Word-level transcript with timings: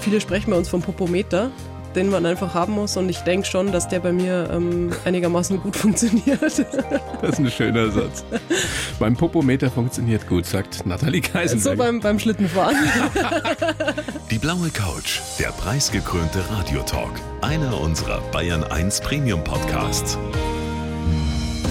Viele 0.00 0.20
sprechen 0.20 0.50
bei 0.50 0.56
uns 0.56 0.68
vom 0.68 0.80
Popometer, 0.82 1.50
den 1.94 2.10
man 2.10 2.24
einfach 2.26 2.54
haben 2.54 2.74
muss. 2.74 2.96
Und 2.96 3.08
ich 3.08 3.18
denke 3.20 3.46
schon, 3.46 3.72
dass 3.72 3.88
der 3.88 4.00
bei 4.00 4.12
mir 4.12 4.48
ähm, 4.52 4.92
einigermaßen 5.04 5.60
gut 5.60 5.76
funktioniert. 5.76 6.40
Das 6.40 6.58
ist 6.58 7.38
ein 7.38 7.50
schöner 7.50 7.90
Satz. 7.90 8.24
beim 8.98 9.16
Popometer 9.16 9.70
funktioniert 9.70 10.28
gut, 10.28 10.46
sagt 10.46 10.86
Nathalie 10.86 11.20
Keisenberger. 11.20 11.76
So 11.76 11.76
beim, 11.76 12.00
beim 12.00 12.18
Schlittenfahren. 12.18 12.76
Die 14.30 14.38
blaue 14.38 14.70
Couch, 14.70 15.20
der 15.38 15.48
preisgekrönte 15.48 16.42
Radiotalk. 16.50 17.12
Einer 17.40 17.80
unserer 17.80 18.20
Bayern 18.32 18.64
1 18.64 19.00
Premium 19.00 19.42
Podcasts. 19.42 20.16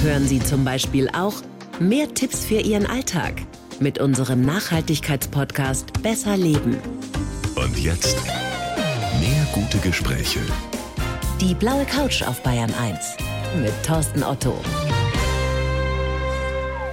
Hören 0.04 0.28
Sie 0.28 0.40
zum 0.40 0.64
Beispiel 0.64 1.10
auch 1.10 1.34
mehr 1.80 2.14
Tipps 2.14 2.46
für 2.46 2.60
Ihren 2.60 2.86
Alltag 2.86 3.34
mit 3.80 4.00
unserem 4.00 4.42
Nachhaltigkeitspodcast 4.42 6.02
Besser 6.02 6.38
Leben. 6.38 6.78
Und 7.68 7.78
jetzt 7.80 8.16
mehr 9.20 9.46
gute 9.52 9.78
Gespräche. 9.80 10.40
Die 11.42 11.54
blaue 11.54 11.84
Couch 11.84 12.24
auf 12.24 12.42
Bayern 12.42 12.74
1 12.82 13.18
mit 13.62 13.74
Thorsten 13.86 14.24
Otto. 14.24 14.58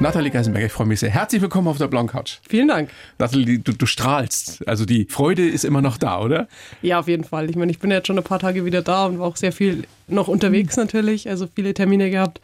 Nathalie 0.01 0.33
Geisenberger, 0.33 0.67
ich 0.67 0.73
freue 0.73 0.89
mich 0.89 0.99
sehr. 0.99 1.11
Herzlich 1.11 1.41
willkommen 1.41 1.69
auf 1.69 1.79
der 1.79 1.87
Blauen 1.87 2.09
Couch. 2.09 2.39
Vielen 2.49 2.67
Dank. 2.67 2.91
Nathalie, 3.19 3.61
du, 3.61 3.73
du 3.73 3.87
strahlst. 3.87 4.67
Also 4.67 4.85
die 4.85 5.07
Freude 5.09 5.49
ist 5.49 5.65
immer 5.65 5.81
noch 5.81 5.97
da, 5.97 6.21
oder? 6.21 6.49
Ja, 6.83 6.99
auf 6.99 7.07
jeden 7.07 7.23
Fall. 7.23 7.49
Ich 7.49 7.55
meine, 7.55 7.71
ich 7.71 7.79
bin 7.79 7.93
jetzt 7.93 8.09
schon 8.09 8.19
ein 8.19 8.25
paar 8.25 8.41
Tage 8.41 8.65
wieder 8.65 8.83
da 8.83 9.07
und 9.07 9.21
war 9.21 9.29
auch 9.29 9.37
sehr 9.37 9.53
viel 9.53 9.85
noch 10.09 10.27
unterwegs 10.27 10.77
natürlich, 10.77 11.29
also 11.29 11.47
viele 11.55 11.73
Termine 11.73 12.11
gehabt. 12.11 12.41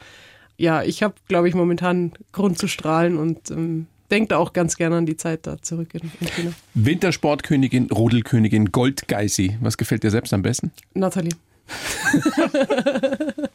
Ja, 0.57 0.85
ich 0.85 1.03
habe, 1.03 1.15
glaube 1.27 1.49
ich, 1.49 1.57
momentan 1.57 2.13
Grund 2.31 2.59
zu 2.59 2.69
strahlen 2.69 3.19
und 3.19 3.51
ähm, 3.51 3.89
denke 4.11 4.37
auch 4.37 4.53
ganz 4.53 4.77
gerne 4.77 4.97
an 4.97 5.07
die 5.07 5.17
Zeit 5.17 5.47
da 5.47 5.61
zurück 5.61 5.95
in, 5.95 6.11
in 6.21 6.27
China. 6.29 6.53
Wintersportkönigin, 6.75 7.91
Rodelkönigin, 7.91 8.73
Goldgeisi. 8.73 9.57
Was 9.61 9.77
gefällt 9.77 10.03
dir 10.03 10.11
selbst 10.11 10.33
am 10.33 10.43
besten? 10.43 10.73
Nathalie. 10.95 11.33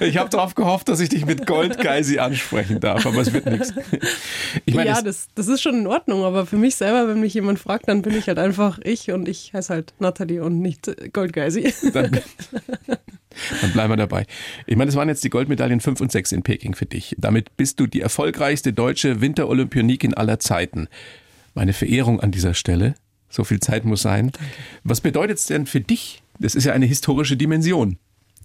Ich 0.00 0.16
habe 0.16 0.30
darauf 0.30 0.54
gehofft, 0.54 0.88
dass 0.88 1.00
ich 1.00 1.08
dich 1.08 1.26
mit 1.26 1.46
Goldgeisi 1.46 2.18
ansprechen 2.18 2.80
darf, 2.80 3.04
aber 3.06 3.18
es 3.18 3.32
wird 3.32 3.46
nichts. 3.46 3.74
Ich 4.64 4.74
mein, 4.74 4.86
ja, 4.86 5.02
das, 5.02 5.28
das 5.34 5.48
ist 5.48 5.60
schon 5.60 5.80
in 5.80 5.86
Ordnung, 5.86 6.24
aber 6.24 6.46
für 6.46 6.56
mich 6.56 6.76
selber, 6.76 7.08
wenn 7.08 7.20
mich 7.20 7.34
jemand 7.34 7.58
fragt, 7.58 7.88
dann 7.88 8.02
bin 8.02 8.14
ich 8.16 8.28
halt 8.28 8.38
einfach 8.38 8.78
ich 8.82 9.10
und 9.10 9.28
ich 9.28 9.52
heiße 9.52 9.72
halt 9.72 9.94
Nathalie 9.98 10.42
und 10.42 10.60
nicht 10.60 11.12
Goldgeisi. 11.12 11.72
Dann, 11.92 12.20
dann 13.60 13.72
bleiben 13.72 13.92
wir 13.92 13.96
dabei. 13.96 14.26
Ich 14.66 14.76
meine, 14.76 14.88
es 14.88 14.96
waren 14.96 15.08
jetzt 15.08 15.24
die 15.24 15.30
Goldmedaillen 15.30 15.80
5 15.80 16.00
und 16.00 16.12
6 16.12 16.32
in 16.32 16.42
Peking 16.42 16.74
für 16.74 16.86
dich. 16.86 17.16
Damit 17.18 17.56
bist 17.56 17.80
du 17.80 17.86
die 17.86 18.00
erfolgreichste 18.00 18.72
deutsche 18.72 19.20
Winterolympionikin 19.20 20.14
aller 20.14 20.38
Zeiten. 20.38 20.88
Meine 21.54 21.72
Verehrung 21.72 22.20
an 22.20 22.30
dieser 22.30 22.54
Stelle. 22.54 22.94
So 23.28 23.44
viel 23.44 23.60
Zeit 23.60 23.84
muss 23.84 24.02
sein. 24.02 24.32
Danke. 24.32 24.48
Was 24.84 25.00
bedeutet 25.00 25.38
es 25.38 25.46
denn 25.46 25.66
für 25.66 25.80
dich? 25.80 26.22
Das 26.38 26.54
ist 26.54 26.64
ja 26.64 26.72
eine 26.72 26.86
historische 26.86 27.36
Dimension. 27.36 27.98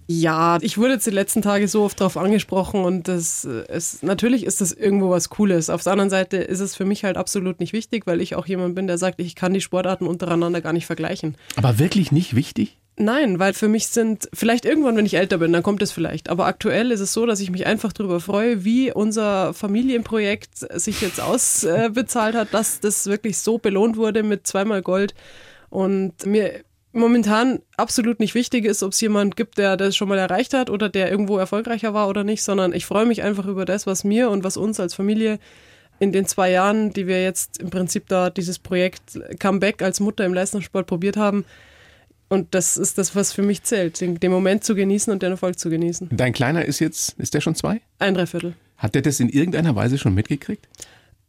Ja, 0.08 0.58
ich 0.60 0.78
wurde 0.78 0.94
jetzt 0.94 1.06
die 1.06 1.10
letzten 1.10 1.42
Tage 1.42 1.66
so 1.66 1.82
oft 1.82 2.00
darauf 2.00 2.16
angesprochen 2.16 2.84
und 2.84 3.08
das 3.08 3.44
ist, 3.44 4.04
natürlich 4.04 4.46
ist 4.46 4.60
das 4.60 4.70
irgendwo 4.70 5.10
was 5.10 5.30
Cooles. 5.30 5.68
Auf 5.68 5.82
der 5.82 5.92
anderen 5.92 6.10
Seite 6.10 6.36
ist 6.36 6.60
es 6.60 6.76
für 6.76 6.84
mich 6.84 7.02
halt 7.02 7.16
absolut 7.16 7.58
nicht 7.58 7.72
wichtig, 7.72 8.06
weil 8.06 8.20
ich 8.20 8.36
auch 8.36 8.46
jemand 8.46 8.76
bin, 8.76 8.86
der 8.86 8.98
sagt, 8.98 9.18
ich 9.18 9.34
kann 9.34 9.52
die 9.52 9.60
Sportarten 9.60 10.06
untereinander 10.06 10.60
gar 10.60 10.72
nicht 10.72 10.86
vergleichen. 10.86 11.34
Aber 11.56 11.80
wirklich 11.80 12.12
nicht 12.12 12.36
wichtig? 12.36 12.78
Nein, 12.98 13.38
weil 13.38 13.52
für 13.52 13.68
mich 13.68 13.88
sind, 13.88 14.26
vielleicht 14.32 14.64
irgendwann, 14.64 14.96
wenn 14.96 15.04
ich 15.04 15.14
älter 15.14 15.36
bin, 15.36 15.52
dann 15.52 15.62
kommt 15.62 15.82
es 15.82 15.92
vielleicht. 15.92 16.30
Aber 16.30 16.46
aktuell 16.46 16.90
ist 16.90 17.00
es 17.00 17.12
so, 17.12 17.26
dass 17.26 17.40
ich 17.40 17.50
mich 17.50 17.66
einfach 17.66 17.92
darüber 17.92 18.20
freue, 18.20 18.64
wie 18.64 18.90
unser 18.90 19.52
Familienprojekt 19.52 20.58
sich 20.80 21.02
jetzt 21.02 21.20
ausbezahlt 21.20 22.34
hat, 22.34 22.54
dass 22.54 22.80
das 22.80 23.06
wirklich 23.06 23.36
so 23.38 23.58
belohnt 23.58 23.98
wurde 23.98 24.22
mit 24.22 24.46
zweimal 24.46 24.80
Gold. 24.80 25.14
Und 25.68 26.24
mir 26.24 26.64
momentan 26.92 27.60
absolut 27.76 28.18
nicht 28.18 28.34
wichtig 28.34 28.64
ist, 28.64 28.82
ob 28.82 28.92
es 28.92 29.00
jemand 29.02 29.36
gibt, 29.36 29.58
der 29.58 29.76
das 29.76 29.94
schon 29.94 30.08
mal 30.08 30.18
erreicht 30.18 30.54
hat 30.54 30.70
oder 30.70 30.88
der 30.88 31.10
irgendwo 31.10 31.36
erfolgreicher 31.36 31.92
war 31.92 32.08
oder 32.08 32.24
nicht, 32.24 32.42
sondern 32.42 32.72
ich 32.72 32.86
freue 32.86 33.04
mich 33.04 33.22
einfach 33.22 33.44
über 33.44 33.66
das, 33.66 33.86
was 33.86 34.04
mir 34.04 34.30
und 34.30 34.42
was 34.42 34.56
uns 34.56 34.80
als 34.80 34.94
Familie 34.94 35.38
in 35.98 36.12
den 36.12 36.26
zwei 36.26 36.50
Jahren, 36.50 36.94
die 36.94 37.06
wir 37.06 37.22
jetzt 37.22 37.60
im 37.60 37.68
Prinzip 37.68 38.08
da 38.08 38.30
dieses 38.30 38.58
Projekt 38.58 39.20
Comeback 39.38 39.82
als 39.82 40.00
Mutter 40.00 40.24
im 40.24 40.32
Leistungssport 40.32 40.86
probiert 40.86 41.18
haben. 41.18 41.44
Und 42.28 42.54
das 42.54 42.76
ist 42.76 42.98
das, 42.98 43.14
was 43.14 43.32
für 43.32 43.42
mich 43.42 43.62
zählt, 43.62 44.00
den, 44.00 44.18
den 44.18 44.32
Moment 44.32 44.64
zu 44.64 44.74
genießen 44.74 45.12
und 45.12 45.22
den 45.22 45.32
Erfolg 45.32 45.58
zu 45.58 45.70
genießen. 45.70 46.08
Dein 46.10 46.32
Kleiner 46.32 46.64
ist 46.64 46.80
jetzt, 46.80 47.18
ist 47.18 47.34
der 47.34 47.40
schon 47.40 47.54
zwei? 47.54 47.80
Ein 47.98 48.14
Dreiviertel. 48.14 48.54
Hat 48.76 48.94
der 48.94 49.02
das 49.02 49.20
in 49.20 49.28
irgendeiner 49.28 49.76
Weise 49.76 49.96
schon 49.96 50.14
mitgekriegt? 50.14 50.68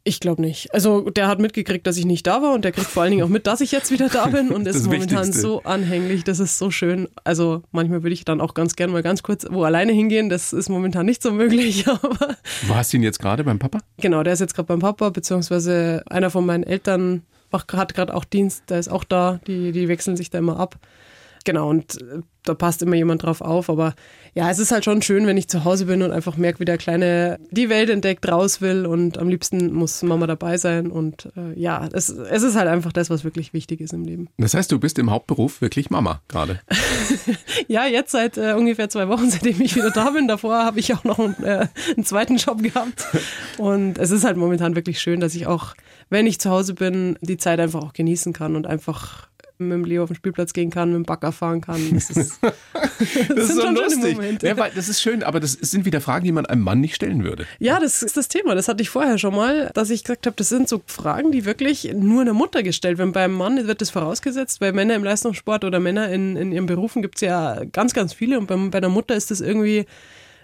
Ich 0.03 0.21
glaube 0.21 0.41
nicht. 0.41 0.73
Also 0.73 1.09
der 1.09 1.27
hat 1.27 1.39
mitgekriegt, 1.39 1.85
dass 1.85 1.97
ich 1.97 2.05
nicht 2.05 2.25
da 2.27 2.41
war 2.41 2.53
und 2.53 2.63
der 2.63 2.71
kriegt 2.71 2.87
vor 2.87 3.03
allen 3.03 3.11
Dingen 3.11 3.23
auch 3.23 3.29
mit, 3.29 3.45
dass 3.45 3.59
ich 3.59 3.73
jetzt 3.73 3.91
wieder 3.91 4.07
da 4.07 4.25
bin 4.27 4.51
und 4.51 4.65
ist 4.65 4.85
momentan 4.85 5.19
Wichtigste. 5.19 5.41
so 5.41 5.63
anhänglich. 5.63 6.23
Das 6.23 6.39
ist 6.39 6.57
so 6.57 6.71
schön. 6.71 7.09
Also 7.25 7.61
manchmal 7.71 8.03
würde 8.03 8.13
ich 8.13 8.23
dann 8.23 8.39
auch 8.39 8.53
ganz 8.53 8.77
gerne 8.77 8.93
mal 8.93 9.03
ganz 9.03 9.21
kurz 9.21 9.45
wo 9.49 9.65
alleine 9.65 9.91
hingehen. 9.91 10.29
Das 10.29 10.53
ist 10.53 10.69
momentan 10.69 11.05
nicht 11.05 11.21
so 11.21 11.33
möglich. 11.33 11.87
Aber 11.89 12.37
wo 12.67 12.75
hast 12.75 12.93
du 12.93 12.97
ihn 12.97 13.03
jetzt 13.03 13.19
gerade 13.19 13.43
beim 13.43 13.59
Papa? 13.59 13.79
Genau, 13.97 14.23
der 14.23 14.31
ist 14.31 14.39
jetzt 14.39 14.55
gerade 14.55 14.67
beim 14.67 14.79
Papa, 14.79 15.09
beziehungsweise 15.09 16.03
einer 16.09 16.29
von 16.29 16.45
meinen 16.45 16.63
Eltern 16.63 17.23
hat 17.51 17.93
gerade 17.93 18.13
auch 18.13 18.25
Dienst, 18.25 18.69
der 18.69 18.79
ist 18.79 18.89
auch 18.89 19.03
da. 19.03 19.39
Die, 19.47 19.71
die 19.71 19.87
wechseln 19.87 20.17
sich 20.17 20.29
da 20.29 20.37
immer 20.37 20.59
ab. 20.59 20.77
Genau, 21.47 21.69
und 21.69 22.01
äh, 22.01 22.23
da 22.43 22.55
passt 22.55 22.81
immer 22.81 22.97
jemand 22.97 23.23
drauf 23.23 23.39
auf. 23.39 23.69
Aber 23.69 23.95
ja, 24.33 24.51
es 24.51 24.59
ist 24.59 24.73
halt 24.73 24.83
schon 24.83 25.01
schön, 25.01 25.27
wenn 25.27 25.37
ich 25.37 25.47
zu 25.47 25.63
Hause 25.63 25.85
bin 25.85 26.01
und 26.01 26.11
einfach 26.11 26.35
merke, 26.35 26.59
wie 26.59 26.65
der 26.65 26.77
Kleine 26.77 27.39
die 27.51 27.69
Welt 27.69 27.89
entdeckt, 27.89 28.29
raus 28.29 28.59
will 28.59 28.85
und 28.85 29.17
am 29.17 29.29
liebsten 29.29 29.71
muss 29.71 30.03
Mama 30.03 30.27
dabei 30.27 30.57
sein. 30.57 30.91
Und 30.91 31.29
äh, 31.37 31.57
ja, 31.57 31.87
es, 31.93 32.09
es 32.09 32.43
ist 32.43 32.57
halt 32.57 32.67
einfach 32.67 32.91
das, 32.91 33.09
was 33.09 33.23
wirklich 33.23 33.53
wichtig 33.53 33.79
ist 33.79 33.93
im 33.93 34.03
Leben. 34.03 34.27
Das 34.37 34.55
heißt, 34.55 34.69
du 34.73 34.77
bist 34.77 34.99
im 34.99 35.09
Hauptberuf 35.09 35.61
wirklich 35.61 35.89
Mama 35.89 36.21
gerade? 36.27 36.59
ja, 37.69 37.85
jetzt 37.85 38.11
seit 38.11 38.37
äh, 38.37 38.51
ungefähr 38.51 38.89
zwei 38.89 39.07
Wochen, 39.07 39.29
seitdem 39.29 39.61
ich 39.61 39.73
wieder 39.77 39.91
da 39.91 40.09
bin. 40.09 40.27
Davor 40.27 40.65
habe 40.65 40.81
ich 40.81 40.93
auch 40.93 41.05
noch 41.05 41.19
einen, 41.19 41.41
äh, 41.45 41.69
einen 41.95 42.03
zweiten 42.03 42.35
Job 42.35 42.61
gehabt. 42.61 43.05
Und 43.57 43.99
es 43.99 44.11
ist 44.11 44.25
halt 44.25 44.35
momentan 44.35 44.75
wirklich 44.75 44.99
schön, 44.99 45.21
dass 45.21 45.33
ich 45.33 45.47
auch, 45.47 45.75
wenn 46.09 46.27
ich 46.27 46.41
zu 46.41 46.49
Hause 46.49 46.73
bin, 46.73 47.17
die 47.21 47.37
Zeit 47.37 47.61
einfach 47.61 47.83
auch 47.83 47.93
genießen 47.93 48.33
kann 48.33 48.57
und 48.57 48.67
einfach 48.67 49.29
mit 49.59 49.71
dem 49.71 49.85
Leo 49.85 50.03
auf 50.03 50.09
den 50.09 50.15
Spielplatz 50.15 50.53
gehen 50.53 50.69
kann, 50.69 50.89
mit 50.89 50.97
dem 50.97 51.03
Bagger 51.03 51.31
fahren 51.31 51.61
kann. 51.61 51.81
Das 51.97 52.09
ist, 52.09 52.39
das 52.41 53.27
das 53.29 53.49
ist 53.49 53.55
so 53.55 53.69
lustig. 53.69 54.17
Ja, 54.41 54.55
das 54.55 54.89
ist 54.89 55.01
schön, 55.01 55.23
aber 55.23 55.39
das 55.39 55.53
sind 55.53 55.85
wieder 55.85 56.01
Fragen, 56.01 56.25
die 56.25 56.31
man 56.31 56.45
einem 56.45 56.61
Mann 56.61 56.79
nicht 56.79 56.95
stellen 56.95 57.23
würde. 57.23 57.45
Ja, 57.59 57.79
das 57.79 58.01
ist 58.01 58.17
das 58.17 58.27
Thema. 58.27 58.55
Das 58.55 58.67
hatte 58.67 58.81
ich 58.81 58.89
vorher 58.89 59.17
schon 59.17 59.35
mal, 59.35 59.71
dass 59.73 59.89
ich 59.89 60.03
gesagt 60.03 60.25
habe, 60.25 60.35
das 60.35 60.49
sind 60.49 60.67
so 60.67 60.81
Fragen, 60.85 61.31
die 61.31 61.45
wirklich 61.45 61.93
nur 61.93 62.21
einer 62.21 62.33
Mutter 62.33 62.63
gestellt 62.63 62.97
werden. 62.97 63.11
Beim 63.11 63.33
Mann 63.33 63.67
wird 63.67 63.81
das 63.81 63.89
vorausgesetzt, 63.89 64.61
weil 64.61 64.73
Männer 64.73 64.95
im 64.95 65.03
Leistungssport 65.03 65.63
oder 65.63 65.79
Männer 65.79 66.09
in, 66.09 66.35
in 66.35 66.51
ihren 66.51 66.65
Berufen 66.65 67.01
gibt 67.01 67.15
es 67.15 67.21
ja 67.21 67.63
ganz, 67.71 67.93
ganz 67.93 68.13
viele 68.13 68.39
und 68.39 68.47
bei, 68.47 68.55
bei 68.55 68.79
der 68.79 68.89
Mutter 68.89 69.15
ist 69.15 69.31
das 69.31 69.41
irgendwie 69.41 69.85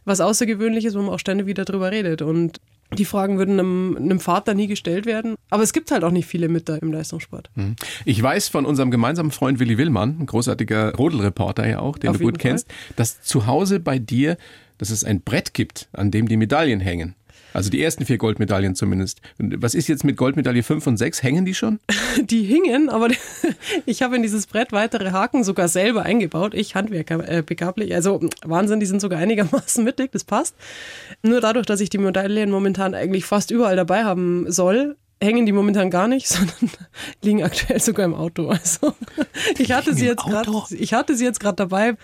was 0.05 0.21
Außergewöhnliches, 0.21 0.95
wo 0.95 1.01
man 1.01 1.13
auch 1.13 1.19
ständig 1.19 1.47
wieder 1.47 1.65
drüber 1.65 1.91
redet. 1.91 2.21
Und 2.21 2.59
die 2.95 3.05
Fragen 3.05 3.37
würden 3.37 3.59
einem, 3.59 3.97
einem, 3.97 4.19
Vater 4.19 4.53
nie 4.53 4.67
gestellt 4.67 5.05
werden. 5.05 5.35
Aber 5.49 5.63
es 5.63 5.73
gibt 5.73 5.91
halt 5.91 6.03
auch 6.03 6.11
nicht 6.11 6.25
viele 6.25 6.49
Mütter 6.49 6.81
im 6.81 6.91
Leistungssport. 6.91 7.49
Hm. 7.55 7.75
Ich 8.05 8.21
weiß 8.21 8.49
von 8.49 8.65
unserem 8.65 8.91
gemeinsamen 8.91 9.31
Freund 9.31 9.59
Willi 9.59 9.77
Willmann, 9.77 10.17
ein 10.19 10.25
großartiger 10.25 10.95
Rodelreporter 10.95 11.67
ja 11.67 11.79
auch, 11.79 11.97
den 11.97 12.11
Auf 12.11 12.17
du 12.17 12.23
gut 12.23 12.39
kennst, 12.39 12.67
dass 12.95 13.21
zu 13.21 13.45
Hause 13.47 13.79
bei 13.79 13.99
dir, 13.99 14.37
dass 14.77 14.89
es 14.89 15.03
ein 15.03 15.21
Brett 15.21 15.53
gibt, 15.53 15.89
an 15.93 16.11
dem 16.11 16.27
die 16.27 16.37
Medaillen 16.37 16.79
hängen. 16.79 17.15
Also 17.53 17.69
die 17.69 17.81
ersten 17.81 18.05
vier 18.05 18.17
Goldmedaillen 18.17 18.75
zumindest. 18.75 19.21
Was 19.37 19.75
ist 19.75 19.87
jetzt 19.87 20.03
mit 20.03 20.17
Goldmedaille 20.17 20.63
5 20.63 20.85
und 20.87 20.97
6? 20.97 21.23
Hängen 21.23 21.45
die 21.45 21.53
schon? 21.53 21.79
Die 22.23 22.43
hingen, 22.43 22.89
aber 22.89 23.09
ich 23.85 24.01
habe 24.01 24.15
in 24.15 24.21
dieses 24.21 24.47
Brett 24.47 24.71
weitere 24.71 25.11
Haken 25.11 25.43
sogar 25.43 25.67
selber 25.67 26.03
eingebaut. 26.03 26.53
Ich 26.53 26.75
Handwerker 26.75 27.27
äh, 27.27 27.41
begablich. 27.41 27.93
Also 27.93 28.21
Wahnsinn, 28.43 28.79
die 28.79 28.85
sind 28.85 29.01
sogar 29.01 29.19
einigermaßen 29.19 29.83
mittig, 29.83 30.11
das 30.11 30.23
passt. 30.23 30.55
Nur 31.21 31.41
dadurch, 31.41 31.65
dass 31.65 31.81
ich 31.81 31.89
die 31.89 31.97
Medaillen 31.97 32.49
momentan 32.49 32.93
eigentlich 32.93 33.25
fast 33.25 33.51
überall 33.51 33.75
dabei 33.75 34.03
haben 34.03 34.51
soll, 34.51 34.95
hängen 35.21 35.45
die 35.45 35.51
momentan 35.51 35.89
gar 35.89 36.07
nicht, 36.07 36.27
sondern 36.27 36.69
liegen 37.21 37.43
aktuell 37.43 37.79
sogar 37.79 38.05
im 38.05 38.13
Auto. 38.13 38.49
Also 38.49 38.93
ich 39.57 39.71
hatte 39.71 39.93
sie 39.93 40.05
jetzt 40.05 40.23
gerade, 40.23 40.51
ich 40.71 40.93
hatte 40.93 41.15
sie 41.15 41.25
jetzt 41.25 41.39
gerade 41.39 41.55
dabei 41.55 41.95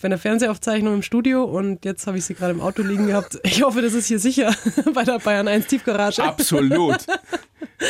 bei 0.00 0.06
einer 0.06 0.18
Fernsehaufzeichnung 0.18 0.94
im 0.94 1.02
Studio 1.02 1.44
und 1.44 1.84
jetzt 1.84 2.06
habe 2.06 2.18
ich 2.18 2.24
sie 2.24 2.34
gerade 2.34 2.52
im 2.52 2.60
Auto 2.60 2.82
liegen 2.82 3.06
gehabt. 3.06 3.38
Ich 3.44 3.62
hoffe, 3.62 3.82
das 3.82 3.94
ist 3.94 4.06
hier 4.06 4.18
sicher 4.18 4.54
bei 4.94 5.04
der 5.04 5.18
Bayern 5.18 5.48
1 5.48 5.66
Tiefgarage. 5.66 6.22
Absolut. 6.22 7.06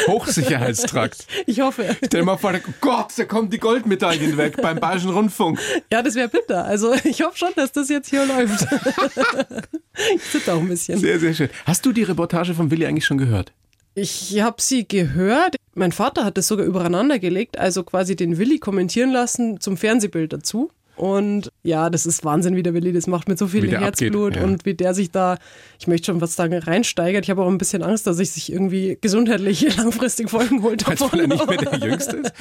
Hochsicherheitstrakt. 0.06 1.26
Ich 1.46 1.60
hoffe. 1.60 1.96
Stell 1.96 2.20
dir 2.20 2.24
mal 2.24 2.36
vor, 2.36 2.52
oh 2.54 2.70
Gott, 2.80 3.12
da 3.16 3.24
kommen 3.24 3.50
die 3.50 3.58
Goldmedaillen 3.58 4.36
weg 4.36 4.56
beim 4.60 4.78
Bayerischen 4.78 5.10
Rundfunk. 5.10 5.58
Ja, 5.92 6.02
das 6.02 6.14
wäre 6.14 6.28
bitter. 6.28 6.64
Also 6.64 6.94
ich 7.04 7.22
hoffe 7.22 7.36
schon, 7.36 7.50
dass 7.56 7.72
das 7.72 7.88
jetzt 7.88 8.08
hier 8.08 8.24
läuft. 8.24 8.66
ich 10.14 10.22
sitze 10.22 10.54
auch 10.54 10.60
ein 10.60 10.68
bisschen. 10.68 10.98
Sehr, 10.98 11.18
sehr 11.18 11.34
schön. 11.34 11.48
Hast 11.66 11.84
du 11.84 11.92
die 11.92 12.02
Reportage 12.02 12.54
von 12.54 12.70
Willi 12.70 12.86
eigentlich 12.86 13.04
schon 13.04 13.18
gehört? 13.18 13.52
Ich 13.94 14.40
habe 14.40 14.60
sie 14.60 14.88
gehört. 14.88 15.56
Mein 15.74 15.92
Vater 15.92 16.24
hat 16.24 16.38
es 16.38 16.48
sogar 16.48 16.66
übereinander 16.66 17.18
gelegt, 17.18 17.58
also 17.58 17.84
quasi 17.84 18.16
den 18.16 18.38
Willi 18.38 18.58
kommentieren 18.58 19.10
lassen 19.10 19.60
zum 19.60 19.76
Fernsehbild 19.76 20.32
dazu. 20.32 20.70
Und 20.96 21.50
ja, 21.64 21.90
das 21.90 22.06
ist 22.06 22.24
Wahnsinn, 22.24 22.54
wie 22.54 22.62
der 22.62 22.72
Willi 22.74 22.92
das 22.92 23.06
macht 23.08 23.28
mit 23.28 23.36
so 23.38 23.48
viel 23.48 23.68
Herzblut 23.68 24.28
abgeht, 24.34 24.36
ja. 24.36 24.44
und 24.44 24.64
wie 24.64 24.74
der 24.74 24.94
sich 24.94 25.10
da, 25.10 25.38
ich 25.80 25.86
möchte 25.88 26.06
schon 26.06 26.20
was 26.20 26.36
sagen, 26.36 26.56
reinsteigert. 26.56 27.24
Ich 27.24 27.30
habe 27.30 27.42
auch 27.42 27.48
ein 27.48 27.58
bisschen 27.58 27.82
Angst, 27.82 28.06
dass 28.06 28.18
ich 28.20 28.30
sich 28.30 28.52
irgendwie 28.52 28.96
gesundheitlich 29.00 29.76
langfristig 29.76 30.30
Folgen 30.30 30.62
holt. 30.62 30.86
Weil 30.86 31.20
er 31.20 31.26
nicht 31.26 31.46
mehr 31.48 31.56
der 31.58 31.78
Jüngste 31.88 32.16
ist. 32.18 32.32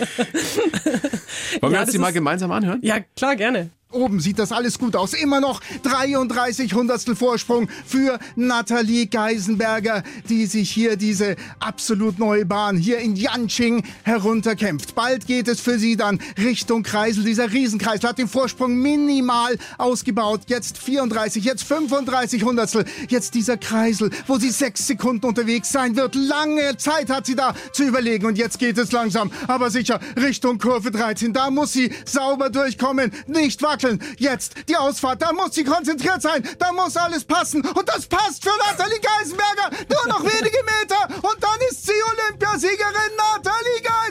Wollen 1.61 1.71
wir 1.71 1.71
Ja, 1.71 1.79
uns 1.79 1.85
das 1.87 1.89
die 1.91 1.97
mal 1.97 2.13
gemeinsam 2.13 2.51
anhören? 2.51 2.79
Ja, 2.83 2.97
klar, 3.15 3.35
gerne. 3.35 3.69
Oben 3.93 4.19
sieht 4.19 4.39
das 4.39 4.51
alles 4.51 4.79
gut 4.79 4.95
aus. 4.95 5.13
Immer 5.13 5.39
noch 5.39 5.61
33 5.83 6.73
Hundertstel 6.73 7.15
Vorsprung 7.15 7.69
für 7.85 8.17
Nathalie 8.35 9.05
Geisenberger, 9.05 10.03
die 10.29 10.47
sich 10.47 10.71
hier 10.71 10.95
diese 10.95 11.35
absolut 11.59 12.17
neue 12.17 12.45
Bahn 12.45 12.75
hier 12.75 12.97
in 12.97 13.15
Yanqing 13.15 13.83
herunterkämpft. 14.01 14.95
Bald 14.95 15.27
geht 15.27 15.47
es 15.47 15.59
für 15.61 15.77
sie 15.77 15.95
dann 15.95 16.19
Richtung 16.39 16.81
Kreisel. 16.81 17.23
Dieser 17.23 17.51
Riesenkreisel 17.51 18.09
hat 18.09 18.17
den 18.17 18.27
Vorsprung 18.27 18.75
minimal 18.75 19.57
ausgebaut. 19.77 20.41
Jetzt 20.47 20.79
34, 20.79 21.43
jetzt 21.43 21.63
35 21.63 22.43
Hundertstel. 22.43 22.85
Jetzt 23.09 23.35
dieser 23.35 23.57
Kreisel, 23.57 24.09
wo 24.25 24.39
sie 24.39 24.49
sechs 24.49 24.87
Sekunden 24.87 25.27
unterwegs 25.27 25.71
sein 25.71 25.95
wird. 25.95 26.15
Lange 26.15 26.77
Zeit 26.77 27.11
hat 27.11 27.27
sie 27.27 27.35
da 27.35 27.53
zu 27.73 27.83
überlegen. 27.83 28.25
Und 28.25 28.39
jetzt 28.39 28.57
geht 28.57 28.79
es 28.79 28.91
langsam, 28.91 29.31
aber 29.47 29.69
sicher 29.69 29.99
Richtung 30.15 30.57
Kurve 30.57 30.89
13. 30.89 31.31
Da 31.31 31.51
muss 31.51 31.73
sie 31.73 31.91
sauber 32.05 32.49
durchkommen, 32.49 33.11
nicht 33.27 33.61
wackeln. 33.61 33.82
Jetzt 34.17 34.53
die 34.67 34.75
Ausfahrt, 34.75 35.21
da 35.21 35.33
muss 35.33 35.55
sie 35.55 35.63
konzentriert 35.63 36.21
sein. 36.21 36.47
Da 36.59 36.71
muss 36.71 36.95
alles 36.97 37.23
passen. 37.23 37.65
Und 37.65 37.87
das 37.87 38.05
passt 38.07 38.43
für 38.43 38.55
Nathalie 38.57 38.99
Geisenberger. 38.99 39.69
Nur 39.89 40.07
noch 40.07 40.23
wenige 40.23 40.63
Meter. 40.63 41.07
Und 41.21 41.43
dann 41.43 41.59
ist 41.69 41.85
sie 41.85 41.93
Olympiasiegerin. 42.13 43.11
Nathalie 43.17 43.81
Geisenberger 43.81 44.02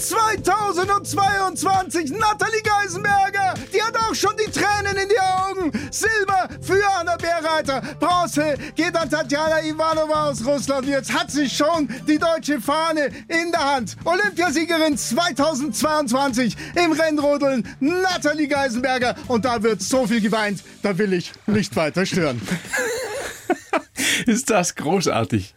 2022, 0.00 2.12
Nathalie 2.12 2.62
Geisenberger. 2.62 3.52
Die 3.72 3.82
hat 3.82 3.96
auch 3.96 4.14
schon 4.14 4.36
die 4.36 4.50
Tränen 4.50 4.96
in 4.96 5.08
die 5.08 5.18
Augen. 5.20 5.72
Silber 5.90 6.48
für 6.62 6.80
Anna 6.98 7.16
Bärreiter. 7.16 7.82
Bronze 8.00 8.54
geht 8.74 8.96
an 8.96 9.10
Tatjana 9.10 9.62
Ivanova 9.62 10.30
aus 10.30 10.42
Russland. 10.44 10.86
Jetzt 10.86 11.12
hat 11.12 11.30
sie 11.30 11.50
schon 11.50 11.88
die 12.08 12.18
deutsche 12.18 12.60
Fahne 12.60 13.10
in 13.28 13.52
der 13.52 13.74
Hand. 13.74 13.96
Olympiasiegerin 14.04 14.96
2022 14.96 16.56
im 16.82 16.92
Rennrodeln, 16.92 17.68
Nathalie 17.80 18.48
Geisenberger. 18.48 19.14
Und 19.28 19.44
da 19.44 19.62
wird 19.62 19.82
so 19.82 20.06
viel 20.06 20.22
geweint, 20.22 20.62
da 20.82 20.96
will 20.96 21.12
ich 21.12 21.32
nicht 21.46 21.76
weiter 21.76 22.06
stören. 22.06 22.40
Ist 24.26 24.48
das 24.50 24.74
großartig. 24.76 25.54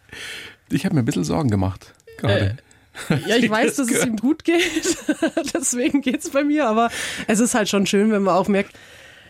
Ich 0.68 0.84
habe 0.84 0.94
mir 0.94 1.00
ein 1.02 1.06
bisschen 1.06 1.24
Sorgen 1.24 1.50
gemacht. 1.50 1.94
Gerade. 2.18 2.58
Ja, 3.26 3.36
ich 3.36 3.50
weiß, 3.50 3.76
dass 3.76 3.90
es 3.90 4.04
ihm 4.04 4.16
gut 4.16 4.44
geht. 4.44 4.62
Deswegen 5.54 6.00
geht's 6.00 6.30
bei 6.30 6.44
mir. 6.44 6.66
Aber 6.66 6.90
es 7.26 7.40
ist 7.40 7.54
halt 7.54 7.68
schon 7.68 7.86
schön, 7.86 8.10
wenn 8.10 8.22
man 8.22 8.34
auch 8.34 8.48
merkt, 8.48 8.76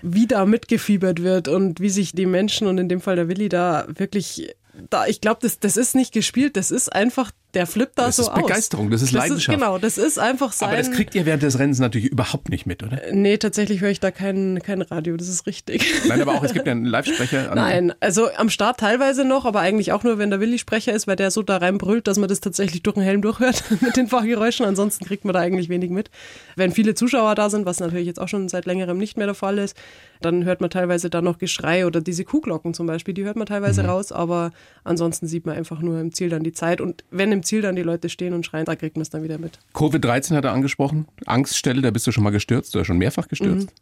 wie 0.02 0.26
da 0.26 0.44
mitgefiebert 0.44 1.22
wird 1.22 1.48
und 1.48 1.80
wie 1.80 1.88
sich 1.88 2.12
die 2.12 2.26
Menschen 2.26 2.66
und 2.66 2.78
in 2.78 2.88
dem 2.88 3.00
Fall 3.00 3.16
der 3.16 3.28
Willi 3.28 3.48
da 3.48 3.86
wirklich 3.88 4.54
da, 4.90 5.06
ich 5.06 5.20
glaube, 5.20 5.38
das, 5.42 5.58
das 5.58 5.76
ist 5.76 5.94
nicht 5.94 6.12
gespielt, 6.12 6.56
das 6.56 6.70
ist 6.70 6.92
einfach, 6.92 7.30
der 7.54 7.66
flippt 7.66 7.98
da 7.98 8.06
Das 8.06 8.16
so 8.16 8.22
ist 8.22 8.28
aus. 8.28 8.42
Begeisterung, 8.42 8.90
das 8.90 9.02
ist 9.02 9.12
Leidenschaft. 9.12 9.56
genau, 9.58 9.78
das 9.78 9.98
ist 9.98 10.18
einfach 10.18 10.52
sein. 10.52 10.68
Aber 10.70 10.78
das 10.78 10.90
kriegt 10.90 11.14
ihr 11.14 11.24
während 11.26 11.42
des 11.42 11.58
Rennens 11.58 11.78
natürlich 11.78 12.10
überhaupt 12.10 12.48
nicht 12.48 12.66
mit, 12.66 12.82
oder? 12.82 13.00
Nee, 13.12 13.38
tatsächlich 13.38 13.80
höre 13.80 13.90
ich 13.90 14.00
da 14.00 14.10
kein, 14.10 14.60
kein 14.62 14.82
Radio, 14.82 15.16
das 15.16 15.28
ist 15.28 15.46
richtig. 15.46 15.84
Nein, 16.08 16.20
aber 16.20 16.32
auch, 16.34 16.42
es 16.44 16.52
gibt 16.52 16.66
ja 16.66 16.72
einen 16.72 16.84
Live-Sprecher. 16.84 17.54
Nein, 17.54 17.92
also 18.00 18.28
am 18.36 18.50
Start 18.50 18.80
teilweise 18.80 19.24
noch, 19.24 19.44
aber 19.44 19.60
eigentlich 19.60 19.92
auch 19.92 20.02
nur, 20.02 20.18
wenn 20.18 20.30
der 20.30 20.40
Willi 20.40 20.58
Sprecher 20.58 20.92
ist, 20.92 21.06
weil 21.06 21.16
der 21.16 21.30
so 21.30 21.42
da 21.42 21.56
reinbrüllt, 21.58 22.06
dass 22.06 22.18
man 22.18 22.28
das 22.28 22.40
tatsächlich 22.40 22.82
durch 22.82 22.94
den 22.94 23.02
Helm 23.02 23.22
durchhört 23.22 23.62
mit 23.80 23.96
den 23.96 24.08
Fahrgeräuschen. 24.08 24.66
Ansonsten 24.66 25.04
kriegt 25.04 25.24
man 25.24 25.34
da 25.34 25.40
eigentlich 25.40 25.68
wenig 25.68 25.90
mit. 25.90 26.10
Wenn 26.56 26.72
viele 26.72 26.94
Zuschauer 26.94 27.34
da 27.34 27.50
sind, 27.50 27.66
was 27.66 27.80
natürlich 27.80 28.06
jetzt 28.06 28.20
auch 28.20 28.28
schon 28.28 28.48
seit 28.48 28.66
längerem 28.66 28.98
nicht 28.98 29.16
mehr 29.16 29.26
der 29.26 29.34
Fall 29.34 29.58
ist, 29.58 29.76
dann 30.20 30.44
hört 30.44 30.60
man 30.60 30.70
teilweise 30.70 31.10
da 31.10 31.22
noch 31.22 31.38
Geschrei 31.38 31.86
oder 31.86 32.00
diese 32.00 32.24
Kuhglocken 32.24 32.74
zum 32.74 32.86
Beispiel, 32.86 33.14
die 33.14 33.24
hört 33.24 33.36
man 33.36 33.46
teilweise 33.46 33.82
Mhm. 33.82 33.88
raus, 33.90 34.10
aber 34.12 34.50
ansonsten 34.82 35.26
sieht 35.26 35.46
man 35.46 35.56
einfach 35.56 35.80
nur 35.80 36.00
im 36.00 36.12
Ziel 36.12 36.28
dann 36.30 36.42
die 36.42 36.52
Zeit. 36.52 36.80
Und 36.80 37.04
wenn 37.10 37.30
im 37.32 37.42
Ziel 37.44 37.62
dann 37.62 37.76
die 37.76 37.82
Leute 37.82 38.08
stehen 38.08 38.34
und 38.34 38.44
schreien, 38.44 38.64
da 38.64 38.76
kriegt 38.76 38.96
man 38.96 39.02
es 39.02 39.10
dann 39.10 39.22
wieder 39.22 39.38
mit. 39.38 39.58
Covid-13 39.74 40.34
hat 40.36 40.44
er 40.44 40.52
angesprochen. 40.52 41.06
Angststelle, 41.26 41.82
da 41.82 41.90
bist 41.90 42.06
du 42.06 42.12
schon 42.12 42.24
mal 42.24 42.30
gestürzt 42.30 42.74
oder 42.74 42.84
schon 42.84 42.98
mehrfach 42.98 43.28
gestürzt. 43.28 43.72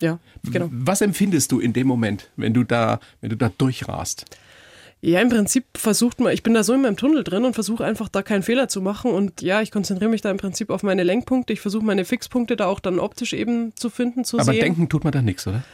Ja, 0.00 0.18
genau. 0.42 0.68
Was 0.72 1.00
empfindest 1.00 1.52
du 1.52 1.60
in 1.60 1.72
dem 1.72 1.86
Moment, 1.86 2.30
wenn 2.36 2.52
du 2.52 2.64
da, 2.64 2.98
wenn 3.20 3.30
du 3.30 3.36
da 3.36 3.50
durchrast? 3.56 4.26
Ja, 5.04 5.20
im 5.20 5.30
Prinzip 5.30 5.64
versucht 5.76 6.20
man, 6.20 6.32
ich 6.32 6.44
bin 6.44 6.54
da 6.54 6.62
so 6.62 6.74
in 6.74 6.82
meinem 6.82 6.96
Tunnel 6.96 7.24
drin 7.24 7.44
und 7.44 7.54
versuche 7.54 7.84
einfach 7.84 8.08
da 8.08 8.22
keinen 8.22 8.44
Fehler 8.44 8.68
zu 8.68 8.80
machen. 8.80 9.10
Und 9.10 9.42
ja, 9.42 9.60
ich 9.60 9.72
konzentriere 9.72 10.10
mich 10.10 10.20
da 10.20 10.30
im 10.30 10.36
Prinzip 10.36 10.70
auf 10.70 10.84
meine 10.84 11.02
Lenkpunkte. 11.02 11.52
Ich 11.52 11.60
versuche 11.60 11.84
meine 11.84 12.04
Fixpunkte 12.04 12.54
da 12.54 12.66
auch 12.66 12.78
dann 12.78 13.00
optisch 13.00 13.32
eben 13.32 13.74
zu 13.74 13.90
finden, 13.90 14.24
zu 14.24 14.38
Aber 14.38 14.52
sehen. 14.52 14.60
denken 14.60 14.88
tut 14.88 15.02
man 15.02 15.12
da 15.12 15.20
nichts, 15.20 15.44
oder? 15.48 15.64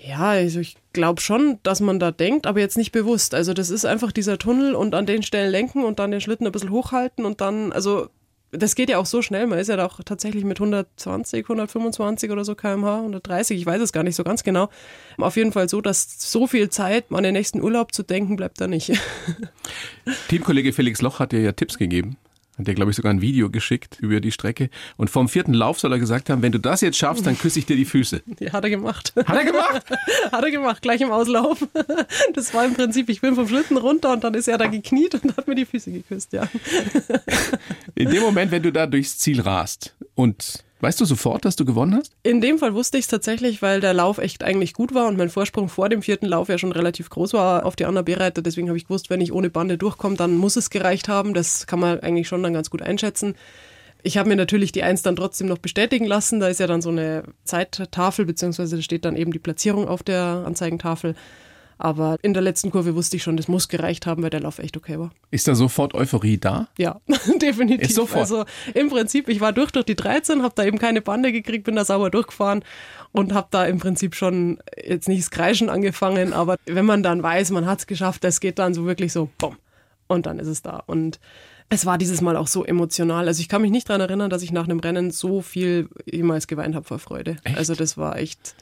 Ja, 0.00 0.30
also 0.30 0.60
ich 0.60 0.76
glaube 0.92 1.20
schon, 1.20 1.58
dass 1.64 1.80
man 1.80 1.98
da 1.98 2.12
denkt, 2.12 2.46
aber 2.46 2.60
jetzt 2.60 2.76
nicht 2.76 2.92
bewusst. 2.92 3.34
Also 3.34 3.52
das 3.52 3.68
ist 3.68 3.84
einfach 3.84 4.12
dieser 4.12 4.38
Tunnel 4.38 4.74
und 4.74 4.94
an 4.94 5.06
den 5.06 5.22
Stellen 5.22 5.50
lenken 5.50 5.84
und 5.84 5.98
dann 5.98 6.12
den 6.12 6.20
Schlitten 6.20 6.46
ein 6.46 6.52
bisschen 6.52 6.70
hochhalten 6.70 7.24
und 7.24 7.40
dann, 7.40 7.72
also 7.72 8.08
das 8.52 8.76
geht 8.76 8.88
ja 8.88 8.98
auch 8.98 9.06
so 9.06 9.22
schnell. 9.22 9.46
Man 9.46 9.58
ist 9.58 9.68
ja 9.68 9.84
auch 9.84 10.00
tatsächlich 10.04 10.44
mit 10.44 10.58
120, 10.58 11.44
125 11.44 12.30
oder 12.30 12.44
so 12.44 12.54
kmh, 12.54 12.98
130, 12.98 13.58
ich 13.58 13.66
weiß 13.66 13.82
es 13.82 13.92
gar 13.92 14.04
nicht 14.04 14.14
so 14.14 14.22
ganz 14.22 14.44
genau. 14.44 14.70
Auf 15.18 15.36
jeden 15.36 15.52
Fall 15.52 15.68
so, 15.68 15.80
dass 15.80 16.06
so 16.18 16.46
viel 16.46 16.70
Zeit, 16.70 17.06
an 17.10 17.24
den 17.24 17.34
nächsten 17.34 17.60
Urlaub 17.60 17.92
zu 17.92 18.04
denken, 18.04 18.36
bleibt 18.36 18.60
da 18.60 18.68
nicht. 18.68 18.92
Teamkollege 20.28 20.72
Felix 20.72 21.02
Loch 21.02 21.18
hat 21.18 21.32
dir 21.32 21.40
ja 21.40 21.52
Tipps 21.52 21.76
gegeben. 21.76 22.16
Hat 22.58 22.66
dir, 22.66 22.74
glaube 22.74 22.90
ich, 22.90 22.96
sogar 22.96 23.12
ein 23.12 23.20
Video 23.20 23.50
geschickt 23.50 23.98
über 24.00 24.20
die 24.20 24.32
Strecke. 24.32 24.68
Und 24.96 25.10
vom 25.10 25.28
vierten 25.28 25.54
Lauf 25.54 25.78
soll 25.78 25.92
er 25.92 25.98
gesagt 25.98 26.28
haben, 26.28 26.42
wenn 26.42 26.52
du 26.52 26.58
das 26.58 26.80
jetzt 26.80 26.98
schaffst, 26.98 27.24
dann 27.24 27.38
küsse 27.38 27.60
ich 27.60 27.66
dir 27.66 27.76
die 27.76 27.84
Füße. 27.84 28.22
Ja, 28.40 28.52
hat 28.52 28.62
er 28.62 28.70
gemacht. 28.70 29.12
Hat 29.16 29.36
er 29.36 29.44
gemacht? 29.44 29.84
Hat 30.32 30.44
er 30.44 30.50
gemacht, 30.50 30.80
gleich 30.82 31.00
im 31.00 31.10
Auslauf. 31.10 31.66
Das 32.34 32.54
war 32.54 32.64
im 32.64 32.74
Prinzip, 32.74 33.08
ich 33.08 33.20
bin 33.20 33.34
vom 33.34 33.48
Schlitten 33.48 33.76
runter 33.76 34.12
und 34.12 34.22
dann 34.22 34.34
ist 34.34 34.48
er 34.48 34.58
da 34.58 34.66
gekniet 34.66 35.14
und 35.14 35.36
hat 35.36 35.48
mir 35.48 35.54
die 35.54 35.64
Füße 35.64 35.90
geküsst, 35.90 36.32
ja. 36.32 36.48
In 37.94 38.10
dem 38.10 38.22
Moment, 38.22 38.50
wenn 38.50 38.62
du 38.62 38.72
da 38.72 38.86
durchs 38.86 39.18
Ziel 39.18 39.40
rast 39.40 39.96
und 40.14 40.64
weißt 40.80 41.00
du 41.00 41.04
sofort, 41.04 41.44
dass 41.44 41.56
du 41.56 41.64
gewonnen 41.64 41.94
hast? 41.94 42.12
In 42.22 42.40
dem 42.40 42.58
Fall 42.58 42.74
wusste 42.74 42.98
ich 42.98 43.04
es 43.04 43.08
tatsächlich, 43.08 43.62
weil 43.62 43.80
der 43.80 43.94
Lauf 43.94 44.18
echt 44.18 44.44
eigentlich 44.44 44.74
gut 44.74 44.94
war 44.94 45.08
und 45.08 45.16
mein 45.16 45.30
Vorsprung 45.30 45.68
vor 45.68 45.88
dem 45.88 46.02
vierten 46.02 46.26
Lauf 46.26 46.48
ja 46.48 46.58
schon 46.58 46.72
relativ 46.72 47.10
groß 47.10 47.32
war 47.32 47.66
auf 47.66 47.76
die 47.76 47.84
Anna 47.84 48.02
B-Reiter. 48.02 48.42
Deswegen 48.42 48.68
habe 48.68 48.78
ich 48.78 48.84
gewusst, 48.84 49.10
wenn 49.10 49.20
ich 49.20 49.32
ohne 49.32 49.50
Bande 49.50 49.78
durchkomme, 49.78 50.16
dann 50.16 50.36
muss 50.36 50.56
es 50.56 50.70
gereicht 50.70 51.08
haben. 51.08 51.34
Das 51.34 51.66
kann 51.66 51.80
man 51.80 52.00
eigentlich 52.00 52.28
schon 52.28 52.42
dann 52.42 52.52
ganz 52.52 52.70
gut 52.70 52.82
einschätzen. 52.82 53.34
Ich 54.02 54.16
habe 54.16 54.28
mir 54.28 54.36
natürlich 54.36 54.72
die 54.72 54.82
Eins 54.82 55.02
dann 55.02 55.16
trotzdem 55.16 55.48
noch 55.48 55.58
bestätigen 55.58 56.06
lassen. 56.06 56.40
Da 56.40 56.48
ist 56.48 56.60
ja 56.60 56.66
dann 56.66 56.82
so 56.82 56.90
eine 56.90 57.24
Zeittafel, 57.44 58.24
beziehungsweise 58.24 58.76
da 58.76 58.82
steht 58.82 59.04
dann 59.04 59.16
eben 59.16 59.32
die 59.32 59.38
Platzierung 59.40 59.88
auf 59.88 60.02
der 60.02 60.44
Anzeigentafel. 60.46 61.14
Aber 61.78 62.16
in 62.22 62.34
der 62.34 62.42
letzten 62.42 62.70
Kurve 62.70 62.94
wusste 62.94 63.16
ich 63.16 63.22
schon, 63.22 63.36
das 63.36 63.46
muss 63.46 63.68
gereicht 63.68 64.06
haben, 64.06 64.22
weil 64.22 64.30
der 64.30 64.40
Lauf 64.40 64.58
echt 64.58 64.76
okay 64.76 64.98
war. 64.98 65.10
Ist 65.30 65.46
da 65.46 65.54
sofort 65.54 65.94
Euphorie 65.94 66.36
da? 66.36 66.68
Ja, 66.76 67.00
definitiv. 67.40 67.88
Ist 67.88 67.94
sofort. 67.94 68.20
Also 68.20 68.44
im 68.74 68.88
Prinzip, 68.88 69.28
ich 69.28 69.40
war 69.40 69.52
durch 69.52 69.70
durch 69.70 69.86
die 69.86 69.94
13, 69.94 70.42
habe 70.42 70.54
da 70.56 70.64
eben 70.64 70.78
keine 70.78 71.00
Bande 71.00 71.32
gekriegt, 71.32 71.64
bin 71.64 71.76
da 71.76 71.84
sauber 71.84 72.10
durchgefahren 72.10 72.64
und 73.12 73.32
habe 73.32 73.48
da 73.50 73.64
im 73.64 73.78
Prinzip 73.78 74.14
schon 74.16 74.58
jetzt 74.84 75.08
nicht 75.08 75.22
das 75.22 75.30
Kreischen 75.30 75.68
angefangen, 75.68 76.32
aber 76.32 76.56
wenn 76.66 76.84
man 76.84 77.02
dann 77.02 77.22
weiß, 77.22 77.50
man 77.52 77.66
hat 77.66 77.78
es 77.78 77.86
geschafft, 77.86 78.24
das 78.24 78.40
geht 78.40 78.58
dann 78.58 78.74
so 78.74 78.84
wirklich 78.84 79.12
so, 79.12 79.30
bumm, 79.38 79.56
und 80.08 80.26
dann 80.26 80.38
ist 80.38 80.48
es 80.48 80.62
da. 80.62 80.82
Und 80.86 81.20
es 81.68 81.86
war 81.86 81.98
dieses 81.98 82.20
Mal 82.20 82.36
auch 82.36 82.46
so 82.46 82.64
emotional. 82.64 83.28
Also 83.28 83.40
ich 83.40 83.48
kann 83.48 83.62
mich 83.62 83.70
nicht 83.70 83.88
daran 83.88 84.00
erinnern, 84.00 84.30
dass 84.30 84.42
ich 84.42 84.52
nach 84.52 84.64
einem 84.64 84.80
Rennen 84.80 85.10
so 85.10 85.42
viel 85.42 85.88
jemals 86.06 86.46
geweint 86.46 86.74
habe 86.74 86.86
vor 86.86 86.98
Freude. 86.98 87.36
Also 87.56 87.74
das 87.74 87.96
war 87.96 88.16
echt... 88.16 88.56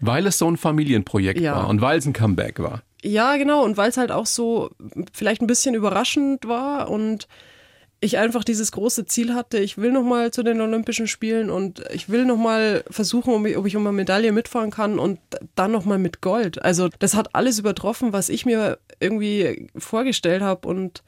Weil 0.00 0.26
es 0.26 0.38
so 0.38 0.50
ein 0.50 0.56
Familienprojekt 0.56 1.40
Ja. 1.40 1.56
war 1.56 1.68
und 1.68 1.80
weil 1.80 1.98
es 1.98 2.06
ein 2.06 2.12
Comeback 2.12 2.58
war. 2.58 2.82
Ja, 3.02 3.36
genau. 3.36 3.64
Und 3.64 3.76
weil 3.76 3.90
es 3.90 3.96
halt 3.96 4.10
auch 4.12 4.26
so 4.26 4.70
vielleicht 5.12 5.40
ein 5.42 5.46
bisschen 5.46 5.74
überraschend 5.74 6.46
war 6.46 6.90
und 6.90 7.28
ich 8.02 8.16
einfach 8.16 8.44
dieses 8.44 8.72
große 8.72 9.04
Ziel 9.04 9.34
hatte, 9.34 9.58
ich 9.58 9.76
will 9.76 9.92
nochmal 9.92 10.30
zu 10.30 10.42
den 10.42 10.60
Olympischen 10.62 11.06
Spielen 11.06 11.50
und 11.50 11.82
ich 11.92 12.08
will 12.08 12.24
nochmal 12.24 12.82
versuchen, 12.88 13.34
ob 13.34 13.46
ich, 13.46 13.58
ob 13.58 13.66
ich 13.66 13.76
um 13.76 13.86
eine 13.86 13.94
Medaille 13.94 14.32
mitfahren 14.32 14.70
kann 14.70 14.98
und 14.98 15.18
dann 15.54 15.70
nochmal 15.70 15.98
mit 15.98 16.22
Gold. 16.22 16.62
Also 16.62 16.88
das 16.98 17.14
hat 17.14 17.34
alles 17.34 17.58
übertroffen, 17.58 18.14
was 18.14 18.30
ich 18.30 18.46
mir 18.46 18.78
irgendwie 19.00 19.68
vorgestellt 19.76 20.40
habe 20.40 20.66
und 20.66 21.02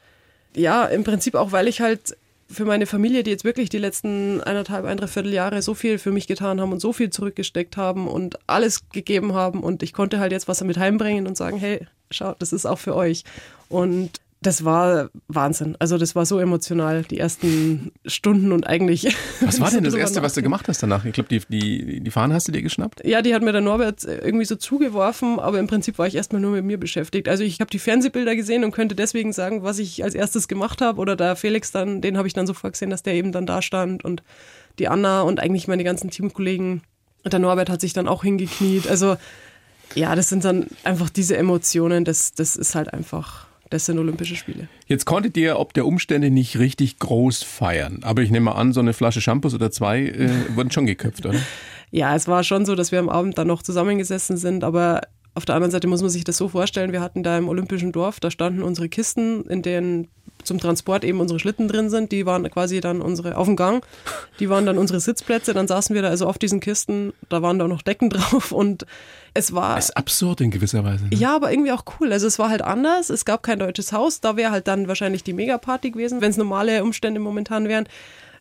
ja, 0.55 0.85
im 0.85 1.03
Prinzip 1.03 1.35
auch, 1.35 1.51
weil 1.51 1.67
ich 1.67 1.81
halt 1.81 2.15
für 2.53 2.65
meine 2.65 2.87
Familie, 2.87 3.23
die 3.23 3.31
jetzt 3.31 3.45
wirklich 3.45 3.69
die 3.69 3.79
letzten 3.79 4.41
eineinhalb, 4.41 4.85
ein, 4.85 4.99
dreiviertel 4.99 5.33
Jahre 5.33 5.63
so 5.63 5.75
viel 5.75 5.99
für 5.99 6.13
mich 6.13 6.27
getan 6.27 6.61
haben 6.61 6.73
und 6.73 6.81
so 6.81 6.93
viel 6.93 7.11
zurückgesteckt 7.11 7.77
haben 7.77 8.07
und 8.07 8.39
alles 8.47 8.89
gegeben 8.91 9.35
haben 9.35 9.63
und 9.63 9.83
ich 9.83 9.93
konnte 9.93 10.21
halt 10.21 10.33
jetzt 10.33 10.49
was 10.49 10.59
damit 10.59 10.79
heimbringen 10.79 11.27
und 11.27 11.37
sagen, 11.37 11.59
hey, 11.59 11.87
schaut, 12.11 12.41
das 12.41 12.53
ist 12.53 12.67
auch 12.67 12.79
für 12.79 12.95
euch. 12.95 13.25
Und 13.69 14.22
das 14.43 14.65
war 14.65 15.11
Wahnsinn. 15.29 15.77
Also 15.79 15.99
das 15.99 16.15
war 16.15 16.27
so 16.27 16.39
emotional, 16.39 17.03
die 17.05 17.19
ersten 17.19 17.93
Stunden 18.05 18.53
und 18.53 18.67
eigentlich. 18.67 19.17
Was 19.41 19.61
war 19.61 19.71
denn 19.71 19.85
das 19.85 19.95
Erste, 19.95 20.23
was 20.23 20.35
du 20.35 20.43
gemacht 20.43 20.69
hast 20.69 20.83
danach? 20.83 21.05
Ich 21.05 21.13
glaube, 21.13 21.29
die, 21.29 21.41
die, 21.49 22.01
die 22.01 22.11
Fahne 22.11 22.35
hast 22.35 22.49
du 22.49 22.53
dir 22.53 22.63
geschnappt? 22.63 23.05
Ja, 23.05 23.23
die 23.23 23.35
hat 23.35 23.43
mir 23.43 23.53
der 23.53 23.61
Norbert 23.61 24.05
irgendwie 24.05 24.45
so 24.45 24.57
zugeworfen, 24.57 25.39
aber 25.39 25.59
im 25.59 25.67
Prinzip 25.67 25.99
war 25.99 26.07
ich 26.07 26.15
erstmal 26.15 26.41
nur 26.41 26.53
mit 26.53 26.65
mir 26.65 26.79
beschäftigt. 26.79 27.29
Also 27.29 27.45
ich 27.45 27.61
habe 27.61 27.71
die 27.71 27.79
Fernsehbilder 27.79 28.37
gesehen 28.37 28.65
und 28.65 28.73
könnte 28.73 28.95
deswegen 28.95 29.33
sagen, 29.33 29.63
was 29.63 29.79
ich 29.79 30.05
als 30.05 30.15
erstes 30.15 30.49
gemacht 30.49 30.81
habe. 30.81 31.01
Oder 31.01 31.17
der 31.17 31.37
Felix 31.37 31.73
dann, 31.73 32.01
den 32.01 32.19
habe 32.19 32.29
ich 32.29 32.35
dann 32.35 32.47
sofort 32.47 32.75
gesehen, 32.75 32.91
dass 32.91 33.03
der 33.03 33.15
eben 33.15 33.33
dann 33.33 33.47
da 33.47 33.63
stand 33.63 34.05
und 34.05 34.23
die 34.79 34.89
Anna 34.89 35.23
und 35.23 35.41
eigentlich 35.41 35.69
meine 35.69 35.85
ganzen 35.85 36.11
Teamkollegen. 36.11 36.83
Und 37.25 37.33
der 37.33 37.41
Norbert 37.41 37.71
hat 37.71 37.81
sich 37.81 37.93
dann 37.93 38.09
auch 38.09 38.23
hingekniet. 38.23 38.89
Also 38.89 39.17
ja, 39.95 40.15
das 40.15 40.29
sind 40.29 40.45
dann 40.45 40.67
einfach 40.85 41.11
diese 41.11 41.37
Emotionen, 41.37 42.05
das, 42.05 42.33
das 42.33 42.57
ist 42.57 42.75
halt 42.75 42.93
einfach, 42.93 43.47
das 43.73 43.87
sind 43.87 43.99
Olympische 43.99 44.37
Spiele. 44.37 44.69
Jetzt 44.87 45.07
konntet 45.07 45.37
ihr 45.37 45.59
ob 45.59 45.73
der 45.73 45.87
Umstände 45.87 46.31
nicht 46.31 46.59
richtig 46.59 46.99
groß 46.99 47.43
feiern. 47.43 48.01
Aber 48.03 48.23
ich 48.23 48.31
nehme 48.31 48.55
an, 48.55 48.73
so 48.73 48.81
eine 48.81 48.93
Flasche 48.93 49.21
Shampoos 49.21 49.55
oder 49.55 49.71
zwei 49.71 50.03
äh, 50.03 50.31
wurden 50.55 50.71
schon 50.71 50.87
geköpft, 50.87 51.25
oder? 51.25 51.39
Ja, 51.91 52.15
es 52.15 52.29
war 52.29 52.45
schon 52.45 52.67
so, 52.67 52.75
dass 52.75 52.93
wir 52.93 52.99
am 52.99 53.09
Abend 53.09 53.39
dann 53.39 53.47
noch 53.47 53.63
zusammengesessen 53.63 54.37
sind, 54.37 54.63
aber 54.65 55.03
auf 55.35 55.47
der 55.47 55.55
anderen 55.55 55.71
Seite 55.71 55.87
muss 55.87 56.03
man 56.03 56.11
sich 56.11 56.25
das 56.25 56.37
so 56.37 56.49
vorstellen, 56.49 56.93
wir 56.93 57.01
hatten 57.01 57.23
da 57.23 57.39
im 57.39 57.49
Olympischen 57.49 57.93
Dorf, 57.93 58.21
da 58.21 58.31
standen 58.31 58.63
unsere 58.63 58.91
Kisten, 58.91 59.45
in 59.47 59.63
denen 59.63 60.09
zum 60.45 60.59
Transport 60.59 61.05
eben 61.05 61.21
unsere 61.21 61.39
Schlitten 61.39 61.69
drin 61.69 61.89
sind, 61.89 62.13
die 62.13 62.27
waren 62.27 62.49
quasi 62.51 62.81
dann 62.81 63.01
unsere 63.01 63.39
auf 63.39 63.47
dem 63.47 63.57
Gang, 63.57 63.87
die 64.41 64.51
waren 64.51 64.67
dann 64.67 64.77
unsere 64.77 65.01
Sitzplätze, 65.01 65.55
dann 65.55 65.69
saßen 65.69 65.95
wir 65.95 66.03
da 66.03 66.09
also 66.09 66.27
auf 66.27 66.37
diesen 66.37 66.61
Kisten, 66.61 67.15
da 67.31 67.41
waren 67.41 67.59
da 67.59 67.65
auch 67.65 67.71
noch 67.71 67.83
Decken 67.83 68.11
drauf 68.11 68.53
und 68.53 68.85
es 69.35 69.53
war 69.55 69.77
Das 69.77 69.87
ist 69.91 69.97
absurd 69.97 70.41
in 70.41 70.51
gewisser 70.51 70.85
Weise. 70.85 71.05
Ne? 71.07 71.15
ja, 71.17 71.35
aber 71.35 71.51
irgendwie 71.53 71.73
auch 71.73 71.85
cool. 72.01 72.13
Also 72.13 72.27
es 72.27 72.39
war 72.39 72.51
halt 72.51 72.63
anders. 72.63 73.09
Es 73.11 73.25
gab 73.25 73.43
kein 73.43 73.59
deutsches 73.59 73.93
Haus. 73.93 74.21
Da 74.21 74.37
wäre 74.37 74.51
halt 74.53 74.69
dann 74.69 74.89
wahrscheinlich 74.89 75.25
die 75.25 75.33
Megaparty 75.33 75.91
gewesen, 75.93 76.21
wenn 76.21 76.31
es 76.31 76.37
normale 76.37 76.83
Umstände 76.85 77.21
momentan 77.21 77.69
wären. 77.69 77.89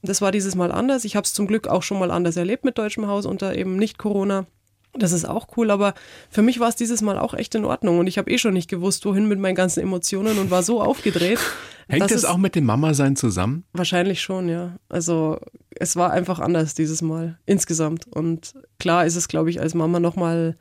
Das 0.03 0.21
war 0.21 0.31
dieses 0.31 0.55
Mal 0.55 0.71
anders. 0.71 1.05
Ich 1.05 1.15
habe 1.15 1.25
es 1.25 1.33
zum 1.33 1.47
Glück 1.47 1.67
auch 1.67 1.83
schon 1.83 1.99
mal 1.99 2.11
anders 2.11 2.35
erlebt 2.35 2.65
mit 2.65 2.77
deutschem 2.77 3.07
Haus 3.07 3.25
unter 3.25 3.55
eben 3.55 3.77
nicht 3.77 3.97
Corona. 3.97 4.45
Das 4.93 5.13
ist 5.13 5.23
auch 5.23 5.47
cool, 5.55 5.71
aber 5.71 5.93
für 6.29 6.41
mich 6.41 6.59
war 6.59 6.67
es 6.67 6.75
dieses 6.75 7.01
Mal 7.01 7.17
auch 7.17 7.33
echt 7.33 7.55
in 7.55 7.63
Ordnung 7.63 7.99
und 7.99 8.07
ich 8.07 8.17
habe 8.17 8.29
eh 8.29 8.37
schon 8.37 8.53
nicht 8.53 8.69
gewusst, 8.69 9.05
wohin 9.05 9.25
mit 9.25 9.39
meinen 9.39 9.55
ganzen 9.55 9.79
Emotionen 9.79 10.37
und 10.37 10.51
war 10.51 10.63
so 10.63 10.81
aufgedreht. 10.81 11.39
Hängt 11.87 12.03
das 12.03 12.11
es- 12.11 12.25
auch 12.25 12.35
mit 12.37 12.55
dem 12.55 12.65
Mama-Sein 12.65 13.15
zusammen? 13.15 13.63
Wahrscheinlich 13.71 14.21
schon, 14.21 14.49
ja. 14.49 14.75
Also 14.89 15.39
es 15.69 15.95
war 15.95 16.11
einfach 16.11 16.39
anders 16.39 16.73
dieses 16.73 17.01
Mal 17.01 17.37
insgesamt. 17.45 18.05
Und 18.07 18.53
klar 18.79 19.05
ist 19.05 19.15
es, 19.15 19.29
glaube 19.29 19.49
ich, 19.49 19.61
als 19.61 19.73
Mama 19.75 20.01
nochmal. 20.01 20.57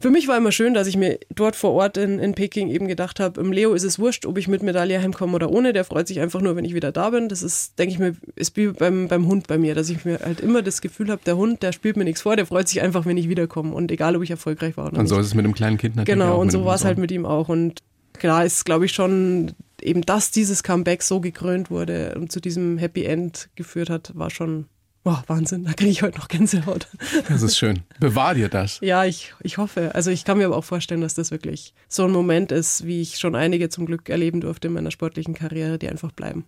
Für 0.00 0.10
mich 0.10 0.28
war 0.28 0.36
immer 0.36 0.52
schön, 0.52 0.74
dass 0.74 0.86
ich 0.86 0.96
mir 0.96 1.18
dort 1.34 1.56
vor 1.56 1.72
Ort 1.72 1.96
in, 1.96 2.18
in 2.18 2.34
Peking 2.34 2.68
eben 2.68 2.88
gedacht 2.88 3.20
habe, 3.20 3.40
im 3.40 3.52
Leo 3.52 3.72
ist 3.74 3.84
es 3.84 3.98
wurscht, 3.98 4.26
ob 4.26 4.36
ich 4.36 4.48
mit 4.48 4.62
Medaille 4.62 5.00
heimkomme 5.00 5.34
oder 5.34 5.50
ohne. 5.50 5.72
Der 5.72 5.84
freut 5.84 6.08
sich 6.08 6.20
einfach 6.20 6.40
nur, 6.42 6.56
wenn 6.56 6.64
ich 6.64 6.74
wieder 6.74 6.92
da 6.92 7.10
bin. 7.10 7.28
Das 7.28 7.42
ist, 7.42 7.78
denke 7.78 7.92
ich 7.94 7.98
mir, 7.98 8.14
ist 8.36 8.56
wie 8.56 8.68
beim, 8.68 9.08
beim 9.08 9.26
Hund 9.26 9.46
bei 9.46 9.56
mir, 9.56 9.74
dass 9.74 9.88
ich 9.88 10.04
mir 10.04 10.18
halt 10.20 10.40
immer 10.40 10.62
das 10.62 10.80
Gefühl 10.82 11.10
habe, 11.10 11.22
der 11.24 11.36
Hund, 11.36 11.62
der 11.62 11.72
spielt 11.72 11.96
mir 11.96 12.04
nichts 12.04 12.22
vor, 12.22 12.36
der 12.36 12.44
freut 12.46 12.68
sich 12.68 12.82
einfach, 12.82 13.06
wenn 13.06 13.16
ich 13.16 13.28
wiederkomme. 13.28 13.72
Und 13.72 13.90
egal, 13.90 14.14
ob 14.16 14.22
ich 14.22 14.30
erfolgreich 14.30 14.76
war 14.76 14.86
oder 14.86 14.94
Und 14.98 15.04
nicht. 15.04 15.08
so 15.10 15.18
ist 15.18 15.26
es 15.26 15.34
mit 15.34 15.44
einem 15.44 15.54
kleinen 15.54 15.78
Kind 15.78 15.96
natürlich 15.96 16.18
Genau, 16.20 16.34
auch. 16.34 16.38
und 16.40 16.50
so 16.50 16.64
war 16.64 16.74
es 16.74 16.84
halt 16.84 16.98
mit 16.98 17.10
ihm 17.10 17.24
auch. 17.24 17.48
Und 17.48 17.80
klar 18.14 18.44
ist, 18.44 18.64
glaube 18.66 18.84
ich, 18.84 18.92
schon 18.92 19.52
eben, 19.80 20.02
dass 20.02 20.30
dieses 20.30 20.62
Comeback 20.62 21.02
so 21.02 21.20
gekrönt 21.20 21.70
wurde 21.70 22.14
und 22.16 22.30
zu 22.32 22.40
diesem 22.40 22.78
Happy 22.78 23.04
End 23.04 23.48
geführt 23.54 23.90
hat, 23.90 24.12
war 24.14 24.30
schon 24.30 24.66
oh, 25.04 25.18
Wahnsinn. 25.26 25.64
Da 25.64 25.72
kriege 25.72 25.90
ich 25.90 26.02
heute 26.02 26.18
noch 26.18 26.28
Gänsehaut. 26.28 26.88
Das 27.28 27.42
ist 27.42 27.56
schön. 27.56 27.80
Bewahr 28.00 28.34
dir 28.34 28.48
das. 28.48 28.78
ja, 28.80 29.04
ich, 29.04 29.34
ich 29.40 29.58
hoffe. 29.58 29.94
Also 29.94 30.10
ich 30.10 30.24
kann 30.24 30.38
mir 30.38 30.46
aber 30.46 30.56
auch 30.56 30.64
vorstellen, 30.64 31.00
dass 31.00 31.14
das 31.14 31.30
wirklich 31.30 31.74
so 31.88 32.04
ein 32.04 32.10
Moment 32.10 32.52
ist, 32.52 32.86
wie 32.86 33.00
ich 33.00 33.18
schon 33.18 33.34
einige 33.34 33.68
zum 33.68 33.86
Glück 33.86 34.08
erleben 34.08 34.40
durfte 34.40 34.68
in 34.68 34.74
meiner 34.74 34.90
sportlichen 34.90 35.34
Karriere, 35.34 35.78
die 35.78 35.88
einfach 35.88 36.12
bleiben. 36.12 36.44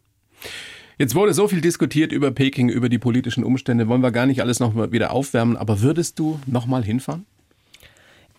Jetzt 0.98 1.14
wurde 1.14 1.34
so 1.34 1.46
viel 1.46 1.60
diskutiert 1.60 2.10
über 2.10 2.30
Peking, 2.30 2.70
über 2.70 2.88
die 2.88 2.98
politischen 2.98 3.44
Umstände. 3.44 3.86
Wollen 3.88 4.02
wir 4.02 4.12
gar 4.12 4.26
nicht 4.26 4.40
alles 4.40 4.60
noch 4.60 4.72
mal 4.72 4.92
wieder 4.92 5.12
aufwärmen. 5.12 5.56
Aber 5.56 5.82
würdest 5.82 6.18
du 6.18 6.40
noch 6.46 6.66
mal 6.66 6.82
hinfahren? 6.82 7.26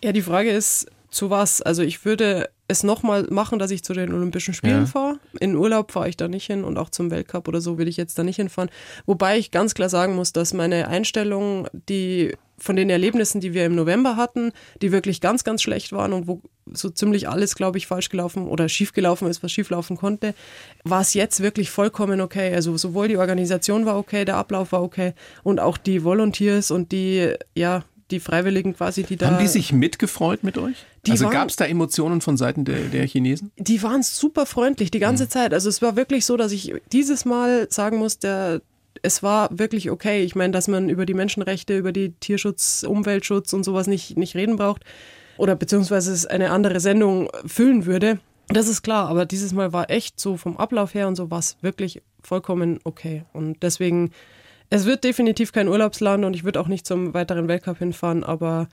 Ja, 0.02 0.12
die 0.12 0.22
Frage 0.22 0.50
ist, 0.50 0.90
zu 1.10 1.30
was? 1.30 1.62
Also 1.62 1.82
ich 1.82 2.04
würde 2.04 2.50
es 2.68 2.82
nochmal 2.82 3.26
machen, 3.30 3.58
dass 3.58 3.70
ich 3.70 3.82
zu 3.82 3.94
den 3.94 4.12
Olympischen 4.12 4.52
Spielen 4.54 4.80
Ja. 4.80 4.86
fahre. 4.86 5.18
In 5.40 5.56
Urlaub 5.56 5.90
fahre 5.90 6.08
ich 6.10 6.16
da 6.18 6.28
nicht 6.28 6.46
hin 6.46 6.64
und 6.64 6.76
auch 6.76 6.90
zum 6.90 7.10
Weltcup 7.10 7.48
oder 7.48 7.60
so 7.62 7.78
will 7.78 7.88
ich 7.88 7.96
jetzt 7.96 8.18
da 8.18 8.22
nicht 8.22 8.36
hinfahren. 8.36 8.70
Wobei 9.06 9.38
ich 9.38 9.50
ganz 9.50 9.74
klar 9.74 9.88
sagen 9.88 10.14
muss, 10.14 10.32
dass 10.32 10.52
meine 10.52 10.88
Einstellung, 10.88 11.66
die 11.88 12.34
von 12.58 12.76
den 12.76 12.90
Erlebnissen, 12.90 13.40
die 13.40 13.54
wir 13.54 13.64
im 13.64 13.74
November 13.74 14.16
hatten, 14.16 14.52
die 14.82 14.92
wirklich 14.92 15.20
ganz, 15.20 15.44
ganz 15.44 15.62
schlecht 15.62 15.92
waren 15.92 16.12
und 16.12 16.26
wo 16.26 16.42
so 16.72 16.90
ziemlich 16.90 17.28
alles, 17.28 17.54
glaube 17.54 17.78
ich, 17.78 17.86
falsch 17.86 18.10
gelaufen 18.10 18.48
oder 18.48 18.68
schief 18.68 18.92
gelaufen 18.92 19.28
ist, 19.28 19.42
was 19.42 19.52
schief 19.52 19.70
laufen 19.70 19.96
konnte, 19.96 20.34
war 20.84 21.00
es 21.00 21.14
jetzt 21.14 21.40
wirklich 21.40 21.70
vollkommen 21.70 22.20
okay. 22.20 22.52
Also 22.52 22.76
sowohl 22.76 23.08
die 23.08 23.16
Organisation 23.16 23.86
war 23.86 23.96
okay, 23.96 24.24
der 24.24 24.36
Ablauf 24.36 24.72
war 24.72 24.82
okay 24.82 25.14
und 25.44 25.60
auch 25.60 25.78
die 25.78 26.04
Volunteers 26.04 26.70
und 26.70 26.92
die, 26.92 27.32
ja, 27.54 27.84
die 28.10 28.20
Freiwilligen 28.20 28.74
quasi, 28.74 29.04
die 29.04 29.16
da. 29.16 29.26
Haben 29.30 29.38
die 29.38 29.48
sich 29.48 29.72
mitgefreut 29.72 30.42
mit 30.42 30.58
euch? 30.58 30.84
Die 31.06 31.12
also 31.12 31.28
gab 31.28 31.48
es 31.48 31.56
da 31.56 31.64
Emotionen 31.64 32.20
von 32.20 32.36
Seiten 32.36 32.64
der, 32.64 32.80
der 32.88 33.06
Chinesen? 33.06 33.52
die 33.56 33.82
waren 33.82 34.02
super 34.02 34.46
freundlich 34.46 34.90
die 34.90 34.98
ganze 34.98 35.28
Zeit. 35.28 35.54
Also 35.54 35.68
es 35.68 35.80
war 35.80 35.96
wirklich 35.96 36.26
so, 36.26 36.36
dass 36.36 36.52
ich 36.52 36.74
dieses 36.92 37.24
Mal 37.24 37.68
sagen 37.70 37.98
muss, 37.98 38.18
der, 38.18 38.60
es 39.02 39.22
war 39.22 39.48
wirklich 39.56 39.90
okay. 39.90 40.22
Ich 40.22 40.34
meine, 40.34 40.52
dass 40.52 40.68
man 40.68 40.88
über 40.88 41.06
die 41.06 41.14
Menschenrechte, 41.14 41.76
über 41.76 41.92
die 41.92 42.12
Tierschutz, 42.12 42.84
Umweltschutz 42.86 43.52
und 43.52 43.64
sowas 43.64 43.86
nicht, 43.86 44.16
nicht 44.16 44.34
reden 44.34 44.56
braucht 44.56 44.84
oder 45.36 45.56
beziehungsweise 45.56 46.12
es 46.12 46.26
eine 46.26 46.50
andere 46.50 46.80
Sendung 46.80 47.30
füllen 47.46 47.86
würde. 47.86 48.18
Das 48.48 48.66
ist 48.66 48.82
klar, 48.82 49.08
aber 49.08 49.26
dieses 49.26 49.52
Mal 49.52 49.72
war 49.72 49.90
echt 49.90 50.18
so 50.18 50.36
vom 50.36 50.56
Ablauf 50.56 50.94
her 50.94 51.06
und 51.06 51.16
so 51.16 51.30
war 51.30 51.38
es 51.38 51.56
wirklich 51.60 52.02
vollkommen 52.22 52.80
okay. 52.84 53.24
Und 53.32 53.62
deswegen, 53.62 54.10
es 54.70 54.84
wird 54.84 55.04
definitiv 55.04 55.52
kein 55.52 55.68
Urlaubsland 55.68 56.24
und 56.24 56.34
ich 56.34 56.44
würde 56.44 56.60
auch 56.60 56.68
nicht 56.68 56.86
zum 56.86 57.14
weiteren 57.14 57.46
Weltcup 57.46 57.78
hinfahren, 57.78 58.24
aber 58.24 58.68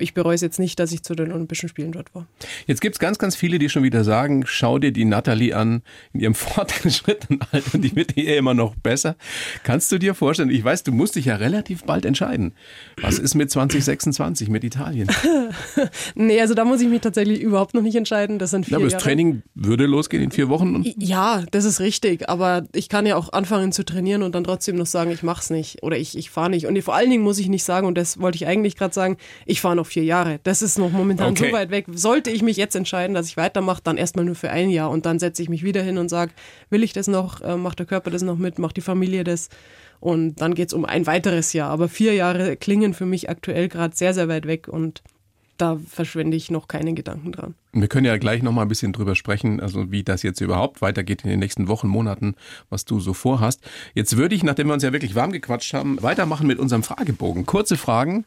ich 0.00 0.14
bereue 0.14 0.34
es 0.34 0.40
jetzt 0.40 0.58
nicht, 0.58 0.78
dass 0.78 0.92
ich 0.92 1.02
zu 1.02 1.14
den 1.14 1.32
Olympischen 1.32 1.68
Spielen 1.68 1.92
dort 1.92 2.14
war. 2.14 2.26
Jetzt 2.66 2.80
gibt's 2.80 2.98
ganz, 2.98 3.18
ganz 3.18 3.36
viele, 3.36 3.58
die 3.58 3.68
schon 3.68 3.82
wieder 3.82 4.04
sagen, 4.04 4.44
schau 4.46 4.78
dir 4.78 4.92
die 4.92 5.04
Natalie 5.04 5.54
an, 5.54 5.82
in 6.12 6.20
ihrem 6.20 6.34
fortgeschrittenen 6.78 7.40
Alter, 7.52 7.78
die 7.78 7.94
wird 7.96 8.16
eher 8.16 8.36
immer 8.36 8.54
noch 8.54 8.74
besser. 8.74 9.16
Kannst 9.62 9.90
du 9.92 9.98
dir 9.98 10.14
vorstellen, 10.14 10.50
ich 10.50 10.62
weiß, 10.64 10.82
du 10.82 10.92
musst 10.92 11.16
dich 11.16 11.26
ja 11.26 11.36
relativ 11.36 11.84
bald 11.84 12.04
entscheiden. 12.04 12.54
Was 13.00 13.18
ist 13.18 13.34
mit 13.34 13.50
2026, 13.50 14.48
mit 14.48 14.64
Italien? 14.64 15.08
Nee, 16.14 16.40
also 16.40 16.54
da 16.54 16.64
muss 16.64 16.80
ich 16.80 16.88
mich 16.88 17.00
tatsächlich 17.00 17.40
überhaupt 17.40 17.74
noch 17.74 17.82
nicht 17.82 17.94
entscheiden. 17.94 18.38
Das 18.38 18.50
sind 18.50 18.64
vier 18.66 18.72
Ja, 18.72 18.76
aber 18.78 18.84
das 18.86 18.94
Jahre. 18.94 19.04
Training 19.04 19.42
würde 19.54 19.86
losgehen 19.86 20.22
in 20.22 20.30
vier 20.30 20.48
Wochen. 20.48 20.84
Ja, 20.98 21.44
das 21.50 21.64
ist 21.64 21.80
richtig, 21.80 22.28
aber 22.28 22.64
ich 22.74 22.88
kann 22.88 23.06
ja 23.06 23.16
auch 23.16 23.32
anfangen 23.32 23.72
zu 23.72 23.84
trainieren 23.84 24.22
und 24.22 24.34
dann 24.34 24.44
trotzdem 24.44 24.76
noch 24.76 24.86
sagen, 24.86 25.10
ich 25.10 25.22
mach's 25.22 25.50
nicht 25.50 25.82
oder 25.82 25.96
ich, 25.96 26.16
ich 26.16 26.30
fahre 26.30 26.50
nicht. 26.50 26.66
Und 26.66 26.80
vor 26.82 26.94
allen 26.94 27.10
Dingen 27.10 27.22
muss 27.22 27.38
ich 27.38 27.48
nicht 27.48 27.64
sagen, 27.64 27.86
und 27.86 27.96
das 27.96 28.20
wollte 28.20 28.36
ich 28.36 28.46
eigentlich 28.46 28.76
gerade 28.76 28.94
sagen, 28.94 29.16
ich 29.46 29.60
fahre 29.60 29.76
noch 29.76 29.86
vier 29.88 30.04
Jahre. 30.04 30.40
Das 30.44 30.62
ist 30.62 30.78
noch 30.78 30.90
momentan 30.90 31.30
Okay. 31.32 31.48
so 31.48 31.52
weit 31.52 31.70
weg. 31.70 31.86
Sollte 31.92 32.30
ich 32.30 32.42
mich 32.42 32.56
jetzt 32.56 32.76
entscheiden, 32.76 33.14
dass 33.14 33.26
ich 33.26 33.36
weitermache, 33.36 33.80
dann 33.82 33.96
erstmal 33.96 34.24
nur 34.24 34.34
für 34.34 34.50
ein 34.50 34.70
Jahr 34.70 34.90
und 34.90 35.06
dann 35.06 35.18
setze 35.18 35.42
ich 35.42 35.48
mich 35.48 35.64
wieder 35.64 35.82
hin 35.82 35.98
und 35.98 36.08
sage, 36.08 36.32
will 36.70 36.82
ich 36.82 36.92
das 36.92 37.08
noch, 37.08 37.40
äh, 37.40 37.56
macht 37.56 37.78
der 37.78 37.86
Körper 37.86 38.10
das 38.10 38.22
noch 38.22 38.36
mit, 38.38 38.58
macht 38.58 38.76
die 38.76 38.80
Familie 38.82 39.24
das 39.24 39.48
und 40.00 40.40
dann 40.40 40.54
geht's 40.54 40.72
um 40.72 40.84
ein 40.84 41.06
weiteres 41.06 41.52
Jahr. 41.52 41.70
Aber 41.70 41.88
vier 41.88 42.14
Jahre 42.14 42.56
klingen 42.56 42.94
für 42.94 43.06
mich 43.06 43.28
aktuell 43.28 43.68
gerade 43.68 43.96
sehr, 43.96 44.14
sehr 44.14 44.28
weit 44.28 44.46
weg 44.46 44.68
und 44.68 45.02
da 45.58 45.78
verschwende 45.88 46.36
ich 46.36 46.50
noch 46.50 46.68
keine 46.68 46.94
Gedanken 46.94 47.32
dran. 47.32 47.54
wir 47.72 47.88
können 47.88 48.06
ja 48.06 48.16
gleich 48.16 48.42
noch 48.42 48.52
mal 48.52 48.62
ein 48.62 48.68
bisschen 48.68 48.92
drüber 48.92 49.14
sprechen, 49.14 49.60
also 49.60 49.90
wie 49.92 50.02
das 50.02 50.22
jetzt 50.22 50.40
überhaupt 50.40 50.80
weitergeht 50.80 51.22
in 51.24 51.30
den 51.30 51.38
nächsten 51.40 51.68
Wochen, 51.68 51.88
Monaten, 51.88 52.34
was 52.70 52.84
du 52.84 52.98
so 53.00 53.12
vorhast. 53.12 53.60
Jetzt 53.94 54.16
würde 54.16 54.34
ich, 54.34 54.42
nachdem 54.42 54.68
wir 54.68 54.74
uns 54.74 54.82
ja 54.82 54.92
wirklich 54.92 55.14
warm 55.14 55.32
gequatscht 55.32 55.74
haben, 55.74 56.02
weitermachen 56.02 56.46
mit 56.46 56.58
unserem 56.58 56.82
Fragebogen. 56.82 57.44
Kurze 57.46 57.76
Fragen 57.76 58.18
mit 58.18 58.24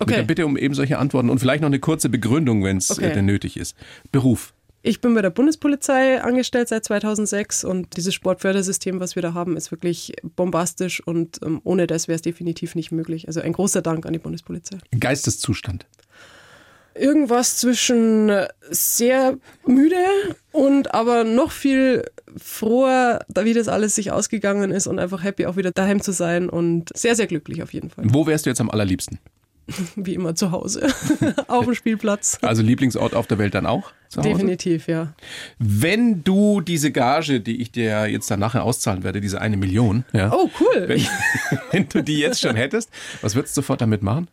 Okay. 0.00 0.14
der 0.14 0.22
Bitte 0.24 0.46
um 0.46 0.56
eben 0.56 0.74
solche 0.74 0.98
Antworten 0.98 1.30
und 1.30 1.38
vielleicht 1.38 1.60
noch 1.62 1.68
eine 1.68 1.78
kurze 1.80 2.08
Begründung, 2.08 2.64
wenn 2.64 2.76
es 2.78 2.90
Okay. 2.90 3.06
äh, 3.10 3.12
denn 3.14 3.26
nötig 3.26 3.56
ist. 3.56 3.76
Beruf. 4.12 4.52
Ich 4.86 5.00
bin 5.00 5.14
bei 5.14 5.22
der 5.22 5.30
Bundespolizei 5.30 6.20
angestellt 6.22 6.68
seit 6.68 6.84
2006 6.84 7.64
und 7.64 7.96
dieses 7.96 8.12
Sportfördersystem, 8.12 9.00
was 9.00 9.14
wir 9.14 9.22
da 9.22 9.32
haben, 9.32 9.56
ist 9.56 9.70
wirklich 9.70 10.12
bombastisch 10.36 11.00
und 11.06 11.38
ähm, 11.42 11.60
ohne 11.64 11.86
das 11.86 12.06
wäre 12.06 12.16
es 12.16 12.22
definitiv 12.22 12.74
nicht 12.74 12.92
möglich. 12.92 13.26
Also 13.28 13.40
ein 13.40 13.52
großer 13.54 13.80
Dank 13.80 14.04
an 14.04 14.12
die 14.12 14.18
Bundespolizei. 14.18 14.76
Geisteszustand. 15.00 15.86
Irgendwas 16.94 17.58
zwischen 17.58 18.30
sehr 18.70 19.36
müde 19.66 19.96
und 20.52 20.94
aber 20.94 21.24
noch 21.24 21.50
viel 21.52 22.04
froher, 22.36 23.24
da 23.28 23.44
wie 23.44 23.54
das 23.54 23.68
alles 23.68 23.94
sich 23.94 24.12
ausgegangen 24.12 24.70
ist 24.70 24.86
und 24.86 24.98
einfach 24.98 25.22
happy 25.22 25.46
auch 25.46 25.56
wieder 25.56 25.70
daheim 25.72 26.00
zu 26.00 26.12
sein 26.12 26.48
und 26.48 26.90
sehr, 26.96 27.14
sehr 27.16 27.26
glücklich 27.26 27.62
auf 27.62 27.72
jeden 27.72 27.90
Fall. 27.90 28.04
Wo 28.08 28.26
wärst 28.26 28.46
du 28.46 28.50
jetzt 28.50 28.60
am 28.60 28.70
allerliebsten? 28.70 29.18
Wie 29.96 30.12
immer 30.14 30.34
zu 30.34 30.50
Hause, 30.50 30.88
auf 31.48 31.64
dem 31.64 31.74
Spielplatz. 31.74 32.38
Also 32.42 32.62
Lieblingsort 32.62 33.14
auf 33.14 33.26
der 33.26 33.38
Welt 33.38 33.54
dann 33.54 33.64
auch? 33.66 33.92
Definitiv, 34.16 34.86
ja. 34.88 35.14
Wenn 35.58 36.22
du 36.22 36.60
diese 36.60 36.92
Gage, 36.92 37.40
die 37.40 37.60
ich 37.62 37.72
dir 37.72 38.06
jetzt 38.06 38.30
dann 38.30 38.40
nachher 38.40 38.62
auszahlen 38.62 39.02
werde, 39.02 39.20
diese 39.20 39.40
eine 39.40 39.56
Million, 39.56 40.04
ja, 40.12 40.30
Oh, 40.32 40.50
cool. 40.60 40.84
wenn, 40.88 41.06
wenn 41.70 41.88
du 41.88 42.02
die 42.02 42.18
jetzt 42.18 42.40
schon 42.40 42.56
hättest, 42.56 42.90
was 43.22 43.34
würdest 43.34 43.56
du 43.56 43.62
sofort 43.62 43.80
damit 43.80 44.02
machen? 44.02 44.28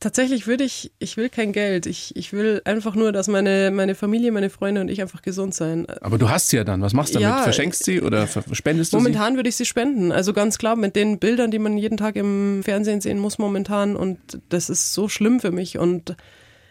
Tatsächlich 0.00 0.46
würde 0.46 0.64
ich, 0.64 0.92
ich 0.98 1.18
will 1.18 1.28
kein 1.28 1.52
Geld. 1.52 1.84
Ich, 1.84 2.16
ich 2.16 2.32
will 2.32 2.62
einfach 2.64 2.94
nur, 2.94 3.12
dass 3.12 3.28
meine, 3.28 3.70
meine 3.70 3.94
Familie, 3.94 4.32
meine 4.32 4.48
Freunde 4.48 4.80
und 4.80 4.88
ich 4.88 5.02
einfach 5.02 5.20
gesund 5.20 5.54
sein. 5.54 5.86
Aber 6.00 6.16
du 6.16 6.30
hast 6.30 6.48
sie 6.48 6.56
ja 6.56 6.64
dann. 6.64 6.80
Was 6.80 6.94
machst 6.94 7.14
du 7.14 7.18
damit? 7.18 7.36
Ja, 7.36 7.42
Verschenkst 7.42 7.84
sie 7.84 8.00
oder 8.00 8.26
spendest 8.52 8.94
du 8.94 8.96
Momentan 8.96 9.36
würde 9.36 9.50
ich 9.50 9.56
sie 9.56 9.66
spenden. 9.66 10.10
Also 10.10 10.32
ganz 10.32 10.56
klar 10.56 10.74
mit 10.74 10.96
den 10.96 11.18
Bildern, 11.18 11.50
die 11.50 11.58
man 11.58 11.76
jeden 11.76 11.98
Tag 11.98 12.16
im 12.16 12.62
Fernsehen 12.64 13.02
sehen 13.02 13.18
muss 13.18 13.36
momentan. 13.36 13.94
Und 13.94 14.18
das 14.48 14.70
ist 14.70 14.94
so 14.94 15.10
schlimm 15.10 15.38
für 15.38 15.50
mich. 15.50 15.76
Und 15.76 16.16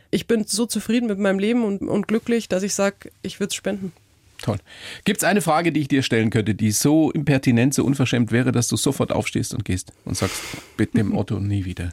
ich 0.09 0.25
bin 0.25 0.45
so 0.45 0.65
zufrieden 0.65 1.05
mit 1.05 1.19
meinem 1.19 1.37
Leben 1.37 1.63
und, 1.63 1.83
und 1.83 2.07
glücklich, 2.07 2.49
dass 2.49 2.63
ich 2.63 2.73
sage, 2.73 3.11
ich 3.21 3.39
würde 3.39 3.49
es 3.49 3.55
spenden. 3.55 3.93
Toll. 4.41 4.57
Gibt 5.03 5.17
es 5.17 5.23
eine 5.25 5.41
Frage, 5.41 5.71
die 5.71 5.81
ich 5.81 5.87
dir 5.89 6.01
stellen 6.01 6.29
könnte, 6.29 6.55
die 6.55 6.71
so 6.71 7.11
impertinent, 7.11 7.73
so 7.73 7.83
unverschämt 7.83 8.31
wäre, 8.31 8.51
dass 8.51 8.69
du 8.69 8.77
sofort 8.77 9.11
aufstehst 9.11 9.53
und 9.53 9.65
gehst 9.65 9.91
und 10.05 10.15
sagst, 10.15 10.41
bitte 10.77 10.97
dem 10.97 11.15
Otto 11.15 11.39
nie 11.39 11.65
wieder. 11.65 11.91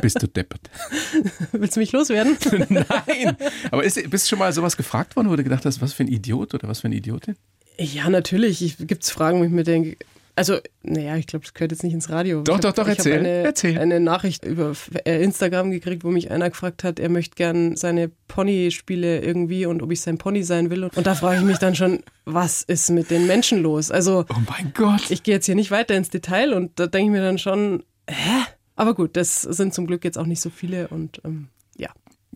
Bist 0.00 0.22
du 0.22 0.28
deppert. 0.28 0.70
Willst 1.52 1.76
du 1.76 1.80
mich 1.80 1.92
loswerden? 1.92 2.36
Nein. 2.68 3.36
Aber 3.70 3.82
ist, 3.82 4.08
bist 4.08 4.26
du 4.26 4.28
schon 4.30 4.38
mal 4.38 4.52
sowas 4.52 4.76
gefragt 4.76 5.16
worden, 5.16 5.30
wo 5.30 5.36
du 5.36 5.42
gedacht 5.42 5.64
hast, 5.64 5.80
was 5.80 5.92
für 5.92 6.04
ein 6.04 6.08
Idiot 6.08 6.54
oder 6.54 6.68
was 6.68 6.80
für 6.80 6.86
eine 6.86 6.96
Idiotin? 6.96 7.36
Ja, 7.78 8.08
natürlich. 8.08 8.76
Gibt 8.78 9.02
es 9.02 9.10
Fragen, 9.10 9.40
wo 9.40 9.44
ich 9.44 9.50
mir 9.50 9.64
denke, 9.64 9.96
also, 10.40 10.56
naja, 10.82 11.16
ich 11.18 11.26
glaube, 11.26 11.44
das 11.44 11.52
gehört 11.52 11.70
jetzt 11.70 11.84
nicht 11.84 11.92
ins 11.92 12.08
Radio. 12.08 12.40
Doch, 12.40 12.54
ich 12.54 12.60
doch, 12.62 12.72
doch, 12.72 12.88
ich 12.88 12.96
erzähl, 12.96 13.12
Hab 13.12 13.18
eine, 13.20 13.28
erzähl. 13.28 13.78
eine 13.78 14.00
Nachricht 14.00 14.46
über 14.46 14.72
äh, 15.04 15.22
Instagram 15.22 15.70
gekriegt, 15.70 16.02
wo 16.02 16.10
mich 16.10 16.30
einer 16.30 16.48
gefragt 16.48 16.82
hat, 16.82 16.98
er 16.98 17.10
möchte 17.10 17.34
gern 17.34 17.76
seine 17.76 18.10
Pony-Spiele 18.28 19.20
irgendwie 19.20 19.66
und 19.66 19.82
ob 19.82 19.92
ich 19.92 20.00
sein 20.00 20.16
Pony 20.16 20.42
sein 20.42 20.70
will. 20.70 20.84
Und 20.84 21.06
da 21.06 21.14
frage 21.14 21.40
ich 21.40 21.44
mich 21.44 21.58
dann 21.58 21.74
schon, 21.74 22.00
was 22.24 22.62
ist 22.62 22.88
mit 22.88 23.10
den 23.10 23.26
Menschen 23.26 23.60
los? 23.60 23.90
Also, 23.90 24.24
Oh 24.30 24.40
mein 24.48 24.72
Gott. 24.74 25.10
ich 25.10 25.22
gehe 25.22 25.34
jetzt 25.34 25.44
hier 25.44 25.56
nicht 25.56 25.70
weiter 25.70 25.94
ins 25.94 26.08
Detail 26.08 26.54
und 26.54 26.70
da 26.80 26.86
denke 26.86 27.12
ich 27.12 27.18
mir 27.18 27.22
dann 27.22 27.36
schon, 27.36 27.82
hä? 28.08 28.46
Aber 28.76 28.94
gut, 28.94 29.18
das 29.18 29.42
sind 29.42 29.74
zum 29.74 29.86
Glück 29.86 30.04
jetzt 30.04 30.16
auch 30.16 30.24
nicht 30.24 30.40
so 30.40 30.48
viele 30.48 30.88
und 30.88 31.20
ähm, 31.26 31.48
ja. 31.76 31.90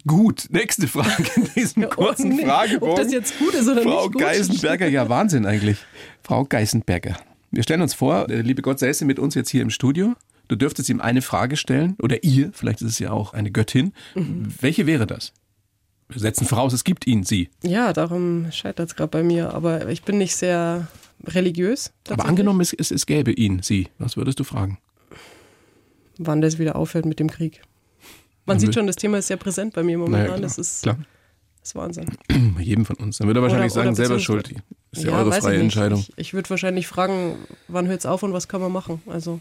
Gut, 0.07 0.49
nächste 0.51 0.89
Frage 0.89 1.25
in 1.37 1.49
diesem 1.57 1.89
kurzen 1.89 2.33
Und 2.33 2.37
nee, 2.37 2.45
Fragebogen. 2.45 2.91
Ob 2.93 2.97
das 2.99 3.11
jetzt 3.11 3.39
gut 3.39 3.55
ist 3.55 3.67
oder 3.67 3.81
Frau 3.83 4.03
nicht 4.03 4.13
gut. 4.13 4.21
Geisenberger, 4.21 4.89
ja 4.89 5.09
Wahnsinn 5.09 5.47
eigentlich. 5.47 5.79
Frau 6.23 6.45
Geisenberger. 6.45 7.17
Wir 7.55 7.63
stellen 7.63 7.83
uns 7.83 7.95
vor, 7.95 8.27
der 8.27 8.43
liebe 8.43 8.63
Gott 8.63 8.79
säße 8.79 9.05
mit 9.05 9.19
uns 9.19 9.35
jetzt 9.35 9.51
hier 9.51 9.63
im 9.63 9.71
Studio. 9.71 10.15
Du 10.49 10.57
dürftest 10.57 10.89
ihm 10.89 11.01
eine 11.01 11.23
Frage 11.23 11.57
stellen 11.57 11.97
oder 12.03 12.23
ihr, 12.23 12.51
vielleicht 12.53 12.83
ist 12.83 12.91
es 12.91 12.99
ja 12.99 13.11
auch 13.11 13.33
eine 13.33 13.51
Göttin. 13.51 13.93
Mhm. 14.15 14.53
Welche 14.61 14.87
wäre 14.87 15.07
das? 15.07 15.33
Wir 16.09 16.21
setzen 16.21 16.47
voraus, 16.47 16.73
es 16.73 16.85
gibt 16.85 17.07
ihn, 17.07 17.25
sie. 17.25 17.49
Ja, 17.63 17.93
darum 17.93 18.53
scheitert 18.53 18.91
es 18.91 18.97
gerade 18.97 19.09
bei 19.09 19.23
mir. 19.23 19.55
Aber 19.55 19.89
ich 19.89 20.03
bin 20.03 20.19
nicht 20.19 20.37
sehr 20.37 20.89
religiös. 21.27 21.93
Aber 22.11 22.27
angenommen, 22.27 22.61
es, 22.61 22.75
es, 22.75 22.91
es 22.91 23.07
gäbe 23.07 23.33
ihn, 23.33 23.63
sie. 23.63 23.89
Was 23.99 24.17
würdest 24.17 24.39
du 24.39 24.45
fragen? 24.45 24.79
wann 26.19 26.41
das 26.41 26.59
wieder 26.59 26.77
aufhört 26.77 27.07
mit 27.07 27.21
dem 27.21 27.31
Krieg. 27.31 27.63
Man 28.47 28.59
sieht 28.59 28.75
schon, 28.75 28.87
das 28.87 28.97
Thema 28.97 29.19
ist 29.19 29.29
sehr 29.29 29.39
präsent 29.39 29.75
bei 29.75 29.83
mir 29.83 29.97
momentan. 29.97 30.27
Naja, 30.27 30.41
das 30.41 30.59
ist, 30.59 30.83
Klar. 30.83 30.99
Das 31.65 31.71
ist 31.71 31.75
Wahnsinn. 31.77 32.05
Bei 32.57 32.61
jedem 32.61 32.85
von 32.85 32.97
uns. 32.97 33.17
Dann 33.17 33.27
würde 33.27 33.41
er 33.41 33.43
wahrscheinlich 33.45 33.73
Oder- 33.73 33.83
sagen, 33.83 33.89
oder 33.89 33.97
selber 33.97 34.19
schuld. 34.21 34.55
Ist 34.93 35.05
ja, 35.05 35.13
eure 35.13 35.31
weiß 35.31 35.43
freie 35.45 35.57
ich. 35.57 35.63
Entscheidung. 35.63 36.01
Ich, 36.01 36.13
ich 36.19 36.35
würde 36.35 36.51
wahrscheinlich 36.51 36.87
fragen, 36.87 37.37
wann 37.69 37.87
hört 37.89 38.01
es 38.01 38.07
auf 38.07 38.23
und 38.23 38.35
was 38.35 38.49
kann 38.49 38.61
man 38.61 38.71
machen? 38.71 39.01
Also, 39.07 39.41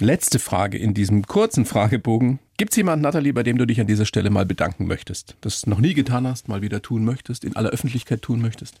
Letzte 0.00 0.38
Frage 0.38 0.78
in 0.78 0.94
diesem 0.94 1.26
kurzen 1.26 1.66
Fragebogen. 1.66 2.38
Gibt 2.56 2.72
es 2.72 2.76
jemanden, 2.78 3.02
Nathalie, 3.02 3.34
bei 3.34 3.42
dem 3.42 3.58
du 3.58 3.66
dich 3.66 3.78
an 3.82 3.86
dieser 3.86 4.06
Stelle 4.06 4.30
mal 4.30 4.46
bedanken 4.46 4.86
möchtest? 4.86 5.36
Das 5.42 5.66
noch 5.66 5.78
nie 5.78 5.92
getan 5.92 6.26
hast, 6.26 6.48
mal 6.48 6.62
wieder 6.62 6.80
tun 6.80 7.04
möchtest, 7.04 7.44
in 7.44 7.54
aller 7.54 7.68
Öffentlichkeit 7.68 8.22
tun 8.22 8.40
möchtest? 8.40 8.76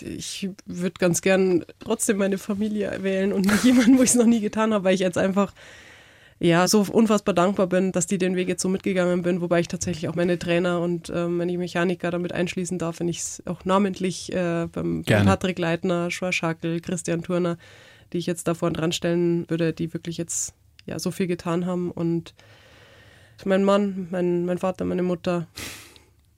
ich 0.00 0.50
würde 0.66 0.94
ganz 0.98 1.22
gern 1.22 1.64
trotzdem 1.78 2.16
meine 2.16 2.36
Familie 2.38 2.98
wählen 3.02 3.32
und 3.32 3.46
nicht 3.46 3.62
jemanden, 3.64 3.96
wo 3.98 4.02
ich 4.02 4.10
es 4.10 4.16
noch 4.16 4.26
nie 4.26 4.40
getan 4.40 4.74
habe, 4.74 4.82
weil 4.84 4.94
ich 4.94 5.00
jetzt 5.00 5.16
einfach 5.18 5.54
ja 6.40 6.66
so 6.66 6.86
unfassbar 6.90 7.34
dankbar 7.34 7.66
bin, 7.66 7.92
dass 7.92 8.06
die 8.06 8.18
den 8.18 8.34
Weg 8.34 8.48
jetzt 8.48 8.62
so 8.62 8.68
mitgegangen 8.68 9.22
bin, 9.22 9.40
wobei 9.42 9.60
ich 9.60 9.68
tatsächlich 9.68 10.08
auch 10.08 10.14
meine 10.14 10.38
Trainer 10.38 10.80
und 10.80 11.12
ähm, 11.14 11.36
meine 11.36 11.56
Mechaniker 11.58 12.10
damit 12.10 12.32
einschließen 12.32 12.78
darf, 12.78 13.00
wenn 13.00 13.08
ich 13.08 13.18
es 13.18 13.42
auch 13.46 13.64
namentlich 13.64 14.32
äh, 14.32 14.66
beim, 14.72 15.02
beim. 15.02 15.26
Patrick 15.26 15.58
Leitner, 15.58 16.10
Schwar 16.10 16.32
Schakel, 16.32 16.80
Christian 16.80 17.22
Turner, 17.22 17.58
die 18.12 18.18
ich 18.18 18.26
jetzt 18.26 18.48
da 18.48 18.54
vorne 18.54 18.76
dran 18.76 18.92
stellen 18.92 19.48
würde, 19.48 19.72
die 19.74 19.92
wirklich 19.92 20.16
jetzt 20.16 20.54
ja 20.86 20.98
so 20.98 21.10
viel 21.10 21.26
getan 21.26 21.66
haben 21.66 21.90
und 21.90 22.34
mein 23.44 23.64
Mann, 23.64 24.08
mein, 24.10 24.44
mein 24.44 24.58
Vater, 24.58 24.84
meine 24.84 25.02
Mutter. 25.02 25.46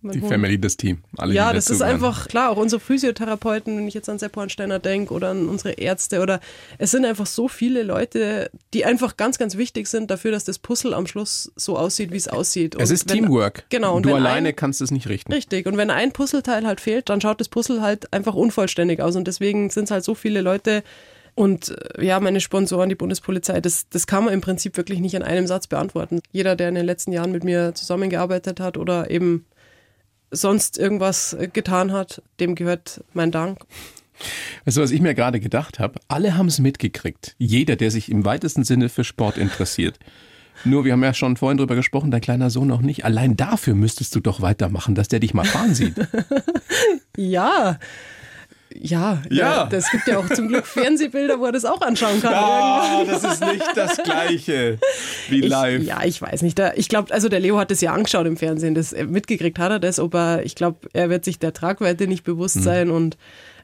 Die 0.03 0.21
Hund. 0.21 0.31
Family, 0.33 0.61
das 0.61 0.77
Team. 0.77 0.99
Alle, 1.17 1.33
Ja, 1.33 1.53
das 1.53 1.71
ist 1.71 1.81
dazugehören. 1.81 1.95
einfach 2.05 2.29
klar, 2.29 2.51
auch 2.51 2.57
unsere 2.57 2.81
Physiotherapeuten, 2.81 3.77
wenn 3.77 3.87
ich 3.87 3.95
jetzt 3.95 4.09
an 4.09 4.19
Sepp 4.19 4.35
Hornsteiner 4.37 4.79
denke 4.79 5.15
oder 5.15 5.31
an 5.31 5.49
unsere 5.49 5.73
Ärzte 5.75 6.21
oder 6.21 6.41
es 6.79 6.91
sind 6.91 7.05
einfach 7.05 7.27
so 7.27 7.47
viele 7.49 7.83
Leute, 7.83 8.51
die 8.75 8.85
einfach 8.85 9.17
ganz, 9.17 9.39
ganz 9.39 9.57
wichtig 9.57 9.87
sind 9.87 10.11
dafür, 10.11 10.31
dass 10.33 10.45
das 10.45 10.59
Puzzle 10.59 10.95
am 10.95 11.07
Schluss 11.07 11.53
so 11.57 11.77
aussieht, 11.79 12.11
wie 12.13 12.17
es 12.17 12.29
aussieht. 12.29 12.75
Es 12.75 12.91
Und 12.91 12.95
ist 12.95 13.09
wenn- 13.11 13.19
Teamwork. 13.19 13.65
Genau. 13.71 13.95
Und 13.97 14.05
du 14.07 14.15
alleine 14.15 14.49
ein, 14.49 14.57
kannst 14.57 14.81
es 14.81 14.91
nicht 14.91 15.09
richten. 15.09 15.33
Richtig. 15.33 15.67
Und 15.67 15.77
wenn 15.77 15.91
ein 15.91 16.13
Puzzleteil 16.13 16.67
halt 16.67 16.81
fehlt, 16.81 17.09
dann 17.09 17.21
schaut 17.21 17.41
das 17.41 17.49
Puzzle 17.49 17.81
halt 17.83 18.13
einfach 18.13 18.35
unvollständig 18.35 19.01
aus. 19.01 19.15
Und 19.17 19.29
deswegen 19.29 19.71
sind 19.71 19.85
es 19.85 19.91
halt 19.91 20.05
so 20.05 20.15
viele 20.15 20.41
Leute. 20.41 20.83
Und 21.35 21.75
äh, 21.99 22.05
ja, 22.05 22.21
meine 22.21 22.41
Sponsoren, 22.41 22.91
die 22.91 22.95
Bundespolizei, 22.95 23.61
das, 23.63 23.89
das 23.89 24.07
kann 24.07 24.25
man 24.25 24.35
im 24.35 24.41
Prinzip 24.43 24.77
wirklich 24.77 25.01
nicht 25.01 25.15
in 25.15 25.23
einem 25.23 25.47
Satz 25.47 25.67
beantworten. 25.67 26.21
Jeder, 26.31 26.57
der 26.57 26.69
in 26.69 26.75
den 26.75 26.85
letzten 26.85 27.11
Jahren 27.13 27.33
mit 27.33 27.43
mir 27.43 27.73
zusammengearbeitet 27.75 28.61
hat 28.61 28.77
oder 28.77 29.11
eben 29.11 29.47
sonst 30.33 30.79
irgendwas 30.79 31.35
äh, 31.35 31.49
getan 31.53 31.93
hat, 31.93 32.23
dem 32.41 32.55
gehört 32.55 33.05
mein 33.15 33.31
Dank. 33.31 33.59
Weißt 34.65 34.77
du, 34.77 34.83
was 34.83 34.91
ich 34.91 35.01
mir 35.01 35.15
gerade 35.15 35.41
gedacht 35.41 35.79
habe? 35.79 36.01
Alle 36.09 36.37
haben 36.37 36.47
es 36.47 36.59
mitgekriegt. 36.59 37.35
Jeder, 37.39 37.77
der 37.77 37.91
sich 37.91 38.11
im 38.11 38.25
weitesten 38.25 38.65
Sinne 38.65 38.89
für 38.89 39.05
Sport 39.05 39.37
interessiert. 39.37 39.99
Nur, 40.65 40.85
wir 40.85 40.93
haben 40.93 41.03
ja 41.03 41.15
schon 41.15 41.37
vorhin 41.37 41.59
drüber 41.59 41.75
gesprochen, 41.75 42.11
dein 42.11 42.21
kleiner 42.21 42.51
Sohn 42.51 42.69
noch 42.69 42.83
nicht. 42.83 43.05
Allein 43.05 43.37
dafür 43.37 43.75
müsstest 43.75 44.15
du 44.15 44.21
doch 44.21 44.41
weitermachen, 44.41 44.95
dass 44.95 45.09
der 45.09 45.19
dich 45.21 45.35
mal 45.35 45.45
fahren 45.45 45.75
sieht. 45.75 45.95
Ja. 47.17 47.79
Ja, 48.81 49.23
Ja. 49.31 49.67
Das 49.71 49.91
gibt 49.91 50.07
ja 50.07 50.19
auch 50.19 50.29
zum 50.29 50.49
Glück 50.49 50.67
Fernsehbilder, 50.67 51.39
wo 51.41 51.47
er 51.47 51.53
das 51.53 51.65
auch 51.65 51.81
anschauen 51.81 52.21
kann. 52.21 52.33
Ah, 52.43 53.05
das 53.07 53.25
ist 53.25 53.45
nicht 53.45 53.65
das 53.75 53.97
Gleiche 54.03 54.79
wie 55.29 55.41
live. 55.41 55.81
Ich, 55.83 55.89
ja, 55.89 56.03
ich 56.05 56.21
weiß 56.21 56.43
nicht. 56.43 56.59
Da, 56.59 56.73
ich 56.75 56.89
glaube, 56.89 57.13
also 57.13 57.29
der 57.29 57.41
Leo 57.41 57.59
hat 57.59 57.71
das 57.71 57.81
ja 57.81 57.93
angeschaut 57.93 58.27
im 58.27 58.37
Fernsehen. 58.37 58.75
Das, 58.75 58.93
äh, 58.93 59.05
mitgekriegt 59.05 59.59
hat 59.59 59.71
er 59.71 59.79
das, 59.79 59.99
aber 59.99 60.45
ich 60.45 60.55
glaube, 60.55 60.89
er 60.93 61.11
wird 61.11 61.25
sich 61.25 61.39
der 61.39 61.53
Tragweite 61.53 62.07
nicht 62.07 62.25
bewusst 62.25 62.57
Hm. 62.57 62.63
sein 62.63 62.91
und 62.91 63.17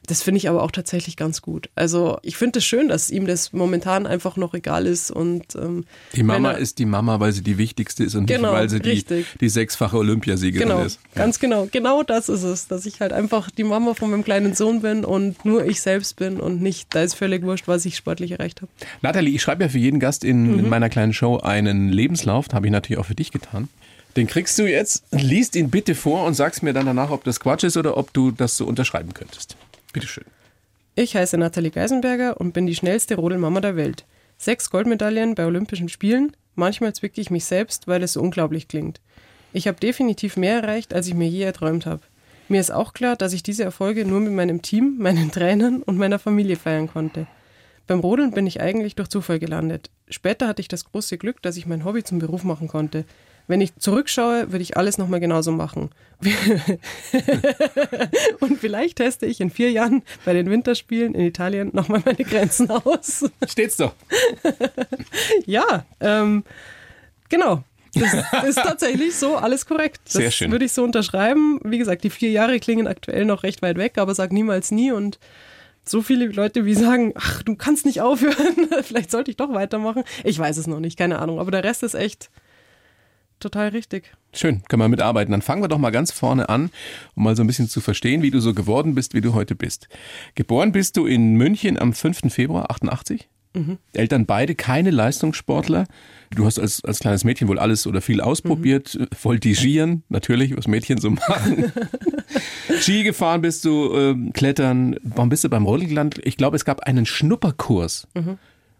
das 0.09 0.21
finde 0.21 0.39
ich 0.39 0.49
aber 0.49 0.63
auch 0.63 0.71
tatsächlich 0.71 1.15
ganz 1.15 1.41
gut. 1.41 1.69
Also 1.75 2.17
ich 2.23 2.35
finde 2.35 2.59
es 2.59 2.65
schön, 2.65 2.89
dass 2.89 3.09
ihm 3.09 3.25
das 3.27 3.53
momentan 3.53 4.05
einfach 4.05 4.35
noch 4.35 4.53
egal 4.53 4.85
ist 4.85 5.11
und 5.11 5.55
ähm, 5.55 5.85
Die 6.15 6.23
Mama 6.23 6.51
ist 6.51 6.79
die 6.79 6.85
Mama, 6.85 7.19
weil 7.19 7.31
sie 7.31 7.41
die 7.43 7.57
wichtigste 7.57 8.03
ist 8.03 8.15
und 8.15 8.25
Genau, 8.25 8.49
nicht, 8.51 8.59
weil 8.59 8.69
sie 8.69 8.79
die, 8.81 8.89
richtig. 8.89 9.27
die 9.39 9.49
sechsfache 9.49 9.95
Olympiasiegerin 9.97 10.67
Genau, 10.67 10.81
ist. 10.83 10.99
ganz 11.15 11.39
genau. 11.39 11.67
Genau 11.71 12.03
das 12.03 12.27
ist 12.27 12.43
es, 12.43 12.67
dass 12.67 12.85
ich 12.85 12.99
halt 12.99 13.13
einfach 13.13 13.49
die 13.51 13.63
Mama 13.63 13.93
von 13.93 14.09
meinem 14.11 14.23
kleinen 14.23 14.53
Sohn 14.55 14.81
bin 14.81 15.05
und 15.05 15.45
nur 15.45 15.65
ich 15.65 15.81
selbst 15.81 16.15
bin 16.17 16.39
und 16.39 16.61
nicht, 16.61 16.93
da 16.93 17.03
ist 17.03 17.13
völlig 17.13 17.43
wurscht, 17.43 17.67
was 17.67 17.85
ich 17.85 17.95
sportlich 17.95 18.31
erreicht 18.31 18.61
habe. 18.61 18.71
Nathalie, 19.01 19.33
ich 19.35 19.41
schreibe 19.41 19.63
ja 19.63 19.69
für 19.69 19.77
jeden 19.79 19.99
Gast 19.99 20.23
in, 20.23 20.51
Mhm. 20.53 20.59
in 20.59 20.69
meiner 20.69 20.89
kleinen 20.89 21.13
Show 21.13 21.37
einen 21.37 21.89
Lebenslauf. 21.89 22.47
Habe 22.51 22.65
ich 22.67 22.71
natürlich 22.71 22.99
auch 22.99 23.05
für 23.05 23.15
dich 23.15 23.31
getan. 23.31 23.69
Den 24.17 24.25
kriegst 24.25 24.57
du 24.57 24.63
jetzt. 24.67 25.03
Liest 25.11 25.55
ihn 25.55 25.69
bitte 25.69 25.93
vor 25.93 26.25
und 26.25 26.33
sagst 26.33 26.63
mir 26.63 26.73
dann 26.73 26.87
danach, 26.87 27.11
ob 27.11 27.23
das 27.23 27.39
Quatsch 27.39 27.63
ist 27.63 27.77
oder 27.77 27.95
ob 27.95 28.11
du 28.11 28.31
das 28.31 28.57
so 28.57 28.65
unterschreiben 28.65 29.13
könntest. 29.13 29.55
Bitteschön. 29.93 30.25
Ich 30.95 31.15
heiße 31.15 31.37
Nathalie 31.37 31.71
Geisenberger 31.71 32.39
und 32.39 32.53
bin 32.53 32.65
die 32.65 32.75
schnellste 32.75 33.15
Rodelmama 33.15 33.61
der 33.61 33.75
Welt. 33.75 34.05
Sechs 34.37 34.69
Goldmedaillen 34.69 35.35
bei 35.35 35.45
Olympischen 35.45 35.89
Spielen. 35.89 36.35
Manchmal 36.55 36.93
zwicke 36.93 37.21
ich 37.21 37.29
mich 37.29 37.45
selbst, 37.45 37.87
weil 37.87 38.03
es 38.03 38.13
so 38.13 38.21
unglaublich 38.21 38.67
klingt. 38.67 39.01
Ich 39.53 39.67
habe 39.67 39.79
definitiv 39.79 40.37
mehr 40.37 40.61
erreicht, 40.61 40.93
als 40.93 41.07
ich 41.07 41.13
mir 41.13 41.27
je 41.27 41.43
erträumt 41.43 41.85
habe. 41.85 42.01
Mir 42.49 42.59
ist 42.59 42.71
auch 42.71 42.93
klar, 42.93 43.15
dass 43.15 43.33
ich 43.33 43.43
diese 43.43 43.63
Erfolge 43.63 44.05
nur 44.05 44.19
mit 44.19 44.33
meinem 44.33 44.61
Team, 44.61 44.97
meinen 44.97 45.31
Trainern 45.33 45.83
und 45.83 45.97
meiner 45.97 46.19
Familie 46.19 46.55
feiern 46.55 46.87
konnte. 46.87 47.27
Beim 47.87 48.01
Rodeln 48.01 48.31
bin 48.31 48.45
ich 48.45 48.61
eigentlich 48.61 48.95
durch 48.95 49.09
Zufall 49.09 49.39
gelandet. 49.39 49.89
Später 50.09 50.47
hatte 50.47 50.61
ich 50.61 50.67
das 50.67 50.85
große 50.85 51.17
Glück, 51.17 51.41
dass 51.41 51.57
ich 51.57 51.65
mein 51.65 51.85
Hobby 51.85 52.03
zum 52.03 52.19
Beruf 52.19 52.43
machen 52.43 52.67
konnte. 52.67 53.05
Wenn 53.49 53.59
ich 53.61 53.75
zurückschaue, 53.77 54.51
würde 54.51 54.61
ich 54.61 54.77
alles 54.77 54.99
nochmal 54.99 55.19
genauso 55.19 55.51
machen. 55.51 55.89
Und 58.39 58.59
vielleicht 58.59 58.97
teste 58.97 59.25
ich 59.25 59.41
in 59.41 59.49
vier 59.49 59.71
Jahren 59.71 60.03
bei 60.23 60.33
den 60.33 60.51
Winterspielen 60.51 61.15
in 61.15 61.25
Italien 61.25 61.71
nochmal 61.73 62.03
meine 62.05 62.23
Grenzen 62.23 62.69
aus. 62.69 63.25
Steht's 63.49 63.77
doch. 63.77 63.95
ja, 65.47 65.83
ähm, 65.99 66.43
genau. 67.29 67.63
Das, 67.95 68.13
ist 68.47 68.57
tatsächlich 68.57 69.15
so, 69.15 69.35
alles 69.35 69.65
korrekt. 69.65 70.01
Das 70.05 70.13
Sehr 70.13 70.29
schön. 70.29 70.51
würde 70.51 70.65
ich 70.65 70.73
so 70.73 70.83
unterschreiben. 70.83 71.59
Wie 71.63 71.79
gesagt, 71.79 72.03
die 72.03 72.11
vier 72.11 72.29
Jahre 72.29 72.59
klingen 72.59 72.85
aktuell 72.85 73.25
noch 73.25 73.41
recht 73.41 73.63
weit 73.63 73.77
weg, 73.77 73.97
aber 73.97 74.13
sag 74.13 74.31
niemals 74.31 74.69
nie. 74.69 74.91
Und 74.91 75.17
so 75.83 76.03
viele 76.03 76.27
Leute, 76.27 76.65
wie 76.65 76.75
sagen, 76.75 77.13
ach, 77.15 77.41
du 77.41 77.55
kannst 77.55 77.87
nicht 77.87 78.01
aufhören, 78.01 78.69
vielleicht 78.83 79.09
sollte 79.09 79.31
ich 79.31 79.37
doch 79.37 79.51
weitermachen. 79.55 80.03
Ich 80.23 80.37
weiß 80.37 80.57
es 80.57 80.67
noch 80.67 80.79
nicht, 80.79 80.99
keine 80.99 81.17
Ahnung. 81.17 81.39
Aber 81.39 81.49
der 81.49 81.63
Rest 81.63 81.81
ist 81.81 81.95
echt 81.95 82.29
total 83.39 83.69
richtig. 83.69 84.11
Schön, 84.33 84.61
können 84.67 84.81
wir 84.81 84.89
mitarbeiten. 84.89 85.31
Dann 85.31 85.41
fangen 85.41 85.63
wir 85.63 85.67
doch 85.67 85.77
mal 85.77 85.89
ganz 85.89 86.11
vorne 86.11 86.49
an, 86.49 86.69
um 87.15 87.23
mal 87.23 87.35
so 87.35 87.43
ein 87.43 87.47
bisschen 87.47 87.67
zu 87.67 87.81
verstehen, 87.81 88.21
wie 88.21 88.31
du 88.31 88.39
so 88.39 88.53
geworden 88.53 88.95
bist, 88.95 89.13
wie 89.13 89.21
du 89.21 89.33
heute 89.33 89.55
bist. 89.55 89.89
Geboren 90.35 90.71
bist 90.71 90.97
du 90.97 91.05
in 91.05 91.35
München 91.35 91.79
am 91.79 91.93
5. 91.93 92.31
Februar 92.31 92.69
88. 92.69 93.27
Eltern 93.93 94.25
beide 94.27 94.53
keine 94.53 94.91
Leistungssportler. 94.91 95.85
Du 96.29 96.45
hast 96.45 96.59
als, 96.59 96.83
als 96.85 96.99
kleines 96.99 97.23
Mädchen 97.23 97.47
wohl 97.47 97.57
alles 97.57 97.87
oder 97.87 98.01
viel 98.01 98.21
ausprobiert. 98.21 98.99
Voltigieren, 99.19 100.03
natürlich, 100.09 100.55
was 100.55 100.67
Mädchen 100.67 100.99
so 100.99 101.09
machen. 101.09 101.71
Ski 102.79 103.03
gefahren 103.03 103.41
bist 103.41 103.65
du, 103.65 103.95
ähm, 103.95 104.31
Klettern. 104.33 104.95
Warum 105.01 105.29
bist 105.29 105.43
du 105.43 105.49
beim 105.49 105.65
Rodeln 105.65 105.89
gelandet? 105.89 106.21
Ich 106.25 106.37
glaube, 106.37 106.55
es 106.55 106.65
gab 106.65 106.81
einen 106.81 107.07
Schnupperkurs. 107.07 108.07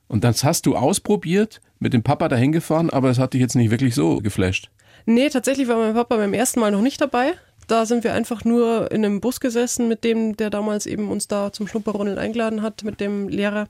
Und 0.09 0.23
das 0.23 0.43
hast 0.43 0.65
du 0.65 0.75
ausprobiert, 0.75 1.61
mit 1.77 1.93
dem 1.93 2.03
Papa 2.03 2.27
dahin 2.27 2.51
gefahren, 2.51 2.89
aber 2.89 3.09
es 3.09 3.19
hat 3.19 3.33
dich 3.33 3.41
jetzt 3.41 3.55
nicht 3.55 3.71
wirklich 3.71 3.95
so 3.95 4.17
geflasht. 4.17 4.69
Nee, 5.05 5.29
tatsächlich 5.29 5.67
war 5.67 5.77
mein 5.77 5.93
Papa 5.93 6.17
beim 6.17 6.33
ersten 6.33 6.59
Mal 6.59 6.71
noch 6.71 6.81
nicht 6.81 6.99
dabei. 6.99 7.33
da 7.67 7.85
sind 7.85 8.03
wir 8.03 8.13
einfach 8.13 8.43
nur 8.43 8.91
in 8.91 9.05
einem 9.05 9.21
Bus 9.21 9.39
gesessen 9.39 9.87
mit 9.87 10.03
dem, 10.03 10.35
der 10.35 10.49
damals 10.49 10.87
eben 10.87 11.09
uns 11.09 11.27
da 11.27 11.53
zum 11.53 11.67
Schnupperrodeln 11.67 12.17
eingeladen 12.17 12.63
hat, 12.63 12.83
mit 12.83 12.99
dem 12.99 13.29
Lehrer. 13.29 13.67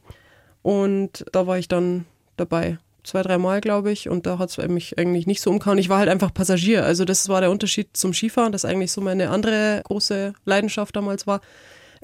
Und 0.61 1.25
da 1.33 1.45
war 1.45 1.57
ich 1.57 1.67
dann 1.67 2.05
dabei. 2.37 2.77
Zwei, 3.03 3.21
dreimal, 3.21 3.59
glaube 3.59 3.91
ich. 3.91 4.07
Und 4.07 4.25
da 4.25 4.39
hat 4.39 4.49
es 4.49 4.67
mich 4.69 4.97
eigentlich 4.97 5.27
nicht 5.27 5.41
so 5.41 5.49
umgehauen. 5.49 5.77
Ich 5.77 5.89
war 5.89 5.99
halt 5.99 6.09
einfach 6.09 6.33
Passagier. 6.33 6.85
Also 6.85 7.03
das 7.03 7.27
war 7.27 7.41
der 7.41 7.51
Unterschied 7.51 7.89
zum 7.93 8.13
Skifahren, 8.13 8.53
das 8.53 8.63
eigentlich 8.63 8.93
so 8.93 9.01
meine 9.01 9.29
andere 9.29 9.81
große 9.83 10.33
Leidenschaft 10.45 10.95
damals 10.95 11.27
war, 11.27 11.41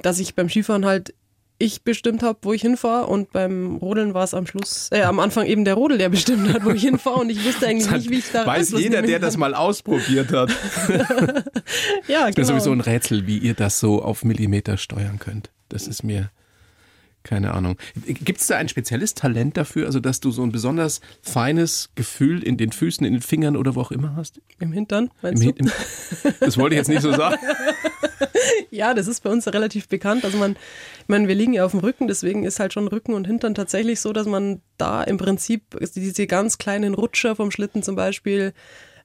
dass 0.01 0.19
ich 0.19 0.35
beim 0.35 0.49
Skifahren 0.49 0.85
halt 0.85 1.13
ich 1.57 1.83
bestimmt 1.83 2.23
habe, 2.23 2.39
wo 2.41 2.53
ich 2.53 2.61
hinfahre 2.61 3.07
und 3.07 3.31
beim 3.31 3.77
Rodeln 3.77 4.13
war 4.13 4.23
es 4.23 4.33
am 4.33 4.45
Schluss, 4.45 4.89
äh, 4.91 5.01
am 5.01 5.19
Anfang 5.19 5.45
eben 5.45 5.65
der 5.65 5.75
Rodel, 5.75 5.97
der 5.97 6.09
bestimmt 6.15 6.51
hat, 6.53 6.65
wo 6.65 6.71
ich 6.71 6.81
hinfahre 6.81 7.19
und 7.19 7.29
ich 7.29 7.43
wusste 7.45 7.67
eigentlich 7.67 7.89
nicht, 7.89 8.09
wie 8.09 8.19
ich 8.19 8.31
da 8.31 8.45
Weiß 8.45 8.71
jeder, 8.71 9.01
der 9.01 9.19
das 9.19 9.37
mal 9.37 9.53
ausprobiert 9.55 10.31
hat. 10.31 10.51
ja, 12.07 12.25
genau. 12.25 12.31
Das 12.31 12.37
ist 12.37 12.47
sowieso 12.47 12.71
ein 12.71 12.81
Rätsel, 12.81 13.27
wie 13.27 13.37
ihr 13.37 13.53
das 13.53 13.79
so 13.79 14.01
auf 14.01 14.23
Millimeter 14.23 14.77
steuern 14.77 15.19
könnt. 15.19 15.51
Das 15.69 15.87
ist 15.87 16.03
mir 16.03 16.29
keine 17.25 17.53
Ahnung. 17.53 17.75
Gibt 18.05 18.39
es 18.39 18.47
da 18.47 18.55
ein 18.55 18.69
spezielles 18.69 19.15
Talent 19.15 19.57
dafür, 19.57 19.87
also 19.87 19.99
dass 19.99 20.19
du 20.21 20.31
so 20.31 20.43
ein 20.43 20.51
besonders 20.51 21.01
feines 21.21 21.89
Gefühl 21.95 22.41
in 22.43 22.55
den 22.55 22.71
Füßen, 22.71 23.05
in 23.05 23.13
den 23.13 23.21
Fingern 23.21 23.57
oder 23.57 23.75
wo 23.75 23.81
auch 23.81 23.91
immer 23.91 24.15
hast? 24.15 24.39
Im 24.59 24.71
Hintern, 24.71 25.09
meinst 25.21 25.43
Im, 25.43 25.51
du? 25.51 25.63
Im, 25.63 25.71
das 26.39 26.57
wollte 26.57 26.75
ich 26.75 26.77
jetzt 26.77 26.87
nicht 26.87 27.01
so 27.01 27.11
sagen. 27.11 27.37
ja, 28.69 28.93
das 28.93 29.07
ist 29.07 29.21
bei 29.23 29.29
uns 29.29 29.47
relativ 29.47 29.87
bekannt. 29.87 30.23
Also 30.23 30.37
man, 30.37 30.51
ich 30.53 31.07
meine, 31.07 31.27
wir 31.27 31.35
liegen 31.35 31.53
ja 31.53 31.65
auf 31.65 31.71
dem 31.71 31.79
Rücken, 31.81 32.07
deswegen 32.07 32.45
ist 32.45 32.59
halt 32.59 32.73
schon 32.73 32.87
Rücken 32.87 33.13
und 33.13 33.25
Hintern 33.25 33.55
tatsächlich 33.55 33.99
so, 33.99 34.13
dass 34.13 34.27
man 34.27 34.61
da 34.77 35.03
im 35.03 35.17
Prinzip 35.17 35.63
diese 35.95 36.27
ganz 36.27 36.59
kleinen 36.59 36.93
Rutscher 36.93 37.35
vom 37.35 37.49
Schlitten 37.51 37.83
zum 37.83 37.95
Beispiel 37.95 38.53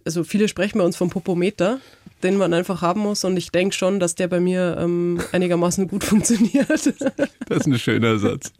also 0.04 0.24
viele 0.24 0.48
sprechen 0.48 0.78
bei 0.78 0.84
uns 0.84 0.96
vom 0.96 1.10
Popometer, 1.10 1.80
den 2.22 2.36
man 2.36 2.52
einfach 2.52 2.82
haben 2.82 3.00
muss 3.00 3.24
und 3.24 3.36
ich 3.36 3.50
denke 3.50 3.74
schon, 3.74 4.00
dass 4.00 4.14
der 4.14 4.28
bei 4.28 4.40
mir 4.40 4.76
ähm, 4.78 5.20
einigermaßen 5.32 5.88
gut 5.88 6.04
funktioniert. 6.10 6.68
Das 6.68 6.86
ist 6.86 7.66
ein 7.66 7.78
schöner 7.78 8.18
Satz. 8.18 8.52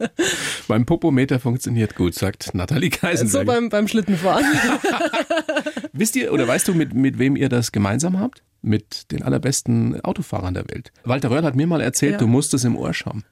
Beim 0.67 0.85
Popometer 0.85 1.39
funktioniert 1.39 1.95
gut, 1.95 2.15
sagt 2.15 2.53
Nathalie 2.53 2.89
Keisenberg. 2.89 3.45
So 3.45 3.51
beim, 3.51 3.69
beim 3.69 3.87
Schlittenfahren. 3.87 4.45
Wisst 5.93 6.15
ihr 6.15 6.33
oder 6.33 6.47
weißt 6.47 6.67
du, 6.67 6.73
mit, 6.73 6.93
mit 6.93 7.19
wem 7.19 7.35
ihr 7.35 7.49
das 7.49 7.71
gemeinsam 7.71 8.19
habt? 8.19 8.43
Mit 8.61 9.11
den 9.11 9.23
allerbesten 9.23 9.99
Autofahrern 10.01 10.53
der 10.53 10.69
Welt. 10.69 10.91
Walter 11.03 11.31
Röhrl 11.31 11.43
hat 11.43 11.55
mir 11.55 11.67
mal 11.67 11.81
erzählt, 11.81 12.13
ja. 12.13 12.17
du 12.17 12.27
musst 12.27 12.53
es 12.53 12.63
im 12.63 12.75
Ohr 12.75 12.93
schauen. 12.93 13.23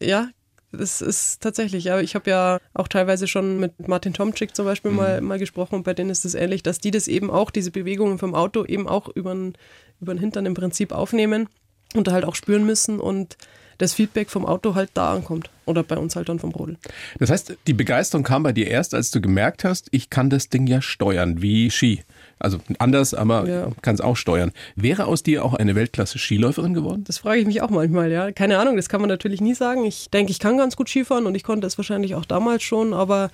Ja, 0.00 0.28
das 0.72 1.00
ist 1.00 1.40
tatsächlich, 1.42 1.84
ja. 1.84 2.00
Ich 2.00 2.14
habe 2.14 2.30
ja 2.30 2.58
auch 2.74 2.88
teilweise 2.88 3.26
schon 3.26 3.58
mit 3.58 3.88
Martin 3.88 4.12
Tomczyk 4.12 4.54
zum 4.54 4.66
Beispiel 4.66 4.90
mhm. 4.90 4.96
mal, 4.96 5.20
mal 5.20 5.38
gesprochen 5.38 5.76
und 5.76 5.84
bei 5.84 5.94
denen 5.94 6.10
ist 6.10 6.24
es 6.24 6.34
ähnlich, 6.34 6.62
dass 6.62 6.78
die 6.78 6.90
das 6.90 7.08
eben 7.08 7.30
auch, 7.30 7.50
diese 7.50 7.70
Bewegungen 7.70 8.18
vom 8.18 8.34
Auto 8.34 8.64
eben 8.64 8.88
auch 8.88 9.08
über 9.08 9.32
den 9.32 10.18
Hintern 10.18 10.46
im 10.46 10.54
Prinzip 10.54 10.92
aufnehmen 10.92 11.48
und 11.94 12.06
da 12.06 12.12
halt 12.12 12.24
auch 12.24 12.34
spüren 12.34 12.66
müssen 12.66 13.00
und 13.00 13.36
das 13.78 13.94
Feedback 13.94 14.28
vom 14.28 14.44
Auto 14.44 14.74
halt 14.74 14.90
da 14.94 15.14
ankommt. 15.14 15.50
Oder 15.64 15.82
bei 15.84 15.96
uns 15.96 16.16
halt 16.16 16.28
dann 16.28 16.38
vom 16.38 16.50
Rodel. 16.50 16.76
Das 17.18 17.30
heißt, 17.30 17.56
die 17.66 17.72
Begeisterung 17.72 18.24
kam 18.24 18.42
bei 18.42 18.52
dir 18.52 18.66
erst, 18.66 18.92
als 18.92 19.10
du 19.10 19.20
gemerkt 19.20 19.64
hast, 19.64 19.88
ich 19.92 20.10
kann 20.10 20.30
das 20.30 20.48
Ding 20.48 20.66
ja 20.66 20.82
steuern, 20.82 21.40
wie 21.40 21.70
Ski. 21.70 22.02
Also 22.38 22.58
anders, 22.78 23.14
aber 23.14 23.48
ja. 23.48 23.68
kann 23.82 23.94
es 23.94 24.00
auch 24.00 24.16
steuern. 24.16 24.52
Wäre 24.76 25.06
aus 25.06 25.22
dir 25.22 25.44
auch 25.44 25.54
eine 25.54 25.74
Weltklasse-Skiläuferin 25.74 26.74
geworden? 26.74 27.04
Das 27.04 27.18
frage 27.18 27.40
ich 27.40 27.46
mich 27.46 27.62
auch 27.62 27.70
manchmal, 27.70 28.10
ja. 28.10 28.32
Keine 28.32 28.58
Ahnung, 28.58 28.76
das 28.76 28.88
kann 28.88 29.00
man 29.00 29.08
natürlich 29.08 29.40
nie 29.40 29.54
sagen. 29.54 29.84
Ich 29.84 30.10
denke, 30.10 30.30
ich 30.30 30.38
kann 30.38 30.56
ganz 30.56 30.76
gut 30.76 30.88
Skifahren 30.88 31.26
und 31.26 31.34
ich 31.34 31.42
konnte 31.42 31.66
es 31.66 31.78
wahrscheinlich 31.78 32.14
auch 32.14 32.24
damals 32.24 32.62
schon, 32.62 32.94
aber 32.94 33.30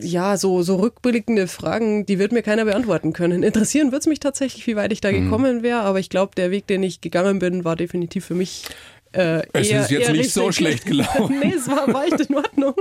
ja, 0.00 0.36
so, 0.36 0.62
so 0.62 0.76
rückblickende 0.76 1.48
Fragen, 1.48 2.06
die 2.06 2.18
wird 2.18 2.32
mir 2.32 2.42
keiner 2.42 2.64
beantworten 2.64 3.12
können. 3.12 3.42
Interessieren 3.42 3.90
wird 3.90 4.02
es 4.02 4.06
mich 4.06 4.20
tatsächlich, 4.20 4.66
wie 4.66 4.76
weit 4.76 4.92
ich 4.92 5.00
da 5.00 5.10
mhm. 5.10 5.24
gekommen 5.24 5.62
wäre, 5.62 5.80
aber 5.80 5.98
ich 5.98 6.10
glaube, 6.10 6.32
der 6.36 6.50
Weg, 6.50 6.66
den 6.66 6.82
ich 6.82 7.00
gegangen 7.00 7.38
bin, 7.38 7.64
war 7.64 7.74
definitiv 7.74 8.26
für 8.26 8.34
mich 8.34 8.64
äh, 9.12 9.42
es 9.52 9.68
eher, 9.68 9.80
ist 9.82 9.90
jetzt 9.90 10.08
nicht 10.08 10.18
richtig. 10.18 10.32
so 10.32 10.52
schlecht 10.52 10.86
gelaufen. 10.86 11.38
nee, 11.42 11.54
es 11.56 11.68
war, 11.68 11.92
war 11.92 12.04
echt 12.04 12.20
in 12.20 12.36
Ordnung. 12.36 12.74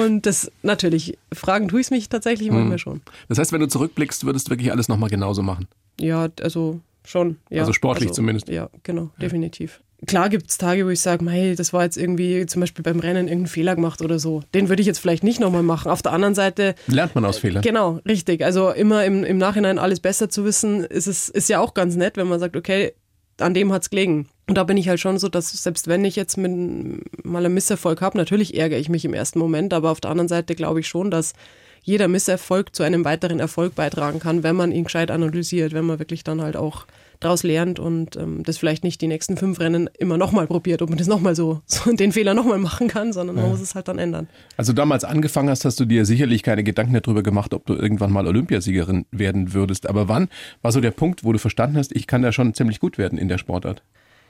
Und 0.00 0.26
das 0.26 0.50
natürlich, 0.62 1.18
fragen 1.32 1.68
tue 1.68 1.80
ich 1.80 1.86
es 1.86 1.90
mich 1.90 2.08
tatsächlich 2.08 2.50
manchmal 2.50 2.72
hm. 2.72 2.78
schon. 2.78 3.00
Das 3.28 3.38
heißt, 3.38 3.52
wenn 3.52 3.60
du 3.60 3.68
zurückblickst, 3.68 4.24
würdest 4.24 4.48
du 4.48 4.50
wirklich 4.50 4.72
alles 4.72 4.88
nochmal 4.88 5.10
genauso 5.10 5.42
machen? 5.42 5.68
Ja, 6.00 6.28
also 6.40 6.80
schon. 7.04 7.38
Ja. 7.50 7.60
Also 7.60 7.72
sportlich 7.72 8.08
also, 8.08 8.16
zumindest. 8.16 8.48
Ja, 8.48 8.70
genau, 8.82 9.10
definitiv. 9.20 9.80
Klar 10.06 10.28
gibt 10.28 10.50
es 10.50 10.58
Tage, 10.58 10.84
wo 10.84 10.90
ich 10.90 11.00
sage, 11.00 11.28
hey, 11.30 11.54
das 11.54 11.72
war 11.72 11.82
jetzt 11.82 11.96
irgendwie 11.96 12.44
zum 12.44 12.60
Beispiel 12.60 12.82
beim 12.82 13.00
Rennen 13.00 13.28
irgendein 13.28 13.48
Fehler 13.48 13.74
gemacht 13.74 14.02
oder 14.02 14.18
so. 14.18 14.42
Den 14.52 14.68
würde 14.68 14.82
ich 14.82 14.86
jetzt 14.86 14.98
vielleicht 14.98 15.24
nicht 15.24 15.40
nochmal 15.40 15.62
machen. 15.62 15.90
Auf 15.90 16.02
der 16.02 16.12
anderen 16.12 16.34
Seite. 16.34 16.74
Lernt 16.86 17.14
man 17.14 17.24
aus 17.24 17.38
Fehlern. 17.38 17.62
Genau, 17.62 18.00
richtig. 18.06 18.44
Also 18.44 18.70
immer 18.70 19.06
im, 19.06 19.24
im 19.24 19.38
Nachhinein 19.38 19.78
alles 19.78 20.00
besser 20.00 20.28
zu 20.28 20.44
wissen, 20.44 20.84
ist 20.84 21.06
es 21.06 21.30
ist 21.30 21.48
ja 21.48 21.60
auch 21.60 21.72
ganz 21.72 21.96
nett, 21.96 22.18
wenn 22.18 22.28
man 22.28 22.38
sagt, 22.40 22.56
okay, 22.56 22.92
an 23.40 23.54
dem 23.54 23.72
hat 23.72 23.82
es 23.82 23.90
gelegen. 23.90 24.28
Und 24.48 24.56
da 24.56 24.64
bin 24.64 24.76
ich 24.76 24.88
halt 24.88 25.00
schon 25.00 25.18
so, 25.18 25.28
dass 25.28 25.50
selbst 25.50 25.88
wenn 25.88 26.04
ich 26.04 26.16
jetzt 26.16 26.36
mit, 26.36 27.24
mal 27.24 27.44
einen 27.44 27.54
Misserfolg 27.54 28.00
habe, 28.00 28.16
natürlich 28.16 28.56
ärgere 28.56 28.78
ich 28.78 28.88
mich 28.88 29.04
im 29.04 29.14
ersten 29.14 29.38
Moment, 29.38 29.72
aber 29.74 29.90
auf 29.90 30.00
der 30.00 30.10
anderen 30.10 30.28
Seite 30.28 30.54
glaube 30.54 30.80
ich 30.80 30.88
schon, 30.88 31.10
dass 31.10 31.34
jeder 31.82 32.08
Misserfolg 32.08 32.74
zu 32.74 32.82
einem 32.82 33.04
weiteren 33.04 33.40
Erfolg 33.40 33.74
beitragen 33.74 34.18
kann, 34.18 34.42
wenn 34.42 34.56
man 34.56 34.72
ihn 34.72 34.84
gescheit 34.84 35.10
analysiert, 35.10 35.72
wenn 35.72 35.84
man 35.84 35.98
wirklich 35.98 36.24
dann 36.24 36.42
halt 36.42 36.56
auch 36.56 36.86
daraus 37.20 37.42
lernt 37.42 37.78
und 37.78 38.16
ähm, 38.16 38.42
das 38.42 38.58
vielleicht 38.58 38.84
nicht 38.84 39.00
die 39.00 39.06
nächsten 39.06 39.36
fünf 39.36 39.60
Rennen 39.60 39.88
immer 39.98 40.16
nochmal 40.16 40.46
probiert, 40.46 40.82
ob 40.82 40.88
man 40.88 40.98
das 40.98 41.06
nochmal 41.06 41.34
so, 41.34 41.62
so 41.66 41.92
den 41.92 42.12
Fehler 42.12 42.34
nochmal 42.34 42.58
machen 42.58 42.88
kann, 42.88 43.12
sondern 43.12 43.36
man 43.36 43.44
ja. 43.44 43.50
muss 43.50 43.60
es 43.60 43.74
halt 43.74 43.88
dann 43.88 43.98
ändern. 43.98 44.28
Also 44.56 44.72
damals 44.72 45.04
angefangen 45.04 45.50
hast, 45.50 45.64
hast 45.64 45.80
du 45.80 45.84
dir 45.84 46.04
sicherlich 46.04 46.42
keine 46.42 46.64
Gedanken 46.64 46.94
darüber 46.94 47.22
gemacht, 47.22 47.54
ob 47.54 47.66
du 47.66 47.74
irgendwann 47.74 48.12
mal 48.12 48.26
Olympiasiegerin 48.26 49.06
werden 49.10 49.54
würdest. 49.54 49.88
Aber 49.88 50.08
wann 50.08 50.28
war 50.62 50.72
so 50.72 50.80
der 50.80 50.90
Punkt, 50.90 51.24
wo 51.24 51.32
du 51.32 51.38
verstanden 51.38 51.76
hast, 51.76 51.94
ich 51.94 52.06
kann 52.06 52.22
da 52.22 52.32
schon 52.32 52.54
ziemlich 52.54 52.80
gut 52.80 52.98
werden 52.98 53.18
in 53.18 53.28
der 53.28 53.38
Sportart? 53.38 53.82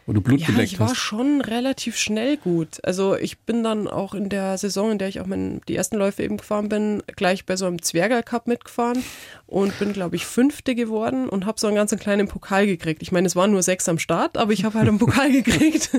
Wo 0.06 0.12
du 0.12 0.20
Blut 0.20 0.40
ja, 0.40 0.56
ich 0.60 0.78
war 0.78 0.94
schon 0.94 1.40
relativ 1.40 1.96
schnell 1.96 2.36
gut. 2.36 2.78
Also 2.84 3.16
ich 3.16 3.40
bin 3.40 3.64
dann 3.64 3.88
auch 3.88 4.14
in 4.14 4.28
der 4.28 4.56
Saison, 4.56 4.92
in 4.92 4.98
der 4.98 5.08
ich 5.08 5.20
auch 5.20 5.26
mein, 5.26 5.60
die 5.66 5.74
ersten 5.74 5.96
Läufe 5.96 6.22
eben 6.22 6.36
gefahren 6.36 6.68
bin, 6.68 7.02
gleich 7.16 7.44
bei 7.44 7.56
so 7.56 7.66
einem 7.66 7.82
Zwerger 7.82 8.22
Cup 8.22 8.46
mitgefahren 8.46 9.02
und 9.46 9.76
bin, 9.80 9.92
glaube 9.92 10.14
ich, 10.14 10.24
Fünfte 10.24 10.76
geworden 10.76 11.28
und 11.28 11.44
habe 11.44 11.58
so 11.58 11.66
einen 11.66 11.74
ganz 11.74 11.94
kleinen 11.96 12.28
Pokal 12.28 12.66
gekriegt. 12.66 13.02
Ich 13.02 13.10
meine, 13.10 13.26
es 13.26 13.34
waren 13.34 13.50
nur 13.50 13.62
sechs 13.62 13.88
am 13.88 13.98
Start, 13.98 14.36
aber 14.36 14.52
ich 14.52 14.64
habe 14.64 14.78
halt 14.78 14.88
einen 14.88 14.98
Pokal 14.98 15.32
gekriegt. 15.42 15.90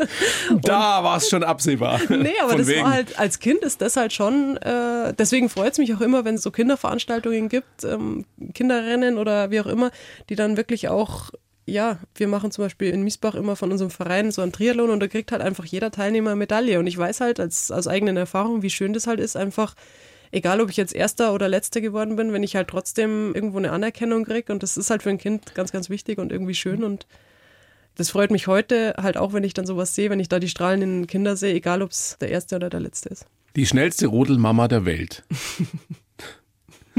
da 0.62 1.02
war 1.02 1.16
es 1.16 1.28
schon 1.28 1.42
absehbar. 1.42 2.00
Nee, 2.16 2.32
aber 2.40 2.50
Von 2.50 2.58
das 2.58 2.68
wegen. 2.68 2.82
war 2.82 2.92
halt, 2.92 3.18
als 3.18 3.38
Kind 3.38 3.60
ist 3.60 3.80
das 3.80 3.96
halt 3.96 4.12
schon, 4.12 4.56
äh, 4.58 5.12
deswegen 5.14 5.48
freut 5.48 5.72
es 5.72 5.78
mich 5.78 5.94
auch 5.94 6.00
immer, 6.00 6.24
wenn 6.24 6.36
es 6.36 6.42
so 6.42 6.50
Kinderveranstaltungen 6.50 7.48
gibt, 7.48 7.84
ähm, 7.84 8.24
Kinderrennen 8.54 9.18
oder 9.18 9.50
wie 9.50 9.60
auch 9.60 9.66
immer, 9.66 9.90
die 10.28 10.34
dann 10.34 10.56
wirklich 10.56 10.88
auch 10.88 11.30
ja, 11.66 11.98
wir 12.14 12.28
machen 12.28 12.52
zum 12.52 12.64
Beispiel 12.64 12.90
in 12.90 13.02
Miesbach 13.02 13.34
immer 13.34 13.56
von 13.56 13.72
unserem 13.72 13.90
Verein 13.90 14.30
so 14.30 14.40
ein 14.40 14.52
Triathlon 14.52 14.90
und 14.90 15.00
da 15.00 15.08
kriegt 15.08 15.32
halt 15.32 15.42
einfach 15.42 15.64
jeder 15.64 15.90
Teilnehmer 15.90 16.30
eine 16.30 16.38
Medaille. 16.38 16.78
Und 16.78 16.86
ich 16.86 16.96
weiß 16.96 17.20
halt 17.20 17.40
als, 17.40 17.72
aus 17.72 17.88
eigenen 17.88 18.16
Erfahrungen, 18.16 18.62
wie 18.62 18.70
schön 18.70 18.92
das 18.92 19.08
halt 19.08 19.18
ist, 19.18 19.36
einfach, 19.36 19.74
egal 20.30 20.60
ob 20.60 20.70
ich 20.70 20.76
jetzt 20.76 20.94
Erster 20.94 21.34
oder 21.34 21.48
Letzter 21.48 21.80
geworden 21.80 22.14
bin, 22.14 22.32
wenn 22.32 22.44
ich 22.44 22.54
halt 22.54 22.68
trotzdem 22.68 23.34
irgendwo 23.34 23.58
eine 23.58 23.72
Anerkennung 23.72 24.24
kriege. 24.24 24.52
Und 24.52 24.62
das 24.62 24.76
ist 24.76 24.90
halt 24.90 25.02
für 25.02 25.10
ein 25.10 25.18
Kind 25.18 25.56
ganz, 25.56 25.72
ganz 25.72 25.90
wichtig 25.90 26.18
und 26.18 26.30
irgendwie 26.30 26.54
schön. 26.54 26.84
Und 26.84 27.08
das 27.96 28.10
freut 28.10 28.30
mich 28.30 28.46
heute 28.46 28.94
halt 28.96 29.16
auch, 29.16 29.32
wenn 29.32 29.42
ich 29.42 29.54
dann 29.54 29.66
sowas 29.66 29.92
sehe, 29.92 30.08
wenn 30.08 30.20
ich 30.20 30.28
da 30.28 30.38
die 30.38 30.48
strahlenden 30.48 31.08
Kinder 31.08 31.36
sehe, 31.36 31.54
egal 31.54 31.82
ob 31.82 31.90
es 31.90 32.16
der 32.20 32.30
Erste 32.30 32.54
oder 32.54 32.70
der 32.70 32.80
Letzte 32.80 33.08
ist. 33.08 33.26
Die 33.56 33.66
schnellste 33.66 34.06
Rodelmama 34.06 34.68
der 34.68 34.84
Welt. 34.84 35.24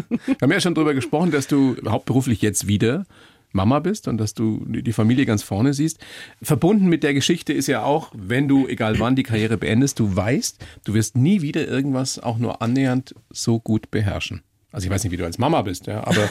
Wir 0.10 0.36
haben 0.41 0.51
ja 0.51 0.60
schon 0.60 0.75
darüber 0.75 0.93
gesprochen, 0.93 1.32
dass 1.32 1.47
du 1.47 1.77
hauptberuflich 1.88 2.41
jetzt 2.41 2.67
wieder 2.67 3.06
Mama 3.52 3.80
bist 3.80 4.08
und 4.08 4.18
dass 4.18 4.34
du 4.34 4.66
die 4.68 4.94
Familie 4.94 5.26
ganz 5.26 5.44
vorne 5.44 5.74
siehst. 5.74 6.00
Verbunden 6.42 6.88
mit 6.88 7.04
der 7.04 7.14
Geschichte 7.14 7.54
ist 7.54 7.68
ja 7.68 7.84
auch, 7.84 8.12
wenn 8.16 8.48
du, 8.48 8.68
egal 8.68 9.00
wann, 9.00 9.16
die 9.16 9.24
Karriere 9.24 9.58
beendest, 9.58 10.00
du 10.00 10.16
weißt, 10.16 10.64
du 10.86 10.94
wirst 10.94 11.18
nie 11.18 11.42
wieder 11.42 11.68
irgendwas 11.68 12.20
auch 12.20 12.38
nur 12.38 12.62
annähernd 12.62 13.16
so 13.30 13.60
gut 13.60 13.90
beherrschen. 13.92 14.44
Also 14.72 14.86
ich 14.86 14.92
weiß 14.92 15.04
nicht, 15.04 15.14
wie 15.14 15.18
du 15.18 15.26
als 15.26 15.38
Mama 15.38 15.62
bist, 15.62 15.88
ja, 15.88 16.06
aber 16.06 16.22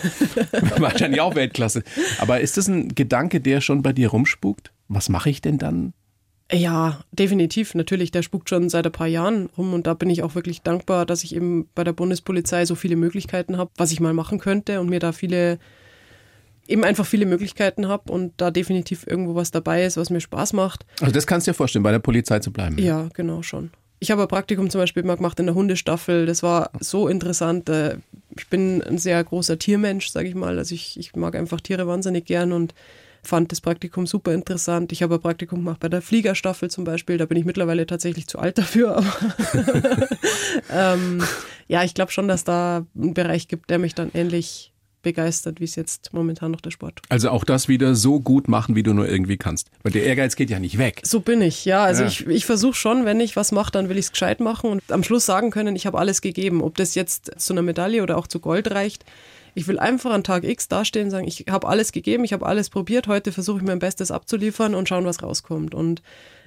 wahrscheinlich 0.79 1.21
auch 1.21 1.35
Weltklasse. 1.35 1.83
Aber 2.19 2.41
ist 2.41 2.57
das 2.57 2.69
ein 2.69 2.95
Gedanke, 2.95 3.41
der 3.41 3.61
schon 3.61 3.83
bei 3.83 3.93
dir 3.93 4.09
rumspukt? 4.09 4.73
Was 4.89 5.09
mache 5.09 5.31
ich 5.31 5.41
denn 5.41 5.59
dann? 5.59 5.95
Ja, 6.53 7.01
definitiv. 7.11 7.75
Natürlich, 7.75 8.13
der 8.13 8.23
spukt 8.23 8.49
schon 8.49 8.69
seit 8.69 8.87
ein 8.87 8.93
paar 8.93 9.09
Jahren 9.09 9.47
rum 9.59 9.75
und 9.75 9.89
da 9.89 9.95
bin 9.95 10.11
ich 10.11 10.23
auch 10.23 10.37
wirklich 10.37 10.63
dankbar, 10.63 11.05
dass 11.05 11.25
ich 11.25 11.35
eben 11.35 11.69
bei 11.75 11.83
der 11.83 11.93
Bundespolizei 11.93 12.65
so 12.67 12.77
viele 12.77 12.95
Möglichkeiten 12.95 13.57
habe, 13.57 13.73
was 13.77 13.91
ich 13.91 13.99
mal 13.99 14.13
machen 14.13 14.39
könnte 14.39 14.81
und 14.81 14.89
mir 14.89 15.01
da 15.01 15.11
viele 15.11 15.59
eben 16.69 16.85
einfach 16.85 17.07
viele 17.07 17.27
Möglichkeiten 17.27 17.89
habe 17.89 18.13
und 18.13 18.33
da 18.37 18.51
definitiv 18.51 19.07
irgendwo 19.07 19.35
was 19.35 19.51
dabei 19.51 19.85
ist, 19.85 19.97
was 19.97 20.11
mir 20.11 20.21
Spaß 20.21 20.53
macht. 20.53 20.87
Also 21.01 21.13
das 21.13 21.27
kannst 21.27 21.47
du 21.47 21.51
dir 21.51 21.55
vorstellen, 21.55 21.83
bei 21.83 21.93
der 21.93 21.99
Polizei 21.99 22.39
zu 22.39 22.53
bleiben. 22.53 22.79
Ja, 22.79 23.09
genau 23.15 23.43
schon. 23.43 23.71
Ich 23.99 24.11
habe 24.11 24.23
ein 24.23 24.29
Praktikum 24.29 24.69
zum 24.69 24.81
Beispiel 24.81 25.03
mal 25.03 25.17
gemacht 25.17 25.41
in 25.41 25.47
der 25.47 25.55
Hundestaffel. 25.55 26.27
Das 26.27 26.43
war 26.43 26.71
so 26.81 27.09
interessant. 27.09 27.69
Äh, 27.69 27.99
ich 28.37 28.49
bin 28.49 28.83
ein 28.83 28.99
sehr 28.99 29.23
großer 29.25 29.59
Tiermensch, 29.59 30.09
sage 30.09 30.29
ich 30.29 30.35
mal. 30.35 30.59
Also 30.59 30.75
ich, 30.75 30.99
ich 30.99 31.17
mag 31.17 31.35
einfach 31.35 31.61
Tiere 31.61 31.87
wahnsinnig 31.87 32.27
gern 32.27 32.53
und 32.53 32.75
fand 33.23 33.51
das 33.51 33.61
Praktikum 33.61 34.07
super 34.07 34.35
interessant. 34.35 34.93
Ich 34.93 35.03
habe 35.03 35.15
ein 35.15 35.21
Praktikum 35.21 35.61
gemacht 35.61 35.81
bei 35.81 35.89
der 35.89 36.03
Fliegerstaffel 36.03 36.71
zum 36.71 36.85
Beispiel. 36.85 37.17
Da 37.17 37.25
bin 37.25 37.39
ich 37.39 37.45
mittlerweile 37.45 37.87
tatsächlich 37.87 38.27
zu 38.27 38.39
alt 38.39 38.59
dafür. 38.59 39.03
ähm, 40.73 41.23
ja, 41.67 41.83
ich 41.83 41.95
glaube 41.95 42.13
schon, 42.13 42.29
dass 42.29 42.45
da 42.45 42.87
einen 42.95 43.15
Bereich 43.15 43.49
gibt, 43.49 43.71
der 43.71 43.79
mich 43.79 43.95
dann 43.95 44.11
ähnlich 44.13 44.73
begeistert, 45.07 45.61
wie 45.61 45.65
es 45.65 45.77
jetzt 45.77 46.13
momentan 46.13 46.51
noch 46.51 46.61
der 46.61 46.73
Sport. 46.73 47.01
Also 47.11 47.31
auch 47.31 47.45
das 47.45 47.69
wieder 47.69 47.95
so 47.95 48.19
gut 48.19 48.49
machen, 48.49 48.75
wie 48.75 48.83
du 48.83 48.93
nur 48.93 49.09
irgendwie 49.09 49.37
kannst. 49.37 49.71
Weil 49.85 49.93
der 49.93 50.03
Ehrgeiz 50.03 50.35
geht 50.35 50.51
ja 50.51 50.59
nicht 50.59 50.79
weg. 50.79 51.01
So 51.05 51.21
bin 51.21 51.41
ich, 51.43 51.65
ja. 51.65 51.85
Also 51.85 52.03
Ja. 52.03 52.09
ich, 52.09 52.27
ich 52.27 52.45
versuche 52.45 52.75
schon, 52.75 53.05
wenn 53.05 53.21
ich 53.21 53.37
was 53.37 53.53
mache, 53.53 53.71
dann 53.71 53.89
will 53.89 53.99
ich 53.99 54.07
es 54.07 54.11
gescheit 54.11 54.41
machen 54.41 54.69
und 54.69 54.83
am 54.91 55.05
Schluss 55.05 55.25
sagen 55.25 55.53
können, 55.53 55.77
ich 55.77 55.87
habe 55.87 55.97
alles 55.97 56.21
gegeben. 56.23 56.61
Ob 56.61 56.77
das 56.77 56.97
jetzt 56.97 57.31
zu 57.41 57.53
einer 57.55 57.63
Medaille 57.63 58.03
oder 58.03 58.19
auch 58.19 58.27
zu 58.27 58.41
Gold 58.41 58.69
reicht. 58.73 59.05
Ich 59.55 59.69
will 59.69 59.79
einfach 59.79 60.11
an 60.11 60.25
Tag 60.25 60.43
X 60.43 60.67
dastehen 60.67 61.05
und 61.07 61.11
sagen, 61.13 61.29
ich 61.29 61.47
habe 61.49 61.69
alles 61.69 61.93
gegeben, 61.93 62.25
ich 62.25 62.33
habe 62.33 62.45
alles 62.45 62.69
probiert, 62.69 63.07
heute 63.07 63.31
versuche 63.33 63.59
ich 63.59 63.65
mein 63.65 63.79
Bestes 63.79 64.11
abzuliefern 64.11 64.75
und 64.75 64.89
schauen, 64.89 65.07
was 65.07 65.23
rauskommt. 65.23 65.75
Und 65.75 66.03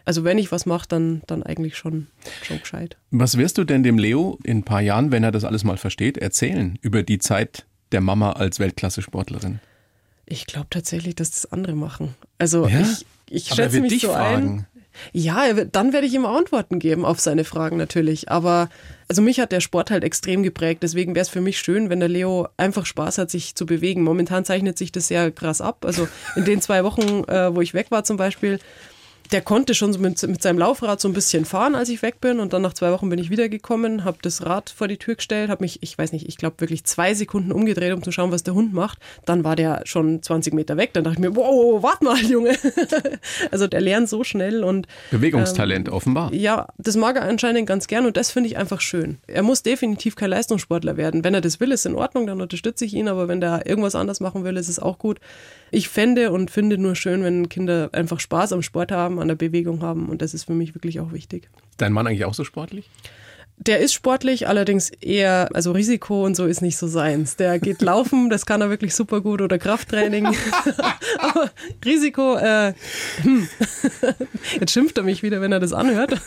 also 0.06 0.24
wenn 0.24 0.38
ich 0.38 0.52
was 0.52 0.66
mache, 0.66 0.88
dann, 0.88 1.22
dann 1.28 1.42
eigentlich 1.44 1.76
schon, 1.78 2.08
schon 2.44 2.60
gescheit. 2.60 2.98
Was 3.12 3.38
wirst 3.38 3.58
du 3.58 3.64
denn 3.64 3.84
dem 3.84 3.98
Leo 3.98 4.38
in 4.44 4.58
ein 4.60 4.64
paar 4.64 4.82
Jahren, 4.82 5.12
wenn 5.12 5.24
er 5.24 5.32
das 5.32 5.44
alles 5.44 5.64
mal 5.64 5.78
versteht, 5.78 6.18
erzählen 6.20 6.78
über 6.82 7.02
die 7.04 7.18
Zeit 7.20 7.66
der 7.92 8.02
Mama 8.02 8.34
als 8.34 8.60
Weltklasse-Sportlerin? 8.60 9.60
Ich 10.26 10.46
glaube 10.46 10.68
tatsächlich, 10.70 11.16
dass 11.16 11.32
das 11.32 11.52
andere 11.52 11.74
machen. 11.74 12.16
Also 12.38 12.68
Ja? 12.68 12.82
ich, 12.82 13.06
ich 13.30 13.48
schätze 13.48 13.82
mich 13.82 13.92
dich 13.94 14.02
so 14.04 14.10
fragen. 14.10 14.60
ein. 14.60 14.66
Ja, 15.14 15.46
er 15.46 15.56
wird- 15.56 15.76
dann 15.76 15.94
werde 15.94 16.08
ich 16.08 16.14
ihm 16.14 16.26
Antworten 16.26 16.78
geben 16.80 17.06
auf 17.06 17.20
seine 17.20 17.46
Fragen 17.46 17.78
natürlich. 17.78 18.30
Aber 18.30 18.70
also 19.08 19.22
mich 19.22 19.40
hat 19.40 19.52
der 19.52 19.62
Sport 19.62 19.92
halt 19.92 20.04
extrem 20.04 20.44
geprägt. 20.44 20.84
Deswegen 20.84 21.16
wäre 21.16 21.22
es 21.24 21.30
für 21.30 21.42
mich 21.42 21.58
schön, 21.60 21.90
wenn 21.90 22.00
der 22.00 22.10
Leo 22.10 22.48
einfach 22.58 22.86
Spaß 22.86 23.18
hat, 23.18 23.32
sich 23.32 23.56
zu 23.56 23.66
bewegen. 23.66 24.04
Momentan 24.04 24.46
zeichnet 24.46 24.78
sich 24.78 24.92
das 24.92 25.08
sehr 25.08 25.32
krass 25.32 25.62
ab. 25.62 25.86
Also 25.86 26.08
in 26.36 26.44
den 26.46 26.62
zwei 26.62 26.84
Wochen, 26.84 27.24
äh, 27.30 27.56
wo 27.56 27.62
ich 27.62 27.74
weg 27.74 27.92
war 27.92 28.04
zum 28.04 28.18
Beispiel, 28.18 28.60
der 29.32 29.42
konnte 29.42 29.76
schon 29.76 29.94
so 29.94 30.00
mit, 30.00 30.22
mit 30.24 30.42
seinem 30.42 30.58
Laufrad 30.58 31.00
so 31.00 31.08
ein 31.08 31.14
bisschen 31.14 31.46
fahren, 31.46 31.76
als 31.76 31.90
ich 31.90 32.02
weg 32.02 32.20
bin. 32.20 32.40
Und 32.40 32.54
dann 32.54 32.62
nach 32.62 32.74
zwei 32.74 32.92
Wochen 32.92 33.10
bin 33.10 33.20
ich 33.20 33.30
wiedergekommen, 33.30 34.04
habe 34.04 34.18
das 34.22 34.46
Rad 34.46 34.70
vor 34.72 34.88
die 34.88 34.98
Tür 34.98 35.16
gestellt, 35.16 35.50
habe 35.50 35.64
mich, 35.64 35.84
ich 35.84 35.98
weiß 35.98 36.14
nicht, 36.14 36.28
ich 36.28 36.38
glaube 36.38 36.60
wirklich 36.60 36.84
zwei 36.86 37.14
Sekunden 37.14 37.52
umgedreht, 37.52 37.94
um 37.94 38.02
zu 38.02 38.12
schauen, 38.12 38.32
was 38.32 38.44
der 38.44 38.56
Hund 38.56 38.74
macht. 38.74 38.98
Dann 39.26 39.44
war 39.44 39.56
der 39.56 39.82
schon 39.86 40.24
20 40.24 40.54
Meter 40.54 40.78
weg. 40.78 40.94
Dann 40.94 41.04
dachte 41.04 41.16
ich 41.16 41.20
mir, 41.20 41.36
wow, 41.36 41.84
warte 41.84 42.04
mal, 42.04 42.18
Junge. 42.26 42.56
also 43.52 43.68
der 43.68 43.82
lernt 43.82 44.10
so 44.10 44.24
schnell 44.24 44.64
und 44.64 44.88
Bewegungstalent 45.12 45.90
offenbar. 45.90 46.34
ja, 46.34 46.68
das 46.78 46.96
mag 46.96 47.16
er 47.16 47.24
anscheinend 47.24 47.68
ganz 47.68 47.88
gern 47.88 48.06
und 48.06 48.18
das 48.18 48.32
finde 48.32 48.50
ich 48.50 48.58
einfach 48.58 48.82
schön. 48.82 49.20
Er 49.28 49.44
muss 49.44 49.62
definitiv 49.62 50.16
kein 50.16 50.32
Leistungssportler 50.32 50.98
werden. 50.98 51.24
Wenn 51.24 51.34
er 51.34 51.42
das 51.42 51.60
will, 51.60 51.72
ist 51.72 51.86
in 51.86 51.96
Ordnung, 51.96 52.26
dann 52.26 52.42
unterstütze 52.42 52.86
ich 52.86 52.94
ihn, 52.96 53.08
aber 53.08 53.28
wenn 53.28 53.42
der 53.42 53.68
irgendwas 53.68 53.96
anders 53.96 54.20
machen 54.20 54.44
will, 54.44 54.58
ist 54.58 54.70
es 54.70 54.80
auch 54.80 54.98
gut. 54.98 55.20
Ich 55.72 55.90
fände 55.90 56.32
und 56.32 56.52
finde 56.52 56.78
nur 56.78 56.96
schön, 56.96 57.24
wenn 57.24 57.50
Kinder 57.50 57.90
einfach 57.94 58.20
Spaß 58.20 58.54
am 58.54 58.62
Sport 58.62 58.92
haben, 58.92 59.20
an 59.20 59.28
der 59.28 59.36
Bewegung 59.36 59.82
haben 59.82 60.10
und 60.10 60.22
das 60.22 60.34
ist 60.34 60.46
für 60.46 60.54
mich 60.54 60.76
wirklich 60.76 61.00
auch 61.00 61.12
wichtig. 61.12 61.50
Dein 61.78 61.94
Mann 61.94 62.08
eigentlich 62.08 62.26
auch 62.26 62.34
so 62.34 62.44
sportlich? 62.44 62.90
Der 63.62 63.80
ist 63.80 63.94
sportlich, 63.94 64.48
allerdings 64.48 64.90
eher, 64.90 65.50
also 65.54 65.74
Risiko 65.74 66.26
und 66.26 66.34
so 66.36 66.46
ist 66.46 66.62
nicht 66.62 66.78
so 66.78 66.88
seins. 66.88 67.36
Der 67.36 67.60
geht 67.60 67.82
laufen, 67.82 68.30
das 68.30 68.46
kann 68.46 68.62
er 68.62 68.70
wirklich 68.70 68.96
super 68.96 69.20
gut 69.20 69.42
oder 69.42 69.58
Krafttraining. 69.58 70.28
Aber 71.20 71.52
Risiko, 71.84 72.38
äh, 72.38 72.74
hm. 73.22 73.50
jetzt 74.62 74.72
schimpft 74.72 74.98
er 74.98 75.04
mich 75.04 75.24
wieder, 75.24 75.42
wenn 75.42 75.52
er 75.52 75.60
das 75.60 75.74
anhört. 75.74 76.22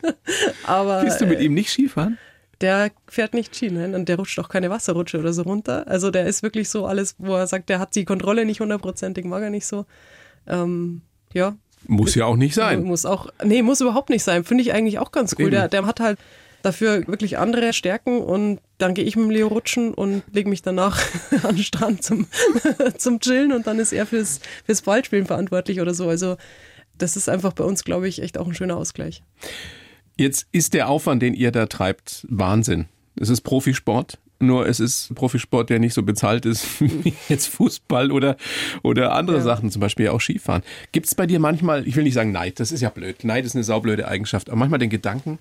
Aber 0.64 1.04
Bist 1.04 1.20
du 1.20 1.26
mit 1.26 1.40
ihm 1.40 1.52
nicht 1.52 1.68
Skifahren? 1.68 2.16
Der 2.60 2.90
fährt 3.08 3.34
nicht 3.34 3.56
Ski, 3.56 3.70
nein, 3.70 3.94
und 3.94 4.08
der 4.08 4.16
rutscht 4.16 4.38
auch 4.38 4.48
keine 4.48 4.70
Wasserrutsche 4.70 5.18
oder 5.18 5.32
so 5.32 5.42
runter. 5.42 5.86
Also 5.88 6.10
der 6.10 6.26
ist 6.26 6.42
wirklich 6.42 6.68
so 6.68 6.86
alles, 6.86 7.14
wo 7.18 7.34
er 7.34 7.46
sagt, 7.46 7.68
der 7.68 7.78
hat 7.78 7.94
die 7.94 8.04
Kontrolle 8.04 8.44
nicht 8.44 8.60
hundertprozentig, 8.60 9.24
mag 9.24 9.42
er 9.42 9.50
nicht 9.50 9.66
so. 9.66 9.86
Ähm, 10.46 11.02
ja, 11.32 11.56
Muss 11.86 12.14
ja 12.14 12.26
auch 12.26 12.36
nicht 12.36 12.54
sein. 12.54 12.82
muss 12.82 13.06
auch, 13.06 13.28
nee, 13.42 13.62
muss 13.62 13.80
überhaupt 13.80 14.10
nicht 14.10 14.22
sein. 14.22 14.44
Finde 14.44 14.62
ich 14.62 14.72
eigentlich 14.72 14.98
auch 14.98 15.12
ganz 15.12 15.34
cool. 15.38 15.50
Der, 15.50 15.68
der 15.68 15.86
hat 15.86 16.00
halt 16.00 16.18
dafür 16.62 17.06
wirklich 17.06 17.38
andere 17.38 17.72
Stärken 17.72 18.20
und 18.20 18.60
dann 18.76 18.92
gehe 18.92 19.04
ich 19.04 19.16
mit 19.16 19.24
dem 19.26 19.30
Leo 19.30 19.48
rutschen 19.48 19.94
und 19.94 20.22
lege 20.32 20.48
mich 20.48 20.60
danach 20.60 21.00
an 21.42 21.56
den 21.56 21.64
Strand 21.64 22.02
zum, 22.02 22.26
zum 22.98 23.20
Chillen 23.20 23.52
und 23.52 23.66
dann 23.66 23.78
ist 23.78 23.92
er 23.92 24.04
fürs, 24.06 24.40
fürs 24.66 24.82
Ballspielen 24.82 25.26
verantwortlich 25.26 25.80
oder 25.80 25.94
so. 25.94 26.08
Also 26.08 26.36
das 26.98 27.16
ist 27.16 27.30
einfach 27.30 27.54
bei 27.54 27.64
uns, 27.64 27.84
glaube 27.84 28.08
ich, 28.08 28.20
echt 28.20 28.36
auch 28.36 28.46
ein 28.46 28.54
schöner 28.54 28.76
Ausgleich. 28.76 29.22
Jetzt 30.20 30.48
ist 30.52 30.74
der 30.74 30.90
Aufwand, 30.90 31.22
den 31.22 31.32
ihr 31.32 31.50
da 31.50 31.64
treibt, 31.64 32.26
Wahnsinn. 32.28 32.84
Es 33.18 33.30
ist 33.30 33.40
Profisport, 33.40 34.18
nur 34.38 34.66
es 34.68 34.78
ist 34.78 35.14
Profisport, 35.14 35.70
der 35.70 35.78
nicht 35.78 35.94
so 35.94 36.02
bezahlt 36.02 36.44
ist 36.44 36.66
wie 36.82 37.14
jetzt 37.30 37.46
Fußball 37.46 38.12
oder, 38.12 38.36
oder 38.82 39.12
andere 39.12 39.38
Ja. 39.38 39.42
Sachen, 39.42 39.70
zum 39.70 39.80
Beispiel 39.80 40.08
auch 40.08 40.20
Skifahren. 40.20 40.62
Gibt 40.92 41.06
es 41.06 41.14
bei 41.14 41.26
dir 41.26 41.40
manchmal, 41.40 41.88
ich 41.88 41.96
will 41.96 42.04
nicht 42.04 42.12
sagen 42.12 42.32
Neid, 42.32 42.60
das 42.60 42.70
ist 42.70 42.82
ja 42.82 42.90
blöd, 42.90 43.24
Neid 43.24 43.46
ist 43.46 43.54
eine 43.54 43.64
saublöde 43.64 44.06
Eigenschaft, 44.08 44.50
aber 44.50 44.58
manchmal 44.58 44.78
den 44.78 44.90
Gedanken, 44.90 45.38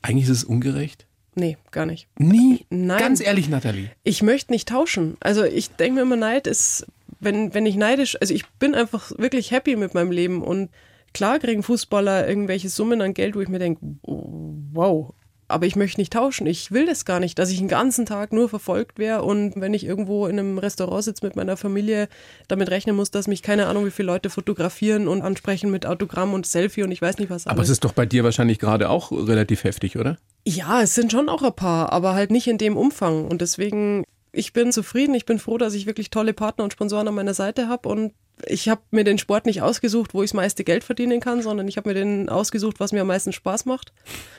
eigentlich 0.00 0.24
ist 0.24 0.38
es 0.38 0.44
ungerecht? 0.44 1.04
Nee, 1.34 1.58
gar 1.70 1.84
nicht. 1.84 2.08
Nie. 2.18 2.64
Nein. 2.70 2.98
Ganz 3.00 3.20
ehrlich, 3.20 3.50
Nathalie. 3.50 3.90
Ich 4.02 4.22
möchte 4.22 4.50
nicht 4.50 4.66
tauschen. 4.66 5.18
Also 5.20 5.44
ich 5.44 5.68
denke 5.72 5.96
mir 5.96 6.02
immer, 6.02 6.16
Neid 6.16 6.46
ist, 6.46 6.86
wenn, 7.20 7.52
wenn 7.52 7.66
ich 7.66 7.76
neidisch, 7.76 8.16
also 8.18 8.32
ich 8.32 8.46
bin 8.58 8.74
einfach 8.74 9.12
wirklich 9.18 9.50
happy 9.50 9.76
mit 9.76 9.92
meinem 9.92 10.10
Leben 10.10 10.42
und 10.42 10.70
klar 11.12 11.38
kriegen 11.38 11.62
Fußballer 11.62 12.28
irgendwelche 12.28 12.68
Summen 12.68 13.00
an 13.02 13.14
Geld, 13.14 13.34
wo 13.34 13.40
ich 13.40 13.48
mir 13.48 13.58
denke, 13.58 13.80
wow. 14.02 15.14
Aber 15.48 15.66
ich 15.66 15.76
möchte 15.76 16.00
nicht 16.00 16.14
tauschen. 16.14 16.46
Ich 16.46 16.70
will 16.70 16.86
das 16.86 17.04
gar 17.04 17.20
nicht, 17.20 17.38
dass 17.38 17.50
ich 17.50 17.58
den 17.58 17.68
ganzen 17.68 18.06
Tag 18.06 18.32
nur 18.32 18.48
verfolgt 18.48 18.98
wäre 18.98 19.22
und 19.22 19.52
wenn 19.56 19.74
ich 19.74 19.84
irgendwo 19.84 20.26
in 20.26 20.38
einem 20.38 20.56
Restaurant 20.56 21.04
sitze 21.04 21.26
mit 21.26 21.36
meiner 21.36 21.58
Familie, 21.58 22.08
damit 22.48 22.70
rechnen 22.70 22.96
muss, 22.96 23.10
dass 23.10 23.26
mich 23.26 23.42
keine 23.42 23.66
Ahnung, 23.66 23.84
wie 23.84 23.90
viele 23.90 24.06
Leute 24.06 24.30
fotografieren 24.30 25.08
und 25.08 25.20
ansprechen 25.20 25.70
mit 25.70 25.84
Autogramm 25.84 26.32
und 26.32 26.46
Selfie 26.46 26.84
und 26.84 26.90
ich 26.90 27.02
weiß 27.02 27.18
nicht 27.18 27.28
was 27.28 27.46
alles. 27.46 27.54
Aber 27.54 27.62
es 27.62 27.68
ist 27.68 27.84
doch 27.84 27.92
bei 27.92 28.06
dir 28.06 28.24
wahrscheinlich 28.24 28.58
gerade 28.58 28.88
auch 28.88 29.12
relativ 29.12 29.64
heftig, 29.64 29.98
oder? 29.98 30.16
Ja, 30.46 30.82
es 30.82 30.94
sind 30.94 31.12
schon 31.12 31.28
auch 31.28 31.42
ein 31.42 31.54
paar, 31.54 31.92
aber 31.92 32.14
halt 32.14 32.30
nicht 32.30 32.46
in 32.48 32.56
dem 32.56 32.76
Umfang. 32.76 33.26
Und 33.26 33.42
deswegen, 33.42 34.04
ich 34.32 34.54
bin 34.54 34.72
zufrieden, 34.72 35.14
ich 35.14 35.26
bin 35.26 35.38
froh, 35.38 35.58
dass 35.58 35.74
ich 35.74 35.86
wirklich 35.86 36.08
tolle 36.08 36.32
Partner 36.32 36.64
und 36.64 36.72
Sponsoren 36.72 37.08
an 37.08 37.14
meiner 37.14 37.34
Seite 37.34 37.68
habe. 37.68 37.88
Und 37.90 38.12
ich 38.46 38.68
habe 38.68 38.80
mir 38.90 39.04
den 39.04 39.18
Sport 39.18 39.46
nicht 39.46 39.62
ausgesucht, 39.62 40.14
wo 40.14 40.22
ich 40.22 40.30
das 40.30 40.34
meiste 40.34 40.64
Geld 40.64 40.84
verdienen 40.84 41.20
kann, 41.20 41.42
sondern 41.42 41.68
ich 41.68 41.76
habe 41.76 41.88
mir 41.90 41.94
den 41.94 42.28
ausgesucht, 42.28 42.80
was 42.80 42.92
mir 42.92 43.02
am 43.02 43.06
meisten 43.06 43.32
Spaß 43.32 43.64
macht. 43.64 43.92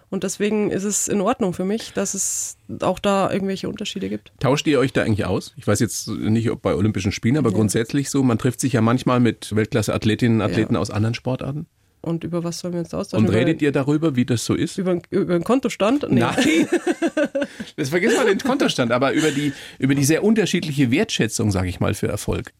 Und 0.10 0.24
deswegen 0.24 0.72
ist 0.72 0.84
es 0.84 1.08
in 1.08 1.22
Ordnung 1.22 1.54
für 1.54 1.66
mich, 1.66 1.94
dass 1.94 2.14
es 2.14 2.58
auch 2.82 3.00
da 3.00 3.32
irgendwelche 3.32 3.70
Unterschiede 3.70 4.10
gibt. 4.10 4.32
Tauscht 4.40 4.68
ihr 4.68 4.80
euch 4.80 4.94
da 4.94 5.04
eigentlich 5.04 5.26
aus? 5.26 5.54
Ich 5.58 5.68
weiß 5.68 5.80
jetzt 5.80 6.08
nicht, 6.08 6.50
ob 6.50 6.62
bei 6.62 6.76
Olympischen 6.76 7.12
Spielen, 7.12 7.38
aber 7.38 7.52
grundsätzlich 7.52 8.10
so, 8.10 8.24
man 8.24 8.38
trifft 8.38 8.60
sich 8.60 8.74
ja 8.74 8.82
manchmal 8.82 9.20
mit 9.20 9.56
Weltklasse-Athletinnen 9.56 10.42
und 10.42 10.42
Athleten 10.42 10.76
Ja. 10.76 10.80
aus 10.80 10.90
anderen 10.92 11.14
Sportarten. 11.16 11.68
Und 12.02 12.26
über 12.26 12.44
was 12.44 12.60
sollen 12.60 12.74
wir 12.74 12.82
uns 12.82 12.94
austauschen? 12.94 13.26
Und 13.26 13.32
über, 13.32 13.40
redet 13.40 13.62
ihr 13.62 13.72
darüber, 13.72 14.18
wie 14.18 14.26
das 14.26 14.44
so 14.44 14.56
ist? 14.56 14.78
über, 14.78 15.00
über 15.10 15.36
einen 15.36 15.44
Kontostand? 15.46 16.06
Nee. 16.10 16.20
Nein. 16.20 16.36
Das 17.78 17.90
vergisst 17.90 18.18
mal 18.18 18.26
den 18.26 18.40
Kontostand, 18.40 18.92
aber 18.92 19.14
über 19.14 19.32
die, 19.32 19.54
über 19.80 19.96
die 19.96 20.04
sehr 20.04 20.24
unterschiedliche 20.24 20.92
Wertschätzung, 20.92 21.50
sage 21.52 21.70
ich 21.70 21.80
mal, 21.80 21.94
für 21.94 22.08
Erfolg. 22.08 22.54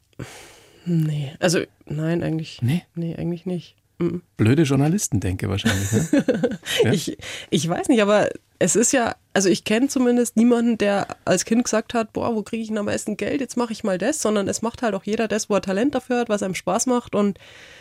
Nee. 0.86 1.32
Also, 1.40 1.62
nein, 1.86 2.24
eigentlich. 2.24 2.62
Nee? 2.62 2.84
Nee, 2.96 3.16
eigentlich 3.16 3.46
nicht. 3.46 3.76
Mhm. 4.00 4.22
Blöde 4.38 4.64
Journalistendenke 4.64 5.50
wahrscheinlich. 5.50 5.92
Ne? 5.92 6.60
Ja? 6.84 6.92
Ich, 6.92 7.18
ich 7.50 7.70
weiß 7.70 7.88
nicht, 7.90 8.02
aber 8.02 8.30
es 8.60 8.76
ist 8.76 8.94
ja, 8.94 9.16
also 9.34 9.50
ich 9.50 9.64
kenne 9.64 9.88
zumindest 9.88 10.38
niemanden, 10.38 10.78
der 10.78 11.08
als 11.26 11.46
Kind 11.46 11.64
gesagt 11.66 11.94
hat, 11.94 12.14
boah, 12.14 12.36
wo 12.36 12.42
kriege 12.42 12.64
ich 12.64 12.70
denn 12.70 12.78
am 12.78 12.86
meisten 12.86 13.18
Geld, 13.18 13.42
jetzt 13.42 13.58
mache 13.58 13.74
ich 13.74 13.84
mal 13.84 13.98
das, 13.98 14.22
sondern 14.22 14.48
es 14.48 14.62
macht 14.62 14.82
halt 14.82 14.96
auch 14.96 15.04
jeder 15.04 15.28
das, 15.28 15.50
wo 15.50 15.56
er 15.56 15.62
Talent 15.62 15.94
dafür 15.96 16.20
hat, 16.20 16.30
was 16.30 16.44
einem 16.44 16.56
Spaß 16.56 16.88
macht 16.88 17.14
und 17.14 17.40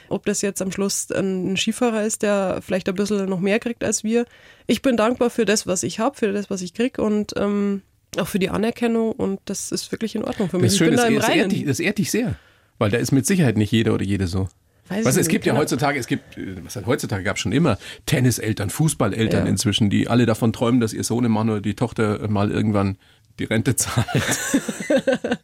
ob 0.09 0.27
das 0.27 0.43
jetzt 0.43 0.61
am 0.61 0.73
Schluss 0.73 1.11
ein 1.11 1.57
Skifahrer 1.57 2.05
ist, 2.05 2.23
der 2.23 2.61
vielleicht 2.63 2.89
ein 2.89 2.95
bisschen 2.95 3.29
noch 3.29 3.41
mehr 3.41 3.61
kriegt 3.61 3.83
als 3.85 4.05
wir. 4.05 4.27
Ich 4.67 4.83
bin 4.83 4.97
dankbar 4.97 5.31
für 5.31 5.45
das, 5.45 5.67
was 5.67 5.83
ich 5.85 5.99
habe, 5.99 6.17
für 6.17 6.33
das, 6.33 6.51
was 6.51 6.63
ich 6.63 6.75
krieg 6.75 6.99
und 6.99 7.33
ähm, 7.37 7.83
auch 8.19 8.29
für 8.29 8.39
die 8.39 8.51
Anerkennung 8.51 9.13
und 9.13 9.41
das 9.47 9.73
ist 9.73 9.91
wirklich 9.93 10.15
in 10.15 10.25
Ordnung 10.25 10.51
für 10.51 10.59
mich. 10.59 10.67
Das, 10.67 10.75
ist 10.75 10.81
ich 10.81 10.87
schön, 10.87 10.89
bin 10.89 10.97
das, 10.97 11.05
da 11.05 11.11
im 11.11 11.19
das, 11.21 11.29
ehrt 11.29 11.53
dich, 11.53 11.65
das 11.65 11.81
ehrt 11.81 11.99
dich 11.99 12.11
sehr. 12.11 12.37
Weil 12.83 12.91
da 12.91 12.99
ist 12.99 13.13
mit 13.13 13.27
Sicherheit 13.27 13.57
nicht 13.57 13.71
jeder 13.71 13.95
oder 13.95 14.05
jede 14.05 14.27
so. 14.27 14.49
Weiß 14.89 15.07
ich 15.07 15.21
es 15.23 15.29
gibt 15.29 15.47
ja 15.47 15.57
heutzutage, 15.57 15.99
es 15.99 16.09
gibt, 16.09 16.37
äh, 16.37 16.57
was 16.65 16.75
heißt 16.77 16.87
heutzutage 16.87 17.23
gab 17.23 17.37
es 17.37 17.43
schon 17.43 17.53
immer 17.53 17.79
Tenniseltern, 18.07 18.69
Fußballeltern 18.71 19.45
Ja. 19.45 19.51
inzwischen, 19.51 19.89
die 19.89 20.09
alle 20.09 20.27
davon 20.27 20.53
träumen, 20.53 20.81
dass 20.81 20.93
ihr 20.93 21.05
Sohnemann 21.05 21.49
oder 21.49 21.61
die 21.61 21.75
Tochter 21.75 22.29
mal 22.29 22.51
irgendwann 22.51 22.99
die 23.39 23.45
Rente 23.45 23.77
zahlt. 23.77 24.07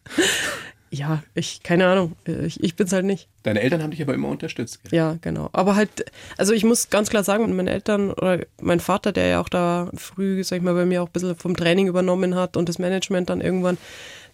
Ja, 0.91 1.23
ich, 1.35 1.63
keine 1.63 1.87
Ahnung, 1.87 2.17
ich, 2.25 2.65
ich 2.65 2.75
bin's 2.75 2.95
halt 2.95 3.05
nicht. 3.05 3.29
Deine 3.43 3.61
Eltern 3.61 3.83
haben 3.83 3.91
dich 3.91 4.01
aber 4.01 4.15
immer 4.15 4.29
unterstützt. 4.29 4.83
gell? 4.85 4.97
Ja, 4.97 5.19
genau. 5.21 5.51
Aber 5.53 5.77
halt, 5.77 6.07
also 6.39 6.55
ich 6.55 6.65
muss 6.65 6.89
ganz 6.89 7.11
klar 7.11 7.23
sagen, 7.25 7.55
meine 7.55 7.71
Eltern 7.71 8.11
oder 8.11 8.41
mein 8.63 8.81
Vater, 8.81 9.13
der 9.13 9.27
ja 9.27 9.41
auch 9.41 9.51
da 9.51 9.91
früh, 9.95 10.43
sag 10.45 10.57
ich 10.57 10.63
mal, 10.63 10.73
bei 10.73 10.87
mir 10.87 11.03
auch 11.03 11.09
ein 11.09 11.13
bisschen 11.13 11.37
vom 11.37 11.55
Training 11.55 11.89
übernommen 11.89 12.35
hat 12.37 12.57
und 12.57 12.71
das 12.71 12.79
Management 12.79 13.29
dann 13.29 13.43
irgendwann, 13.43 13.77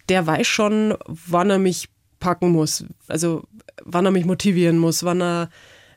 der 0.07 0.25
weiß 0.25 0.47
schon, 0.47 0.93
wann 1.07 1.49
er 1.49 1.59
mich 1.59 1.89
packen 2.19 2.49
muss. 2.49 2.85
Also 3.07 3.43
wann 3.83 4.05
er 4.05 4.11
mich 4.11 4.25
motivieren 4.25 4.77
muss, 4.77 5.03
wann 5.03 5.21
er 5.21 5.49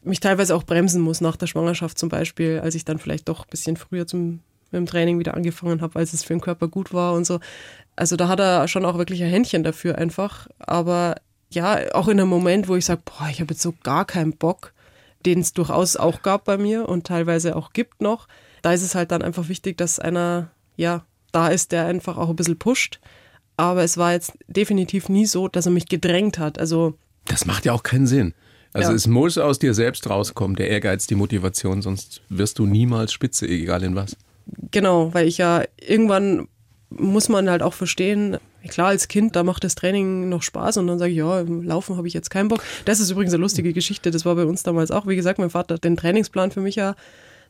mich 0.02 0.20
teilweise 0.20 0.54
auch 0.54 0.64
bremsen 0.64 1.02
muss 1.02 1.20
nach 1.20 1.36
der 1.36 1.46
Schwangerschaft 1.46 1.98
zum 1.98 2.08
Beispiel, 2.08 2.60
als 2.60 2.74
ich 2.74 2.84
dann 2.84 2.98
vielleicht 2.98 3.28
doch 3.28 3.44
ein 3.44 3.50
bisschen 3.50 3.76
früher 3.76 4.06
zum 4.06 4.40
mit 4.70 4.80
dem 4.80 4.86
Training 4.86 5.18
wieder 5.18 5.34
angefangen 5.34 5.80
habe, 5.80 5.98
als 5.98 6.12
es 6.12 6.24
für 6.24 6.34
den 6.34 6.40
Körper 6.40 6.68
gut 6.68 6.92
war 6.92 7.14
und 7.14 7.26
so. 7.26 7.40
Also 7.96 8.16
da 8.16 8.28
hat 8.28 8.40
er 8.40 8.68
schon 8.68 8.84
auch 8.84 8.98
wirklich 8.98 9.22
ein 9.22 9.30
Händchen 9.30 9.64
dafür 9.64 9.98
einfach. 9.98 10.46
Aber 10.58 11.16
ja, 11.50 11.78
auch 11.94 12.08
in 12.08 12.20
einem 12.20 12.28
Moment, 12.28 12.68
wo 12.68 12.76
ich 12.76 12.84
sage, 12.84 13.02
boah, 13.04 13.28
ich 13.30 13.40
habe 13.40 13.54
jetzt 13.54 13.62
so 13.62 13.74
gar 13.82 14.04
keinen 14.04 14.36
Bock, 14.36 14.72
den 15.24 15.40
es 15.40 15.52
durchaus 15.52 15.96
auch 15.96 16.22
gab 16.22 16.44
bei 16.44 16.58
mir 16.58 16.88
und 16.88 17.06
teilweise 17.06 17.56
auch 17.56 17.72
gibt 17.72 18.02
noch, 18.02 18.28
da 18.62 18.72
ist 18.72 18.82
es 18.82 18.94
halt 18.94 19.10
dann 19.10 19.22
einfach 19.22 19.48
wichtig, 19.48 19.78
dass 19.78 19.98
einer, 19.98 20.50
ja, 20.76 21.04
da 21.32 21.48
ist, 21.48 21.72
der 21.72 21.86
einfach 21.86 22.16
auch 22.16 22.28
ein 22.28 22.36
bisschen 22.36 22.58
pusht. 22.58 23.00
Aber 23.58 23.82
es 23.84 23.98
war 23.98 24.12
jetzt 24.12 24.32
definitiv 24.46 25.10
nie 25.10 25.26
so, 25.26 25.48
dass 25.48 25.66
er 25.66 25.72
mich 25.72 25.86
gedrängt 25.88 26.38
hat. 26.38 26.58
Also 26.58 26.94
Das 27.26 27.44
macht 27.44 27.66
ja 27.66 27.72
auch 27.74 27.82
keinen 27.82 28.06
Sinn. 28.06 28.32
Also 28.72 28.90
Ja. 28.90 28.96
es 28.96 29.06
muss 29.06 29.36
aus 29.36 29.58
dir 29.58 29.74
selbst 29.74 30.08
rauskommen, 30.08 30.56
der 30.56 30.70
Ehrgeiz, 30.70 31.06
die 31.06 31.14
Motivation, 31.14 31.82
sonst 31.82 32.22
wirst 32.30 32.58
du 32.58 32.66
niemals 32.66 33.12
Spitze, 33.12 33.46
egal 33.46 33.82
in 33.82 33.94
was. 33.96 34.16
Genau, 34.70 35.12
weil 35.12 35.26
ich 35.26 35.38
ja 35.38 35.64
irgendwann 35.78 36.48
muss 36.90 37.28
man 37.28 37.50
halt 37.50 37.62
auch 37.62 37.74
verstehen, 37.74 38.38
klar, 38.68 38.88
als 38.88 39.08
Kind, 39.08 39.36
da 39.36 39.42
macht 39.44 39.62
das 39.64 39.74
Training 39.74 40.28
noch 40.30 40.42
Spaß 40.42 40.78
und 40.78 40.86
dann 40.86 40.98
sage 40.98 41.10
ich, 41.10 41.18
ja, 41.18 41.40
im 41.40 41.62
Laufen 41.62 41.96
habe 41.96 42.08
ich 42.08 42.14
jetzt 42.14 42.30
keinen 42.30 42.48
Bock. 42.48 42.62
Das 42.86 43.00
ist 43.00 43.10
übrigens 43.10 43.34
eine 43.34 43.42
lustige 43.42 43.72
Geschichte, 43.74 44.10
das 44.10 44.24
war 44.24 44.34
bei 44.36 44.44
uns 44.44 44.62
damals 44.62 44.90
auch. 44.90 45.06
Wie 45.06 45.16
gesagt, 45.16 45.38
mein 45.38 45.50
Vater 45.50 45.74
hat 45.74 45.84
den 45.84 45.96
Trainingsplan 45.96 46.50
für 46.50 46.60
mich 46.60 46.76
ja 46.76 46.94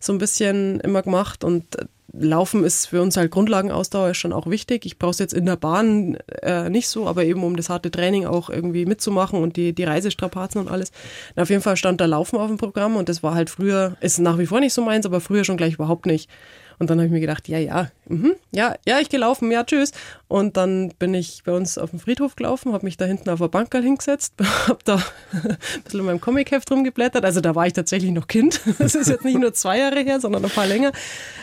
so 0.00 0.12
ein 0.12 0.18
bisschen 0.18 0.80
immer 0.80 1.02
gemacht 1.02 1.44
und 1.44 1.76
äh, 1.76 1.84
Laufen 2.12 2.64
ist 2.64 2.86
für 2.86 3.02
uns 3.02 3.18
halt 3.18 3.30
Grundlagenausdauer 3.30 4.10
ist 4.10 4.16
schon 4.16 4.32
auch 4.32 4.46
wichtig. 4.46 4.86
Ich 4.86 4.98
brauche 4.98 5.10
es 5.10 5.18
jetzt 5.18 5.34
in 5.34 5.44
der 5.44 5.56
Bahn 5.56 6.16
äh, 6.42 6.70
nicht 6.70 6.88
so, 6.88 7.06
aber 7.06 7.24
eben 7.24 7.44
um 7.44 7.54
das 7.54 7.68
harte 7.68 7.90
Training 7.90 8.24
auch 8.24 8.48
irgendwie 8.48 8.86
mitzumachen 8.86 9.42
und 9.42 9.56
die, 9.56 9.74
die 9.74 9.84
Reisestrapazen 9.84 10.58
und 10.60 10.68
alles. 10.68 10.90
Und 11.36 11.42
auf 11.42 11.50
jeden 11.50 11.60
Fall 11.60 11.76
stand 11.76 12.00
da 12.00 12.06
Laufen 12.06 12.38
auf 12.38 12.48
dem 12.48 12.56
Programm 12.56 12.96
und 12.96 13.10
das 13.10 13.22
war 13.22 13.34
halt 13.34 13.50
früher, 13.50 13.96
ist 14.00 14.18
nach 14.20 14.38
wie 14.38 14.46
vor 14.46 14.60
nicht 14.60 14.72
so 14.72 14.82
meins, 14.82 15.04
aber 15.04 15.20
früher 15.20 15.44
schon 15.44 15.58
gleich 15.58 15.74
überhaupt 15.74 16.06
nicht. 16.06 16.30
Und 16.78 16.90
dann 16.90 16.98
habe 16.98 17.06
ich 17.06 17.12
mir 17.12 17.20
gedacht, 17.20 17.48
ja, 17.48 17.58
ja, 17.58 17.90
mhm, 18.06 18.34
ja, 18.52 18.76
ja, 18.86 19.00
ich 19.00 19.08
gehe 19.08 19.18
laufen, 19.18 19.50
ja, 19.50 19.64
tschüss. 19.64 19.92
Und 20.28 20.56
dann 20.56 20.92
bin 20.98 21.12
ich 21.14 21.42
bei 21.44 21.52
uns 21.52 21.76
auf 21.78 21.90
dem 21.90 21.98
Friedhof 21.98 22.36
gelaufen, 22.36 22.72
habe 22.72 22.84
mich 22.84 22.96
da 22.96 23.04
hinten 23.04 23.30
auf 23.30 23.40
der 23.40 23.48
Bankerl 23.48 23.82
hingesetzt, 23.82 24.34
habe 24.68 24.78
da 24.84 25.02
ein 25.32 25.58
bisschen 25.84 26.00
in 26.00 26.06
meinem 26.06 26.20
Comicheft 26.20 26.70
rumgeblättert. 26.70 27.24
Also 27.24 27.40
da 27.40 27.54
war 27.54 27.66
ich 27.66 27.72
tatsächlich 27.72 28.12
noch 28.12 28.26
Kind. 28.26 28.60
Das 28.78 28.94
ist 28.94 29.08
jetzt 29.08 29.24
nicht 29.24 29.38
nur 29.38 29.52
zwei 29.52 29.78
Jahre 29.78 30.00
her, 30.00 30.20
sondern 30.20 30.44
ein 30.44 30.50
paar 30.50 30.66
länger. 30.66 30.92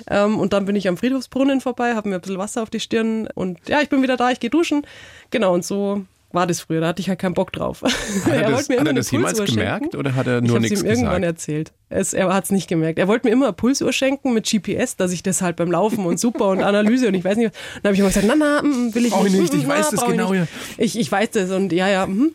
Ähm, 0.10 0.40
und 0.40 0.54
dann 0.54 0.66
bin 0.66 0.76
ich 0.76 0.88
am 0.88 0.98
Friedhofsbrunnen 0.98 1.60
vorbei, 1.60 1.96
habe 1.96 2.10
mir 2.10 2.16
ein 2.16 2.22
bisschen 2.22 2.38
Wasser 2.38 2.64
auf 2.64 2.70
die 2.70 2.80
Stirn 2.80 3.28
und 3.36 3.60
ja, 3.68 3.82
ich 3.82 3.90
bin 3.90 4.02
wieder 4.02 4.18
da, 4.18 4.32
ich 4.32 4.40
gehe 4.40 4.50
duschen. 4.50 4.88
Genau, 5.32 5.54
und 5.54 5.66
so 5.66 6.06
war 6.36 6.46
das 6.46 6.60
früher. 6.62 6.82
Da 6.82 6.88
hatte 6.88 7.02
ich 7.02 7.10
halt 7.10 7.20
keinen 7.20 7.34
Bock 7.34 7.52
drauf. 7.52 7.82
Hat 7.82 7.92
er, 8.32 8.52
das, 8.52 8.70
hat 8.70 8.88
er 8.88 8.94
das 8.94 9.10
jemals 9.10 9.38
Pulsuhr 9.38 9.56
gemerkt 9.56 9.84
schenken. 9.86 9.98
oder 9.98 10.14
hat 10.14 10.28
er 10.28 10.38
Ich 10.38 10.44
nur 10.44 10.56
habe 10.58 10.66
es 10.66 10.70
nichts 10.72 10.84
ihm 10.84 10.90
irgendwann 10.90 11.22
gesagt? 11.22 11.26
erzählt. 11.26 11.74
Es, 11.90 12.14
er 12.14 12.34
hat 12.34 12.44
es 12.46 12.52
nicht 12.52 12.68
gemerkt. 12.68 13.00
Er 13.00 13.08
wollte 13.08 13.28
mir 13.28 13.34
immer 13.34 13.46
eine 13.48 13.54
Pulsuhr 13.54 13.92
schenken 13.94 14.34
mit 14.34 14.50
GPS, 14.50 14.96
dass 14.98 15.12
ich 15.12 15.24
das 15.24 15.42
halt 15.42 15.56
beim 15.56 15.72
Laufen 15.72 16.06
und 16.06 16.20
super 16.20 16.50
und 16.50 16.62
Analyse 16.62 17.08
und 17.08 17.14
ich 17.16 17.24
weiß 17.24 17.38
nicht. 17.38 17.52
was. 17.52 17.82
Dann 17.82 17.90
habe 17.90 17.94
ich 17.94 18.00
immer 18.00 18.10
gesagt, 18.10 18.28
na, 18.28 18.36
na, 18.36 18.62
mm, 18.62 18.94
will 18.94 19.06
ich 19.06 19.12
Brauch 19.14 19.26
ich 19.26 19.32
nicht. 19.32 19.42
nicht, 19.42 19.54
ich 19.54 19.66
mm, 19.66 19.70
weiß 19.70 19.90
das 19.92 20.02
ich 20.02 20.08
genau, 20.08 20.34
nicht. 20.34 20.48
Ich, 20.78 21.00
ich 21.00 21.12
weiß 21.12 21.32
das 21.32 21.52
und 21.52 21.72
ja, 21.74 21.88
ja, 21.88 22.06
mhm. 22.06 22.34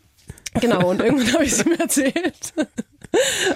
Genau, 0.60 0.90
und 0.90 1.00
irgendwann 1.00 1.32
habe 1.34 1.44
ich 1.44 1.52
es 1.52 1.64
ihm 1.64 1.72
erzählt. 1.72 2.52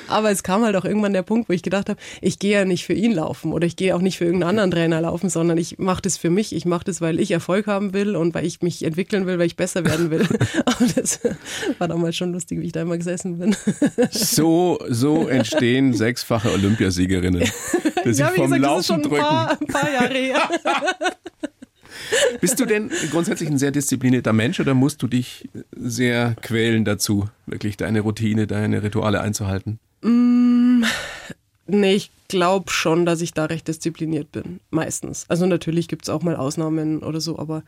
Aber 0.09 0.31
es 0.31 0.43
kam 0.43 0.65
halt 0.65 0.75
auch 0.75 0.85
irgendwann 0.85 1.13
der 1.13 1.23
Punkt, 1.23 1.49
wo 1.49 1.53
ich 1.53 1.63
gedacht 1.63 1.89
habe, 1.89 2.01
ich 2.21 2.41
gehe 2.41 2.53
ja 2.53 2.65
nicht 2.65 2.85
für 2.85 2.93
ihn 2.93 3.13
laufen 3.13 3.53
oder 3.53 3.67
ich 3.67 3.77
gehe 3.77 3.95
auch 3.95 4.01
nicht 4.01 4.19
für 4.19 4.25
irgendeinen 4.25 4.51
anderen 4.51 4.71
Trainer 4.73 5.01
laufen, 5.01 5.29
sondern 5.31 5.59
ich 5.59 5.79
mache 5.79 6.03
das 6.03 6.17
für 6.17 6.31
mich. 6.31 6.55
Ich 6.55 6.65
mache 6.65 6.85
das, 6.85 7.01
weil 7.01 7.21
ich 7.21 7.31
Erfolg 7.31 7.69
haben 7.69 7.93
will 7.93 8.17
und 8.17 8.35
weil 8.35 8.45
ich 8.45 8.63
mich 8.63 8.85
entwickeln 8.85 9.27
will, 9.27 9.39
weil 9.39 9.47
ich 9.47 9.57
besser 9.57 9.85
werden 9.85 10.11
will. 10.11 10.23
Und 10.81 10.97
das 10.97 11.21
war 11.79 11.87
damals 11.87 12.17
schon 12.17 12.33
lustig, 12.33 12.61
wie 12.61 12.67
ich 12.67 12.73
da 12.73 12.83
immer 12.83 12.97
gesessen 12.97 13.39
bin. 13.39 13.57
So, 14.11 14.79
so 14.89 15.29
entstehen 15.29 15.93
sechsfache 15.95 16.51
Olympiasiegerinnen. 16.51 17.45
Die 18.05 18.13
sich 18.13 18.19
ja, 18.19 18.31
vom 18.31 18.51
gesagt, 18.51 18.51
das 18.51 18.59
ist 18.59 18.61
Laufen 18.61 18.85
schon 18.85 18.97
ein 18.97 19.03
drücken. 19.03 19.23
paar, 19.23 19.61
ein 19.61 19.67
paar 19.67 19.93
Jahre 19.93 20.15
her. 20.15 20.49
Bist 22.41 22.61
du 22.61 22.67
denn 22.67 22.91
grundsätzlich 23.11 23.49
ein 23.49 23.59
sehr 23.59 23.71
disziplinierter 23.71 24.33
Mensch 24.33 24.61
oder 24.61 24.75
musst 24.75 25.03
du 25.03 25.07
dich 25.07 25.49
sehr 25.77 26.37
quälen 26.43 26.85
dazu, 26.85 27.29
wirklich 27.47 27.77
deine 27.77 28.01
Routine, 28.01 28.47
deine 28.47 28.83
Rituale 28.83 29.21
einzuhalten? 29.21 29.79
Nee, 31.67 31.95
ich 31.95 32.11
glaube 32.29 32.71
schon, 32.71 33.07
dass 33.07 33.21
ich 33.21 33.33
da 33.33 33.47
recht 33.47 33.69
diszipliniert 33.69 34.33
bin. 34.33 34.61
Meistens. 34.71 35.25
Also 35.29 35.47
natürlich 35.47 35.89
gibt 35.89 36.05
es 36.05 36.11
auch 36.11 36.23
mal 36.23 36.37
Ausnahmen 36.37 37.03
oder 37.03 37.21
so, 37.21 37.39
aber 37.39 37.63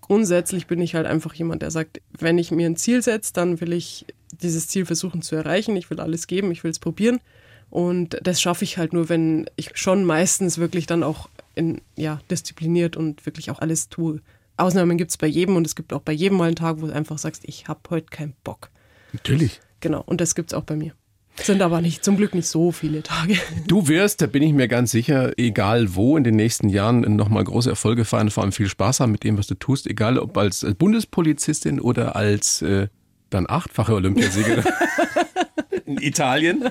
grundsätzlich 0.00 0.66
bin 0.66 0.80
ich 0.80 0.94
halt 0.94 1.06
einfach 1.06 1.32
jemand, 1.34 1.62
der 1.62 1.70
sagt, 1.70 2.02
wenn 2.18 2.36
ich 2.38 2.50
mir 2.50 2.66
ein 2.66 2.76
Ziel 2.76 3.02
setze, 3.02 3.32
dann 3.32 3.60
will 3.60 3.72
ich 3.72 4.04
dieses 4.42 4.68
Ziel 4.68 4.84
versuchen 4.84 5.22
zu 5.22 5.36
erreichen. 5.36 5.76
Ich 5.76 5.88
will 5.90 6.00
alles 6.00 6.26
geben, 6.26 6.50
ich 6.50 6.64
will 6.64 6.70
es 6.70 6.78
probieren. 6.78 7.20
Und 7.70 8.18
das 8.22 8.42
schaffe 8.42 8.64
ich 8.64 8.76
halt 8.76 8.92
nur, 8.92 9.08
wenn 9.08 9.46
ich 9.56 9.70
schon 9.74 10.04
meistens 10.04 10.58
wirklich 10.58 10.86
dann 10.86 11.02
auch 11.02 11.30
in, 11.54 11.80
ja, 11.96 12.20
diszipliniert 12.30 12.96
und 12.96 13.24
wirklich 13.26 13.50
auch 13.50 13.58
alles 13.60 13.88
tue. 13.88 14.20
Ausnahmen 14.56 14.98
gibt 14.98 15.10
es 15.10 15.16
bei 15.16 15.26
jedem 15.26 15.56
und 15.56 15.66
es 15.66 15.74
gibt 15.74 15.92
auch 15.92 16.02
bei 16.02 16.12
jedem 16.12 16.38
mal 16.38 16.46
einen 16.46 16.56
Tag, 16.56 16.80
wo 16.80 16.86
du 16.86 16.92
einfach 16.92 17.18
sagst, 17.18 17.42
ich 17.46 17.68
habe 17.68 17.80
heute 17.90 18.06
keinen 18.06 18.34
Bock. 18.44 18.70
Natürlich. 19.12 19.60
Genau, 19.80 20.02
und 20.04 20.20
das 20.20 20.34
gibt 20.34 20.52
es 20.52 20.54
auch 20.54 20.64
bei 20.64 20.76
mir. 20.76 20.92
Sind 21.36 21.62
aber 21.62 21.80
nicht, 21.80 22.04
zum 22.04 22.18
Glück 22.18 22.34
nicht 22.34 22.46
so 22.46 22.72
viele 22.72 23.02
Tage. 23.02 23.38
Du 23.66 23.88
wirst, 23.88 24.20
da 24.20 24.26
bin 24.26 24.42
ich 24.42 24.52
mir 24.52 24.68
ganz 24.68 24.90
sicher, 24.90 25.32
egal 25.38 25.94
wo 25.94 26.16
in 26.16 26.24
den 26.24 26.36
nächsten 26.36 26.68
Jahren 26.68 27.00
nochmal 27.16 27.42
große 27.42 27.70
Erfolge 27.70 28.04
feiern, 28.04 28.30
vor 28.30 28.42
allem 28.42 28.52
viel 28.52 28.68
Spaß 28.68 29.00
haben 29.00 29.12
mit 29.12 29.24
dem, 29.24 29.38
was 29.38 29.46
du 29.46 29.54
tust, 29.54 29.86
egal 29.86 30.18
ob 30.18 30.36
als 30.36 30.66
Bundespolizistin 30.78 31.80
oder 31.80 32.16
als 32.16 32.60
äh, 32.62 32.88
dann 33.30 33.46
achtfache 33.48 33.94
Olympiasiegerin 33.94 34.64
in 35.86 35.96
Italien. 35.98 36.64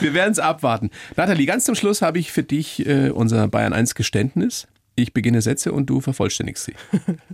Wir 0.00 0.14
werden 0.14 0.32
es 0.32 0.38
abwarten. 0.38 0.90
Nathalie, 1.16 1.46
ganz 1.46 1.64
zum 1.64 1.74
Schluss 1.74 2.02
habe 2.02 2.18
ich 2.18 2.32
für 2.32 2.42
dich 2.42 2.86
äh, 2.86 3.10
unser 3.10 3.48
Bayern 3.48 3.72
1 3.72 3.94
Geständnis. 3.94 4.66
Ich 4.96 5.12
beginne 5.12 5.42
Sätze 5.42 5.72
und 5.72 5.86
du 5.86 6.00
vervollständigst 6.00 6.64
sie. 6.64 6.74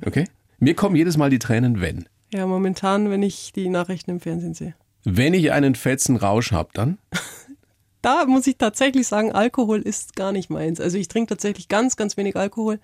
Okay? 0.05 0.25
Mir 0.59 0.75
kommen 0.75 0.97
jedes 0.97 1.17
Mal 1.17 1.31
die 1.31 1.39
Tränen, 1.39 1.81
wenn. 1.81 2.07
Ja, 2.33 2.47
momentan, 2.47 3.11
wenn 3.11 3.23
ich 3.23 3.53
die 3.53 3.69
Nachrichten 3.69 4.11
im 4.11 4.21
Fernsehen 4.21 4.55
sehe. 4.55 4.75
Wenn 5.05 5.35
ich 5.35 5.53
einen 5.53 5.75
fetzen 5.75 6.17
Rausch 6.17 6.53
habe, 6.53 6.71
dann 6.75 6.99
Da 8.03 8.25
muss 8.27 8.47
ich 8.47 8.57
tatsächlich 8.57 9.07
sagen, 9.07 9.33
Alkohol 9.33 9.81
ist 9.81 10.17
gar 10.17 10.33
nicht 10.33 10.51
meins. 10.51 10.81
Also 10.81 10.97
ich 10.97 11.09
trinke 11.09 11.29
tatsächlich 11.29 11.69
ganz, 11.69 11.97
ganz 11.97 12.17
wenig 12.17 12.37
Alkohol. 12.37 12.81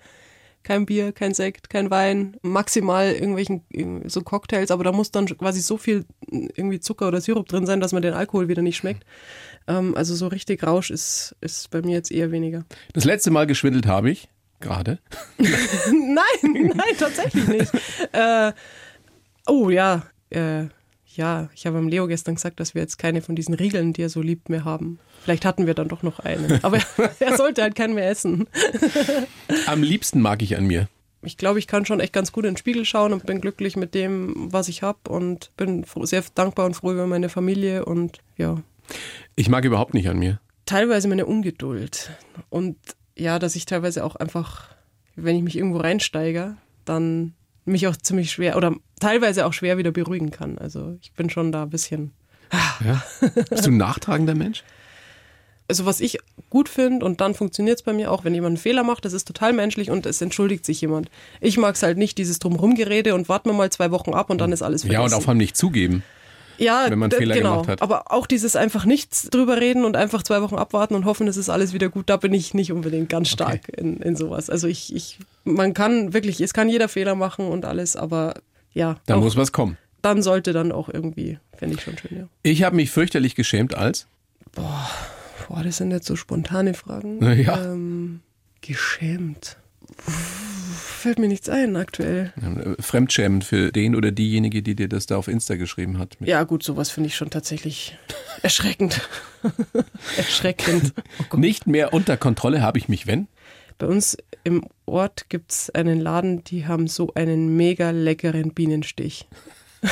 Kein 0.63 0.85
Bier, 0.85 1.13
kein 1.13 1.33
Sekt, 1.33 1.69
kein 1.69 1.89
Wein, 1.89 2.35
maximal 2.41 3.13
irgendwelchen 3.13 3.63
so 4.09 4.21
Cocktails, 4.21 4.69
aber 4.69 4.83
da 4.83 4.91
muss 4.91 5.11
dann 5.11 5.25
quasi 5.25 5.61
so 5.61 5.77
viel 5.77 6.05
irgendwie 6.29 6.79
Zucker 6.79 7.07
oder 7.07 7.21
Sirup 7.21 7.47
drin 7.47 7.65
sein, 7.65 7.79
dass 7.79 7.93
man 7.93 8.01
den 8.01 8.13
Alkohol 8.13 8.49
wieder 8.49 8.61
nicht 8.61 8.77
schmeckt. 8.77 9.05
Ähm, 9.67 9.95
also 9.95 10.15
so 10.15 10.27
richtig 10.27 10.63
Rausch 10.63 10.91
ist, 10.91 11.35
ist 11.41 11.69
bei 11.69 11.81
mir 11.81 11.93
jetzt 11.93 12.11
eher 12.11 12.31
weniger. 12.31 12.65
das 12.93 13.05
letzte 13.05 13.31
Mal 13.31 13.47
geschwindelt 13.47 13.85
habe 13.85 14.09
ich 14.09 14.29
gerade. 14.59 14.99
Nein, 15.37 16.73
nein, 16.73 16.97
tatsächlich 16.97 17.47
nicht. 17.47 17.71
äh, 18.11 18.51
oh 19.45 19.69
ja, 19.69 20.03
äh, 20.29 20.65
ja, 21.17 21.49
ich 21.53 21.65
habe 21.65 21.77
am 21.77 21.87
Leo 21.87 22.07
gestern 22.07 22.35
gesagt, 22.35 22.59
dass 22.59 22.73
wir 22.75 22.81
jetzt 22.81 22.97
keine 22.97 23.21
von 23.21 23.35
diesen 23.35 23.53
Riegeln, 23.53 23.91
die 23.93 24.03
er 24.03 24.09
so 24.09 24.21
liebt, 24.21 24.49
mehr 24.49 24.63
haben. 24.63 24.99
Vielleicht 25.23 25.43
hatten 25.45 25.65
wir 25.67 25.73
dann 25.73 25.87
doch 25.87 26.03
noch 26.03 26.19
einen. 26.19 26.63
Aber 26.63 26.77
er 27.19 27.35
sollte 27.35 27.61
halt 27.63 27.75
keinen 27.75 27.95
mehr 27.95 28.09
essen. 28.09 28.47
Am 29.65 29.83
liebsten 29.83 30.21
mag 30.21 30.41
ich 30.41 30.55
an 30.57 30.65
mir. 30.65 30.87
Ich 31.23 31.35
glaube, 31.37 31.59
ich 31.59 31.67
kann 31.67 31.85
schon 31.85 31.99
echt 31.99 32.13
ganz 32.13 32.31
gut 32.31 32.45
in 32.45 32.51
den 32.51 32.57
Spiegel 32.57 32.85
schauen 32.85 33.11
und 33.11 33.25
bin 33.25 33.41
glücklich 33.41 33.75
mit 33.75 33.95
dem, 33.95 34.33
was 34.53 34.69
ich 34.69 34.83
habe 34.83 34.99
und 35.09 35.51
bin 35.57 35.83
sehr 36.03 36.23
dankbar 36.35 36.65
und 36.67 36.75
froh 36.75 36.91
über 36.93 37.07
meine 37.07 37.27
Familie 37.29 37.83
und 37.85 38.19
ja, 38.37 38.61
Ich 39.35 39.49
mag 39.49 39.65
überhaupt 39.65 39.93
nicht 39.95 40.07
an 40.07 40.19
mir. 40.19 40.39
teilweise 40.65 41.07
meine 41.07 41.25
Ungeduld 41.25 42.11
und 42.49 42.77
ja, 43.17 43.39
dass 43.39 43.55
ich 43.55 43.65
teilweise 43.65 44.05
auch 44.05 44.15
einfach, 44.15 44.69
wenn 45.15 45.35
ich 45.35 45.41
mich 45.41 45.57
irgendwo 45.57 45.79
reinsteige, 45.79 46.55
dann 46.85 47.33
mich 47.67 47.87
auch 47.87 47.95
ziemlich 47.95 48.31
schwer 48.31 48.57
oder 48.57 48.75
teilweise 48.99 49.45
auch 49.45 49.53
schwer 49.53 49.77
wieder 49.77 49.91
beruhigen 49.91 50.31
kann. 50.31 50.57
Also 50.57 50.97
ich 51.01 51.11
bin 51.13 51.29
schon 51.29 51.51
da 51.51 51.63
ein 51.63 51.69
bisschen. 51.69 52.11
Ja? 52.83 53.03
Bist 53.49 53.65
du 53.65 53.71
ein 53.71 53.77
nachtragender 53.77 54.35
Mensch? 54.35 54.63
Also 55.69 55.85
was 55.85 55.99
ich 55.99 56.19
gut 56.49 56.69
finde 56.69 57.05
und 57.05 57.19
dann 57.19 57.33
funktioniert 57.33 57.79
es 57.79 57.83
bei 57.83 57.91
mir 57.91 58.09
auch, 58.11 58.23
wenn 58.23 58.33
jemand 58.33 58.51
einen 58.51 58.57
Fehler 58.57 58.83
macht, 58.83 59.03
das 59.03 59.11
ist 59.11 59.27
total 59.27 59.51
menschlich 59.51 59.89
und 59.91 60.05
es 60.05 60.21
entschuldigt 60.21 60.65
sich 60.65 60.79
jemand. 60.79 61.09
Ich 61.41 61.57
mag 61.57 61.75
es 61.75 61.83
halt 61.83 61.97
nicht, 61.97 62.17
dieses 62.17 62.39
Drumrumgerede 62.39 63.13
und 63.13 63.27
warten 63.27 63.49
wir 63.49 63.53
mal 63.53 63.69
zwei 63.69 63.91
Wochen 63.91 64.13
ab 64.13 64.29
und 64.29 64.39
dann 64.39 64.53
ist 64.53 64.61
alles 64.61 64.83
vergessen. 64.83 65.01
Ja, 65.01 65.05
und 65.05 65.13
auch 65.13 65.21
vor 65.21 65.29
allem 65.29 65.39
nicht 65.39 65.57
zugeben. 65.57 66.03
Ja, 66.57 66.89
wenn 66.89 66.99
man 66.99 67.11
Fehler 67.11 67.35
genau. 67.35 67.51
gemacht 67.53 67.69
hat. 67.69 67.81
Aber 67.81 68.11
auch 68.11 68.25
dieses 68.27 68.55
einfach 68.55 68.85
nichts 68.85 69.29
drüber 69.29 69.59
reden 69.59 69.85
und 69.85 69.95
einfach 69.95 70.23
zwei 70.23 70.41
Wochen 70.41 70.55
abwarten 70.55 70.95
und 70.95 71.05
hoffen, 71.05 71.27
es 71.27 71.37
ist 71.37 71.49
alles 71.49 71.73
wieder 71.73 71.89
gut, 71.89 72.09
da 72.09 72.17
bin 72.17 72.33
ich 72.33 72.53
nicht 72.53 72.71
unbedingt 72.71 73.09
ganz 73.09 73.29
stark 73.29 73.69
in, 73.77 73.97
in 73.97 74.15
sowas. 74.15 74.49
Also 74.49 74.67
ich, 74.67 74.95
ich, 74.95 75.19
man 75.43 75.73
kann 75.73 76.13
wirklich, 76.13 76.41
es 76.41 76.53
kann 76.53 76.69
jeder 76.69 76.87
Fehler 76.89 77.15
machen 77.15 77.47
und 77.47 77.65
alles, 77.65 77.95
aber 77.95 78.35
ja, 78.73 78.97
Da 79.05 79.15
auch, 79.15 79.21
muss 79.21 79.35
was 79.35 79.51
kommen. 79.51 79.77
dann 80.01 80.21
sollte 80.21 80.53
dann 80.53 80.71
auch 80.71 80.89
irgendwie, 80.89 81.39
fände 81.55 81.75
ich 81.75 81.81
schon 81.81 81.97
schön, 81.97 82.17
ja. 82.17 82.27
Ich 82.43 82.63
habe 82.63 82.75
mich 82.75 82.91
fürchterlich 82.91 83.35
geschämt 83.35 83.75
als. 83.75 84.07
Boah, 84.53 85.63
das 85.63 85.77
sind 85.77 85.91
jetzt 85.91 86.07
so 86.07 86.15
spontane 86.15 86.73
Fragen. 86.73 87.21
Ja. 87.41 87.63
Ähm, 87.63 88.21
geschämt. 88.61 89.57
Fällt 90.77 91.19
mir 91.19 91.27
nichts 91.27 91.49
ein 91.49 91.75
aktuell. 91.75 92.33
äh, 92.41 92.81
Fremdschämen 92.81 93.41
für 93.41 93.71
den 93.71 93.95
oder 93.95 94.11
diejenige, 94.11 94.61
die 94.61 94.75
dir 94.75 94.87
das 94.87 95.05
da 95.05 95.17
auf 95.17 95.27
Insta 95.27 95.55
geschrieben 95.55 95.97
hat. 95.97 96.17
Ja, 96.19 96.43
gut, 96.43 96.63
sowas 96.63 96.89
finde 96.89 97.07
ich 97.07 97.15
schon 97.15 97.29
tatsächlich 97.29 97.97
erschreckend. 98.41 99.01
Erschreckend. 100.17 100.93
Oh. 101.31 101.37
Nicht 101.37 101.67
mehr 101.67 101.93
unter 101.93 102.17
Kontrolle 102.17 102.61
habe 102.61 102.77
ich 102.77 102.89
mich, 102.89 103.07
wenn? 103.07 103.27
Bei 103.77 103.87
uns 103.87 104.17
im 104.43 104.65
Ort 104.85 105.29
gibt 105.29 105.51
es 105.51 105.69
einen 105.69 105.99
Laden, 105.99 106.43
die 106.43 106.65
haben 106.65 106.87
so 106.87 107.13
einen 107.13 107.55
mega 107.55 107.91
leckeren 107.91 108.53
Bienenstich. 108.53 109.27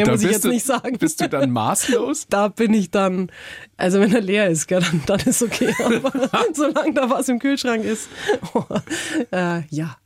Mehr 0.00 0.06
Da 0.06 0.12
muss 0.12 0.22
ich 0.22 0.28
bist 0.28 0.36
jetzt 0.36 0.44
du, 0.44 0.48
nicht 0.50 0.66
sagen. 0.66 0.98
Bist 0.98 1.20
du 1.20 1.28
dann 1.28 1.50
maßlos? 1.50 2.26
da 2.30 2.48
bin 2.48 2.72
ich 2.74 2.90
dann, 2.90 3.30
also 3.76 4.00
wenn 4.00 4.14
er 4.14 4.20
leer 4.20 4.48
ist, 4.48 4.66
gell, 4.66 4.80
dann, 4.80 5.02
dann 5.06 5.20
ist 5.20 5.42
okay. 5.42 5.74
Aber 5.84 6.12
solange 6.54 6.94
da 6.94 7.10
was 7.10 7.28
im 7.28 7.38
Kühlschrank 7.38 7.84
ist, 7.84 8.08
oh, 8.54 8.64
äh, 9.30 9.62
ja, 9.68 9.96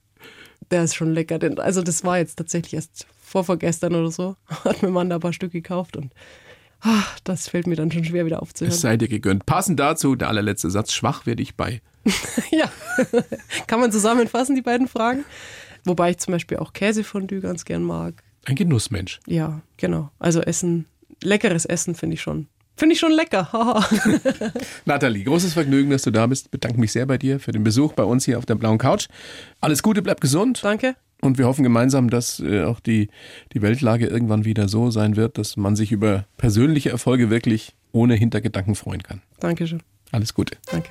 der 0.70 0.84
ist 0.84 0.96
schon 0.96 1.12
lecker. 1.12 1.38
Denn, 1.38 1.58
also 1.58 1.82
das 1.82 2.04
war 2.04 2.18
jetzt 2.18 2.36
tatsächlich 2.36 2.74
erst 2.74 3.06
vorvorgestern 3.22 3.94
oder 3.94 4.10
so, 4.10 4.36
hat 4.64 4.82
mir 4.82 4.90
Mann 4.90 5.10
da 5.10 5.16
ein 5.16 5.20
paar 5.20 5.32
Stück 5.32 5.52
gekauft 5.52 5.96
und 5.96 6.12
ah, 6.80 7.02
das 7.24 7.48
fällt 7.48 7.66
mir 7.66 7.76
dann 7.76 7.90
schon 7.92 8.04
schwer 8.04 8.26
wieder 8.26 8.36
Es 8.36 8.42
aufzuhören. 8.42 8.76
sei 8.76 8.96
dir 8.96 9.08
gegönnt. 9.08 9.46
Passend 9.46 9.78
dazu 9.78 10.16
der 10.16 10.28
allerletzte 10.28 10.70
Satz. 10.70 10.92
Schwach 10.92 11.26
werde 11.26 11.42
ich 11.42 11.56
bei. 11.56 11.80
ja, 12.50 12.70
kann 13.66 13.80
man 13.80 13.90
zusammenfassen, 13.92 14.54
die 14.54 14.62
beiden 14.62 14.88
Fragen? 14.88 15.24
Wobei 15.84 16.10
ich 16.10 16.18
zum 16.18 16.32
Beispiel 16.32 16.58
auch 16.58 16.72
Käsefondue 16.72 17.40
ganz 17.40 17.64
gern 17.64 17.82
mag. 17.82 18.23
Ein 18.44 18.56
Genussmensch. 18.56 19.20
Ja, 19.26 19.62
genau. 19.76 20.10
Also 20.18 20.40
Essen, 20.40 20.86
leckeres 21.22 21.64
Essen 21.64 21.94
finde 21.94 22.14
ich 22.14 22.22
schon. 22.22 22.46
Finde 22.76 22.94
ich 22.94 22.98
schon 22.98 23.12
lecker. 23.12 23.48
Nathalie, 24.84 25.22
großes 25.22 25.52
Vergnügen, 25.52 25.90
dass 25.90 26.02
du 26.02 26.10
da 26.10 26.26
bist. 26.26 26.50
Bedanke 26.50 26.80
mich 26.80 26.90
sehr 26.90 27.06
bei 27.06 27.18
dir 27.18 27.38
für 27.38 27.52
den 27.52 27.62
Besuch 27.62 27.92
bei 27.92 28.02
uns 28.02 28.24
hier 28.24 28.36
auf 28.36 28.46
der 28.46 28.56
blauen 28.56 28.78
Couch. 28.78 29.06
Alles 29.60 29.82
Gute, 29.82 30.02
bleib 30.02 30.20
gesund. 30.20 30.60
Danke. 30.64 30.96
Und 31.20 31.38
wir 31.38 31.46
hoffen 31.46 31.62
gemeinsam, 31.62 32.10
dass 32.10 32.40
äh, 32.40 32.64
auch 32.64 32.80
die, 32.80 33.08
die 33.52 33.62
Weltlage 33.62 34.06
irgendwann 34.06 34.44
wieder 34.44 34.68
so 34.68 34.90
sein 34.90 35.16
wird, 35.16 35.38
dass 35.38 35.56
man 35.56 35.76
sich 35.76 35.92
über 35.92 36.26
persönliche 36.36 36.90
Erfolge 36.90 37.30
wirklich 37.30 37.74
ohne 37.92 38.14
Hintergedanken 38.14 38.74
freuen 38.74 39.02
kann. 39.02 39.22
Dankeschön. 39.38 39.82
Alles 40.10 40.34
Gute. 40.34 40.56
Danke. 40.70 40.90